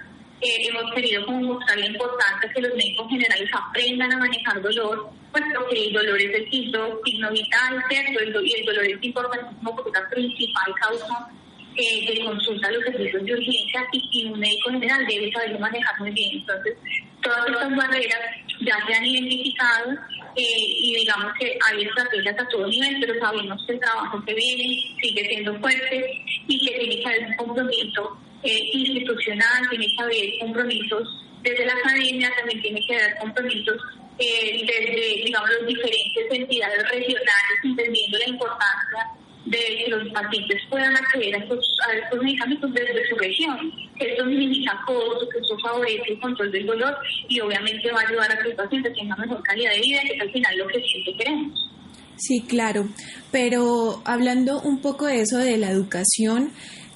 eh, 0.42 0.68
hemos 0.68 0.94
querido 0.94 1.26
como 1.26 1.54
mostrar 1.54 1.78
la 1.78 1.86
importancia 1.86 2.52
que 2.54 2.62
los 2.62 2.76
médicos 2.76 3.10
generales 3.10 3.50
aprendan 3.54 4.12
a 4.14 4.18
manejar 4.18 4.62
dolor, 4.62 5.10
pues 5.32 5.44
porque 5.56 5.88
el 5.88 5.94
dolor 5.94 6.22
es 6.22 6.36
el 6.36 6.50
signo 6.52 7.00
vital, 7.32 7.84
¿cierto? 7.90 8.42
y 8.44 8.54
el 8.54 8.66
dolor 8.66 8.86
es 8.86 8.98
importantísimo 9.02 9.76
porque 9.76 9.90
es 9.90 10.04
la 10.04 10.10
principal 10.10 10.74
causa 10.82 11.30
eh, 11.78 12.14
de 12.14 12.26
consulta 12.26 12.72
los 12.72 12.84
servicios 12.84 13.26
de 13.26 13.34
urgencia 13.34 13.88
y, 13.92 14.26
un 14.26 14.40
médico 14.40 14.72
general 14.72 15.06
debe 15.08 15.32
saberlo 15.32 15.60
manejar 15.60 16.00
muy 16.00 16.12
bien. 16.12 16.40
Entonces, 16.40 16.78
todas 17.22 17.48
estas 17.48 17.76
barreras 17.76 18.20
ya 18.62 18.78
se 18.88 18.94
han 18.94 19.06
identificado 19.06 19.92
eh, 20.36 20.66
y 20.80 20.96
digamos 20.96 21.34
que 21.40 21.58
hay 21.68 21.84
estrategias 21.84 22.40
a 22.40 22.48
todo 22.50 22.68
nivel, 22.68 22.98
pero 23.00 23.20
sabemos 23.20 23.64
que 23.66 23.74
el 23.74 23.80
trabajo 23.80 24.24
que 24.26 24.34
viene 24.34 24.96
sigue 25.02 25.28
siendo 25.28 25.60
fuerte 25.60 26.22
y 26.48 26.66
que 26.66 26.78
tiene 26.78 27.02
que 27.02 27.08
haber 27.08 27.26
un 27.28 27.36
compromiso 27.36 28.18
eh, 28.44 28.70
institucional, 28.74 29.70
tiene 29.70 29.88
que 29.88 30.04
haber 30.04 30.40
compromisos 30.40 31.08
desde 31.42 31.66
la 31.66 31.74
academia, 31.74 32.32
también 32.38 32.62
tiene 32.62 32.82
que 32.88 32.96
haber 32.96 33.18
compromisos 33.18 33.76
eh, 34.20 34.66
desde, 34.66 35.24
digamos, 35.26 35.50
las 35.50 35.68
diferentes 35.68 36.26
entidades 36.32 36.90
regionales, 36.90 37.60
entendiendo 37.64 38.18
la 38.18 38.30
importancia 38.30 39.12
de 39.46 39.58
que 39.58 39.90
los 39.90 40.12
pacientes 40.12 40.62
puedan 40.70 40.96
acceder 40.96 41.36
a 41.36 41.38
estos, 41.40 41.78
medicamentos 42.22 42.74
desde 42.74 43.08
su 43.08 43.16
región, 43.16 43.72
que 43.98 44.12
esto 44.12 44.26
minimiza 44.26 44.72
costos, 44.86 45.30
que 45.32 45.40
esto 45.40 45.58
favorece 45.60 46.04
el 46.08 46.20
control 46.20 46.52
del 46.52 46.66
dolor 46.66 46.98
y 47.30 47.40
obviamente 47.40 47.92
va 47.92 48.02
a 48.02 48.08
ayudar 48.08 48.32
a 48.32 48.38
que 48.38 48.50
los 48.50 48.56
pacientes 48.56 48.94
tengan 48.94 49.20
mejor 49.20 49.42
calidad 49.44 49.72
de 49.72 49.82
vida, 49.82 50.00
que 50.02 50.16
es 50.16 50.22
al 50.22 50.32
final 50.32 50.58
lo 50.58 50.68
que 50.68 50.82
siempre 50.82 51.14
queremos. 51.18 51.72
Sí, 52.18 52.42
claro, 52.48 52.88
pero 53.32 54.02
hablando 54.06 54.62
un 54.62 54.82
poco 54.82 55.06
de 55.06 55.22
eso 55.22 55.38
de 55.38 55.58
la 55.58 55.70
educación, 55.70 56.52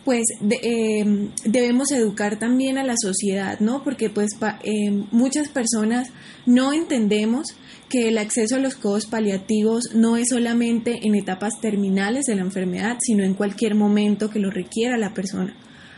pues 0.05 0.23
eh, 0.49 1.29
debemos 1.45 1.91
educar 1.91 2.39
también 2.39 2.77
a 2.77 2.83
la 2.83 2.95
sociedad, 2.97 3.59
¿no? 3.59 3.83
Porque 3.83 4.09
pues 4.09 4.29
eh, 4.63 4.91
muchas 5.11 5.49
personas 5.49 6.09
no 6.45 6.73
entendemos 6.73 7.47
que 7.89 8.07
el 8.07 8.17
acceso 8.17 8.55
a 8.55 8.59
los 8.59 8.75
codos 8.75 9.07
paliativos 9.07 9.95
no 9.95 10.15
es 10.15 10.29
solamente 10.29 10.99
en 11.03 11.15
etapas 11.15 11.59
terminales 11.59 12.25
de 12.25 12.35
la 12.35 12.41
enfermedad, 12.41 12.97
sino 13.01 13.23
en 13.23 13.33
cualquier 13.33 13.75
momento 13.75 14.29
que 14.29 14.39
lo 14.39 14.51
requiera 14.51 14.97
la 14.97 15.13
persona, 15.13 15.55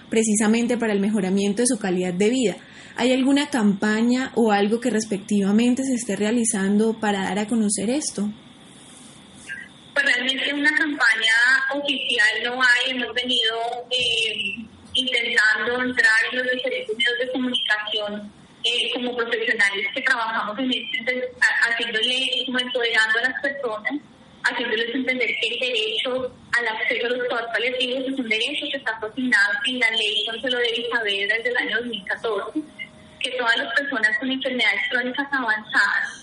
precisamente 0.09 0.77
para 0.77 0.93
el 0.93 1.01
mejoramiento 1.01 1.61
de 1.61 1.67
su 1.67 1.77
calidad 1.77 2.13
de 2.13 2.29
vida. 2.29 2.57
¿Hay 2.95 3.11
alguna 3.11 3.49
campaña 3.49 4.31
o 4.35 4.51
algo 4.51 4.79
que 4.79 4.89
respectivamente 4.89 5.83
se 5.83 5.93
esté 5.93 6.15
realizando 6.15 6.99
para 6.99 7.23
dar 7.23 7.39
a 7.39 7.47
conocer 7.47 7.89
esto? 7.89 8.29
Pues 9.93 10.05
realmente 10.05 10.53
una 10.53 10.73
campaña 10.73 11.33
oficial 11.73 12.29
no 12.43 12.61
hay, 12.61 12.91
hemos 12.91 13.13
venido 13.13 13.57
eh, 13.89 14.55
intentando 14.93 15.81
entrar 15.81 16.15
en 16.31 16.37
los 16.37 16.51
diferentes 16.51 16.97
medios 16.97 17.19
de 17.19 17.31
comunicación 17.31 18.31
eh, 18.63 18.91
como 18.93 19.17
profesionales 19.17 19.87
que 19.93 20.01
trabajamos 20.01 20.57
en 20.59 20.71
este, 20.71 21.31
haciéndole, 21.41 22.43
como 22.45 22.59
empoderando 22.59 23.19
a 23.19 23.21
las 23.23 23.41
personas, 23.41 23.93
haciéndoles 24.43 24.95
entender 24.95 25.29
que 25.41 25.47
el 25.47 25.59
derecho 25.59 26.35
al 26.57 26.67
acceso 26.67 27.07
a 27.07 27.09
los 27.09 27.19
cuidados 27.19 27.51
paliativos 27.51 27.99
es 28.07 28.19
un 28.19 28.29
derecho 28.29 28.65
que 28.71 28.77
está 28.77 28.97
cocinado 28.99 29.53
en 29.65 29.79
la 29.79 29.89
ley, 29.91 30.25
no 30.27 30.39
se 30.39 30.49
lo 30.49 30.57
debe 30.57 30.89
saber 30.89 31.27
desde 31.27 31.49
el 31.49 31.57
año 31.57 31.77
2014, 31.79 32.61
que 33.19 33.31
todas 33.31 33.57
las 33.57 33.73
personas 33.73 34.17
con 34.19 34.31
enfermedades 34.31 34.81
crónicas 34.89 35.27
avanzadas 35.31 36.20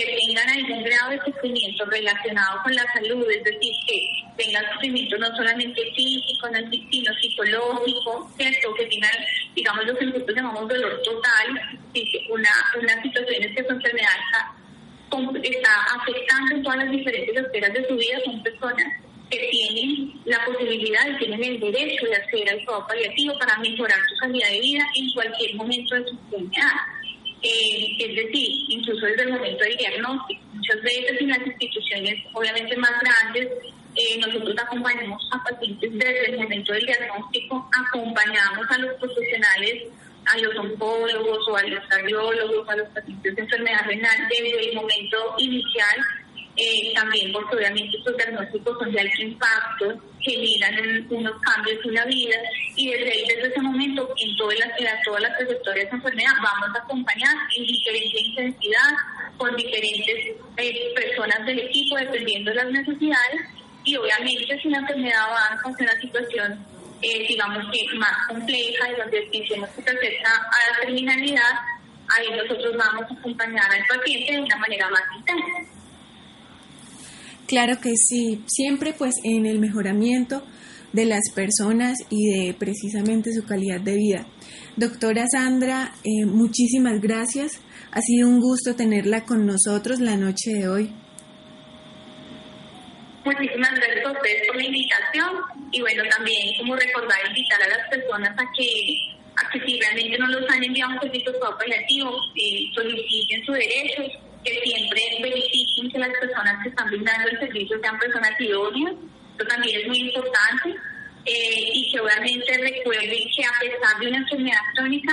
que 0.00 0.16
tengan 0.16 0.48
algún 0.48 0.82
grado 0.82 1.10
de 1.10 1.20
sufrimiento 1.24 1.84
relacionado 1.84 2.62
con 2.62 2.74
la 2.74 2.84
salud, 2.92 3.26
es 3.30 3.44
decir, 3.44 3.72
que 3.86 4.06
tengan 4.36 4.64
sufrimiento 4.72 5.18
no 5.18 5.26
solamente 5.36 5.82
físico, 5.94 6.48
sino 6.90 7.14
psicológico, 7.14 8.30
¿cierto? 8.36 8.74
Que 8.74 8.86
tengan, 8.86 9.10
digamos, 9.54 9.86
lo 9.86 9.96
que 9.96 10.06
nosotros 10.06 10.36
llamamos 10.36 10.68
dolor 10.68 11.02
total, 11.02 11.78
una, 12.30 12.50
una 12.80 13.02
situación 13.02 13.42
en 13.42 13.54
que 13.54 13.64
su 13.64 13.72
enfermedad 13.72 14.08
está, 14.24 15.74
afectando 16.00 16.54
en 16.54 16.62
todas 16.62 16.78
las 16.78 16.90
diferentes 16.90 17.36
esferas 17.36 17.72
de 17.74 17.88
su 17.88 17.96
vida, 17.96 18.18
son 18.24 18.42
personas 18.42 18.86
que 19.28 19.38
tienen 19.50 20.20
la 20.24 20.44
posibilidad 20.44 21.08
y 21.08 21.18
tienen 21.18 21.44
el 21.44 21.60
derecho 21.60 22.06
de 22.06 22.16
acceder 22.16 22.50
al 22.50 22.64
cuidado 22.64 22.86
paliativo 22.86 23.38
para 23.38 23.58
mejorar 23.58 23.98
su 24.08 24.16
calidad 24.16 24.48
de 24.48 24.60
vida 24.60 24.86
en 24.96 25.12
cualquier 25.12 25.54
momento 25.56 25.94
de 25.94 26.04
su 26.04 26.10
enfermedad. 26.10 26.72
Eh, 27.42 27.96
es 27.98 28.16
decir, 28.16 28.48
incluso 28.68 29.06
desde 29.06 29.22
el 29.22 29.32
momento 29.32 29.64
del 29.64 29.76
diagnóstico. 29.76 30.42
Muchas 30.52 30.82
veces 30.82 31.20
en 31.20 31.28
las 31.28 31.46
instituciones, 31.46 32.24
obviamente 32.34 32.76
más 32.76 32.92
grandes, 33.00 33.48
eh, 33.96 34.18
nosotros 34.18 34.54
acompañamos 34.58 35.28
a 35.32 35.42
pacientes 35.42 35.90
desde 35.92 36.30
el 36.30 36.38
momento 36.38 36.72
del 36.72 36.84
diagnóstico, 36.84 37.68
acompañamos 37.72 38.70
a 38.70 38.78
los 38.78 38.94
profesionales 38.94 39.84
a 40.26 40.38
los 40.38 40.56
oncólogos 40.56 41.48
o 41.48 41.56
a 41.56 41.62
los 41.62 41.84
cardiólogos, 41.86 42.68
a 42.68 42.76
los 42.76 42.88
pacientes 42.88 43.34
de 43.34 43.42
enfermedad 43.42 43.84
renal 43.86 44.28
desde 44.28 44.68
el 44.68 44.74
momento 44.76 45.34
inicial, 45.38 45.96
eh, 46.60 46.92
también 46.94 47.32
porque 47.32 47.56
obviamente 47.56 47.96
estos 47.96 48.16
diagnósticos 48.16 48.78
son 48.78 48.92
de 48.92 49.00
alto 49.00 49.22
impacto, 49.22 50.00
generan 50.20 51.06
unos 51.10 51.40
cambios 51.40 51.78
en 51.84 51.94
la 51.94 52.04
vida 52.04 52.36
y 52.76 52.90
desde 52.90 53.12
ahí, 53.12 53.24
desde 53.28 53.48
ese 53.48 53.60
momento, 53.62 54.12
en 54.18 54.36
todas 54.36 54.58
las, 54.58 54.70
todas 55.04 55.22
las 55.22 55.38
trayectorias 55.38 55.90
de 55.90 55.96
enfermedad 55.96 56.32
vamos 56.42 56.76
a 56.76 56.82
acompañar 56.82 57.34
en 57.56 57.66
diferente 57.66 58.20
intensidad, 58.20 58.92
con 59.38 59.56
diferentes 59.56 60.36
eh, 60.58 60.92
personas 60.94 61.46
del 61.46 61.60
equipo, 61.60 61.96
dependiendo 61.96 62.50
de 62.50 62.56
las 62.56 62.70
necesidades 62.70 63.40
y 63.84 63.96
obviamente 63.96 64.60
si 64.60 64.68
la 64.68 64.78
enfermedad 64.78 65.24
avanza 65.24 65.68
en 65.68 65.84
una 65.88 66.00
situación 66.00 66.66
eh, 67.02 67.24
digamos 67.26 67.64
que 67.72 67.98
más 67.98 68.26
compleja 68.28 68.90
y 68.90 68.96
donde 68.96 69.22
pensemos 69.32 69.70
que 69.70 69.82
se 69.82 69.90
acerca 69.90 70.30
a 70.30 70.70
la 70.70 70.80
terminalidad, 70.82 71.54
ahí 72.08 72.28
nosotros 72.30 72.76
vamos 72.76 73.10
a 73.10 73.14
acompañar 73.14 73.72
al 73.72 73.86
paciente 73.86 74.32
de 74.32 74.40
una 74.40 74.56
manera 74.58 74.90
más 74.90 75.02
intensa. 75.16 75.79
Claro 77.50 77.80
que 77.80 77.96
sí, 77.96 78.44
siempre 78.46 78.92
pues 78.92 79.12
en 79.24 79.44
el 79.44 79.58
mejoramiento 79.58 80.46
de 80.92 81.04
las 81.04 81.32
personas 81.34 81.98
y 82.08 82.30
de 82.30 82.54
precisamente 82.54 83.32
su 83.32 83.44
calidad 83.44 83.80
de 83.80 83.96
vida. 83.96 84.26
Doctora 84.76 85.24
Sandra, 85.26 85.90
eh, 86.04 86.26
muchísimas 86.26 87.00
gracias. 87.00 87.60
Ha 87.90 88.00
sido 88.02 88.28
un 88.28 88.38
gusto 88.38 88.76
tenerla 88.76 89.24
con 89.24 89.46
nosotros 89.46 89.98
la 89.98 90.16
noche 90.16 90.52
de 90.52 90.68
hoy. 90.68 90.92
Muchísimas 93.24 93.74
gracias 93.74 94.06
a 94.06 94.12
ustedes 94.12 94.46
por 94.46 94.54
la 94.54 94.64
invitación 94.66 95.30
y 95.72 95.80
bueno, 95.80 96.04
también 96.08 96.56
como 96.56 96.76
recordar, 96.76 97.18
invitar 97.30 97.62
a 97.64 97.68
las 97.68 97.88
personas 97.90 98.30
a 98.30 98.44
que, 98.56 98.94
a 99.34 99.50
que 99.50 99.66
si 99.66 99.80
realmente 99.80 100.16
no 100.18 100.28
los 100.28 100.48
han 100.48 100.62
enviado 100.62 100.92
un 100.92 101.00
servicio 101.00 101.32
paliativo, 101.58 102.12
eh, 102.36 102.70
soliciten 102.76 103.44
su 103.44 103.52
derecho, 103.54 104.29
que 104.44 104.52
siempre 104.64 105.02
verifiquen 105.22 105.90
que 105.90 105.98
las 105.98 106.10
personas 106.18 106.62
que 106.62 106.70
están 106.70 106.88
brindando 106.88 107.28
el 107.28 107.38
servicio 107.38 107.78
sean 107.80 107.98
personas 107.98 108.40
idóneas, 108.40 108.94
esto 109.32 109.46
también 109.46 109.80
es 109.80 109.88
muy 109.88 109.98
importante, 109.98 110.70
eh, 111.26 111.70
y 111.72 111.92
que 111.92 112.00
obviamente 112.00 112.58
recuerden 112.58 113.18
que 113.36 113.44
a 113.44 113.60
pesar 113.60 114.00
de 114.00 114.08
una 114.08 114.18
enfermedad 114.18 114.60
crónica 114.74 115.12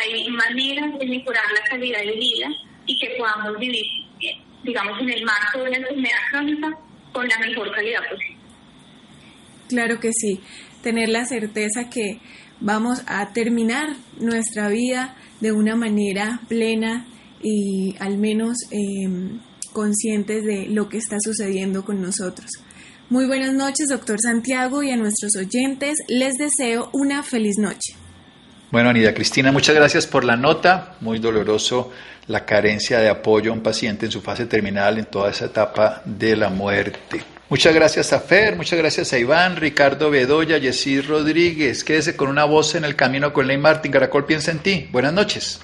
hay 0.00 0.28
maneras 0.30 0.98
de 0.98 1.06
mejorar 1.06 1.44
la 1.52 1.68
calidad 1.68 2.00
de 2.00 2.12
vida 2.12 2.48
y 2.86 2.98
que 2.98 3.14
podamos 3.18 3.58
vivir, 3.58 3.84
digamos, 4.62 4.98
en 5.00 5.10
el 5.10 5.24
marco 5.24 5.58
de 5.58 5.68
una 5.68 5.76
enfermedad 5.76 6.18
crónica 6.30 6.78
con 7.12 7.28
la 7.28 7.38
mejor 7.38 7.70
calidad 7.74 8.00
posible. 8.10 8.36
Claro 9.68 10.00
que 10.00 10.10
sí, 10.12 10.40
tener 10.82 11.08
la 11.10 11.24
certeza 11.26 11.90
que 11.90 12.20
vamos 12.60 13.02
a 13.06 13.32
terminar 13.32 13.90
nuestra 14.18 14.68
vida 14.68 15.16
de 15.40 15.52
una 15.52 15.76
manera 15.76 16.40
plena 16.48 17.06
y 17.42 17.96
al 17.98 18.18
menos 18.18 18.58
em, 18.70 19.40
conscientes 19.72 20.44
de 20.44 20.66
lo 20.66 20.88
que 20.88 20.98
está 20.98 21.16
sucediendo 21.20 21.84
con 21.84 22.00
nosotros. 22.00 22.50
Muy 23.10 23.26
buenas 23.26 23.52
noches, 23.52 23.88
doctor 23.88 24.18
Santiago, 24.20 24.82
y 24.82 24.90
a 24.90 24.96
nuestros 24.96 25.36
oyentes 25.36 25.98
les 26.08 26.34
deseo 26.34 26.88
una 26.92 27.22
feliz 27.22 27.58
noche. 27.58 27.94
Bueno, 28.70 28.88
Anida 28.88 29.12
Cristina, 29.12 29.52
muchas 29.52 29.74
gracias 29.74 30.06
por 30.06 30.24
la 30.24 30.34
nota. 30.34 30.96
Muy 31.00 31.18
doloroso 31.18 31.90
la 32.28 32.46
carencia 32.46 33.00
de 33.00 33.10
apoyo 33.10 33.50
a 33.50 33.54
un 33.54 33.60
paciente 33.60 34.06
en 34.06 34.12
su 34.12 34.22
fase 34.22 34.46
terminal 34.46 34.98
en 34.98 35.04
toda 35.04 35.30
esa 35.30 35.46
etapa 35.46 36.00
de 36.06 36.36
la 36.36 36.48
muerte. 36.48 37.22
Muchas 37.50 37.74
gracias 37.74 38.14
a 38.14 38.20
Fer, 38.20 38.56
muchas 38.56 38.78
gracias 38.78 39.12
a 39.12 39.18
Iván, 39.18 39.56
Ricardo 39.56 40.10
Bedoya, 40.10 40.56
Yesid 40.56 41.06
Rodríguez. 41.06 41.84
Quédese 41.84 42.16
con 42.16 42.28
una 42.28 42.44
voz 42.44 42.74
en 42.74 42.84
el 42.84 42.96
camino 42.96 43.34
con 43.34 43.46
Ley 43.46 43.58
Martín. 43.58 43.92
Caracol 43.92 44.24
piensa 44.24 44.52
en 44.52 44.60
ti. 44.60 44.88
Buenas 44.90 45.12
noches. 45.12 45.60